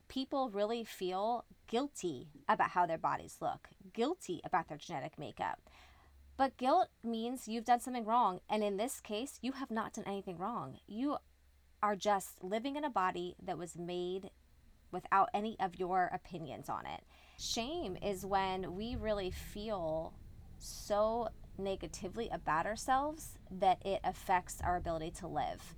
people 0.09 0.51
really 0.51 0.85
feel 0.85 1.45
guilty 1.67 2.29
about 2.49 2.71
how 2.71 2.87
their 2.87 2.99
bodies 2.99 3.37
look, 3.41 3.69
guilty 3.93 4.41
about 4.45 4.69
their 4.69 4.79
genetic 4.79 5.19
makeup. 5.19 5.61
But 6.37 6.57
guilt 6.57 6.89
means 7.03 7.49
you've 7.49 7.65
done 7.65 7.81
something 7.81 8.05
wrong. 8.05 8.41
And 8.49 8.63
in 8.63 8.77
this 8.77 9.01
case, 9.01 9.39
you 9.41 9.53
have 9.53 9.71
not 9.71 9.95
done 9.95 10.05
anything 10.07 10.37
wrong. 10.37 10.79
You 10.87 11.17
are 11.83 11.97
just 11.97 12.43
living 12.43 12.77
in 12.77 12.85
a 12.85 12.91
body 12.91 13.37
that 13.43 13.59
was 13.59 13.77
made 13.77 14.31
without 14.91 15.31
any 15.33 15.57
of 15.59 15.79
your 15.79 16.11
opinions 16.13 16.69
on 16.69 16.87
it. 16.87 17.03
Shame 17.39 17.97
is 18.03 18.25
when 18.25 18.75
we 18.75 18.97
really 18.97 19.31
feel 19.31 20.15
so 20.59 21.29
negatively 21.59 22.29
about 22.31 22.67
ourselves 22.67 23.39
that 23.51 23.85
it 23.85 24.01
affects 24.05 24.59
our 24.63 24.77
ability 24.77 25.11
to 25.19 25.27
live. 25.27 25.75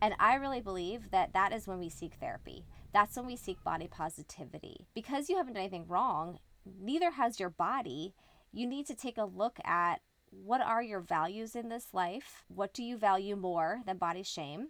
And 0.00 0.14
I 0.18 0.34
really 0.34 0.60
believe 0.60 1.10
that 1.10 1.32
that 1.32 1.52
is 1.52 1.66
when 1.66 1.78
we 1.78 1.88
seek 1.88 2.14
therapy. 2.14 2.64
That's 2.94 3.16
when 3.16 3.26
we 3.26 3.36
seek 3.36 3.62
body 3.64 3.88
positivity. 3.88 4.86
Because 4.94 5.28
you 5.28 5.36
haven't 5.36 5.54
done 5.54 5.62
anything 5.62 5.88
wrong, 5.88 6.38
neither 6.80 7.10
has 7.10 7.40
your 7.40 7.50
body. 7.50 8.14
You 8.52 8.68
need 8.68 8.86
to 8.86 8.94
take 8.94 9.18
a 9.18 9.24
look 9.24 9.58
at 9.64 10.00
what 10.30 10.60
are 10.60 10.82
your 10.82 11.00
values 11.00 11.56
in 11.56 11.68
this 11.68 11.88
life? 11.92 12.44
What 12.48 12.72
do 12.72 12.84
you 12.84 12.96
value 12.96 13.34
more 13.34 13.80
than 13.84 13.98
body 13.98 14.22
shame? 14.22 14.68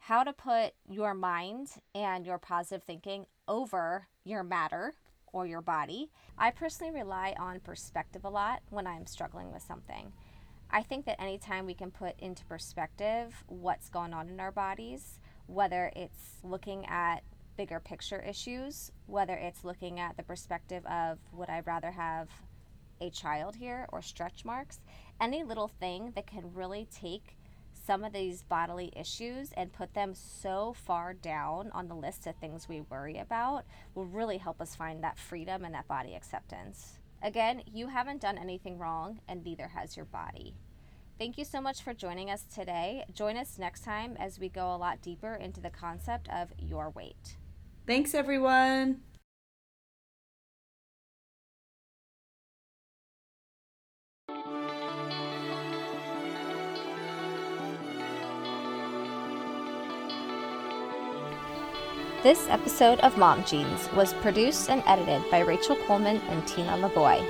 How 0.00 0.22
to 0.22 0.34
put 0.34 0.74
your 0.86 1.14
mind 1.14 1.68
and 1.94 2.26
your 2.26 2.38
positive 2.38 2.84
thinking 2.84 3.24
over 3.48 4.06
your 4.22 4.42
matter 4.42 4.92
or 5.32 5.46
your 5.46 5.62
body. 5.62 6.10
I 6.38 6.50
personally 6.50 6.92
rely 6.92 7.34
on 7.38 7.60
perspective 7.60 8.24
a 8.24 8.30
lot 8.30 8.60
when 8.68 8.86
I'm 8.86 9.06
struggling 9.06 9.50
with 9.50 9.62
something. 9.62 10.12
I 10.70 10.82
think 10.82 11.06
that 11.06 11.20
anytime 11.20 11.64
we 11.64 11.74
can 11.74 11.90
put 11.90 12.18
into 12.18 12.44
perspective 12.44 13.44
what's 13.46 13.88
going 13.88 14.12
on 14.12 14.28
in 14.28 14.40
our 14.40 14.52
bodies, 14.52 15.20
whether 15.46 15.90
it's 15.94 16.38
looking 16.42 16.84
at 16.86 17.22
bigger 17.56 17.80
picture 17.80 18.20
issues, 18.20 18.90
whether 19.06 19.34
it's 19.34 19.64
looking 19.64 19.98
at 20.00 20.16
the 20.16 20.22
perspective 20.22 20.84
of 20.86 21.18
would 21.32 21.50
I 21.50 21.60
rather 21.60 21.90
have 21.90 22.28
a 23.00 23.10
child 23.10 23.56
here 23.56 23.86
or 23.90 24.02
stretch 24.02 24.44
marks, 24.44 24.80
any 25.20 25.42
little 25.42 25.68
thing 25.68 26.12
that 26.14 26.26
can 26.26 26.54
really 26.54 26.86
take 26.94 27.36
some 27.86 28.02
of 28.02 28.12
these 28.12 28.42
bodily 28.42 28.92
issues 28.96 29.52
and 29.56 29.72
put 29.72 29.94
them 29.94 30.12
so 30.14 30.74
far 30.84 31.14
down 31.14 31.70
on 31.72 31.88
the 31.88 31.94
list 31.94 32.26
of 32.26 32.34
things 32.36 32.68
we 32.68 32.80
worry 32.80 33.18
about 33.18 33.64
will 33.94 34.06
really 34.06 34.38
help 34.38 34.60
us 34.60 34.74
find 34.74 35.04
that 35.04 35.18
freedom 35.18 35.64
and 35.64 35.74
that 35.74 35.86
body 35.86 36.14
acceptance. 36.14 36.98
Again, 37.22 37.62
you 37.72 37.88
haven't 37.88 38.20
done 38.20 38.38
anything 38.38 38.78
wrong, 38.78 39.20
and 39.28 39.44
neither 39.44 39.68
has 39.68 39.96
your 39.96 40.04
body. 40.06 40.54
Thank 41.18 41.38
you 41.38 41.44
so 41.44 41.60
much 41.60 41.82
for 41.82 41.94
joining 41.94 42.30
us 42.30 42.42
today. 42.42 43.04
Join 43.14 43.36
us 43.36 43.58
next 43.58 43.84
time 43.84 44.16
as 44.18 44.38
we 44.38 44.48
go 44.48 44.74
a 44.74 44.76
lot 44.76 45.00
deeper 45.00 45.34
into 45.34 45.60
the 45.60 45.70
concept 45.70 46.28
of 46.28 46.52
your 46.58 46.90
weight. 46.90 47.36
Thanks, 47.86 48.14
everyone. 48.14 49.00
This 62.24 62.48
episode 62.48 62.98
of 63.00 63.16
Mom 63.16 63.44
Jeans 63.44 63.88
was 63.92 64.12
produced 64.14 64.68
and 64.68 64.82
edited 64.84 65.22
by 65.30 65.40
Rachel 65.40 65.76
Coleman 65.86 66.16
and 66.28 66.44
Tina 66.44 66.72
LeBoy. 66.72 67.24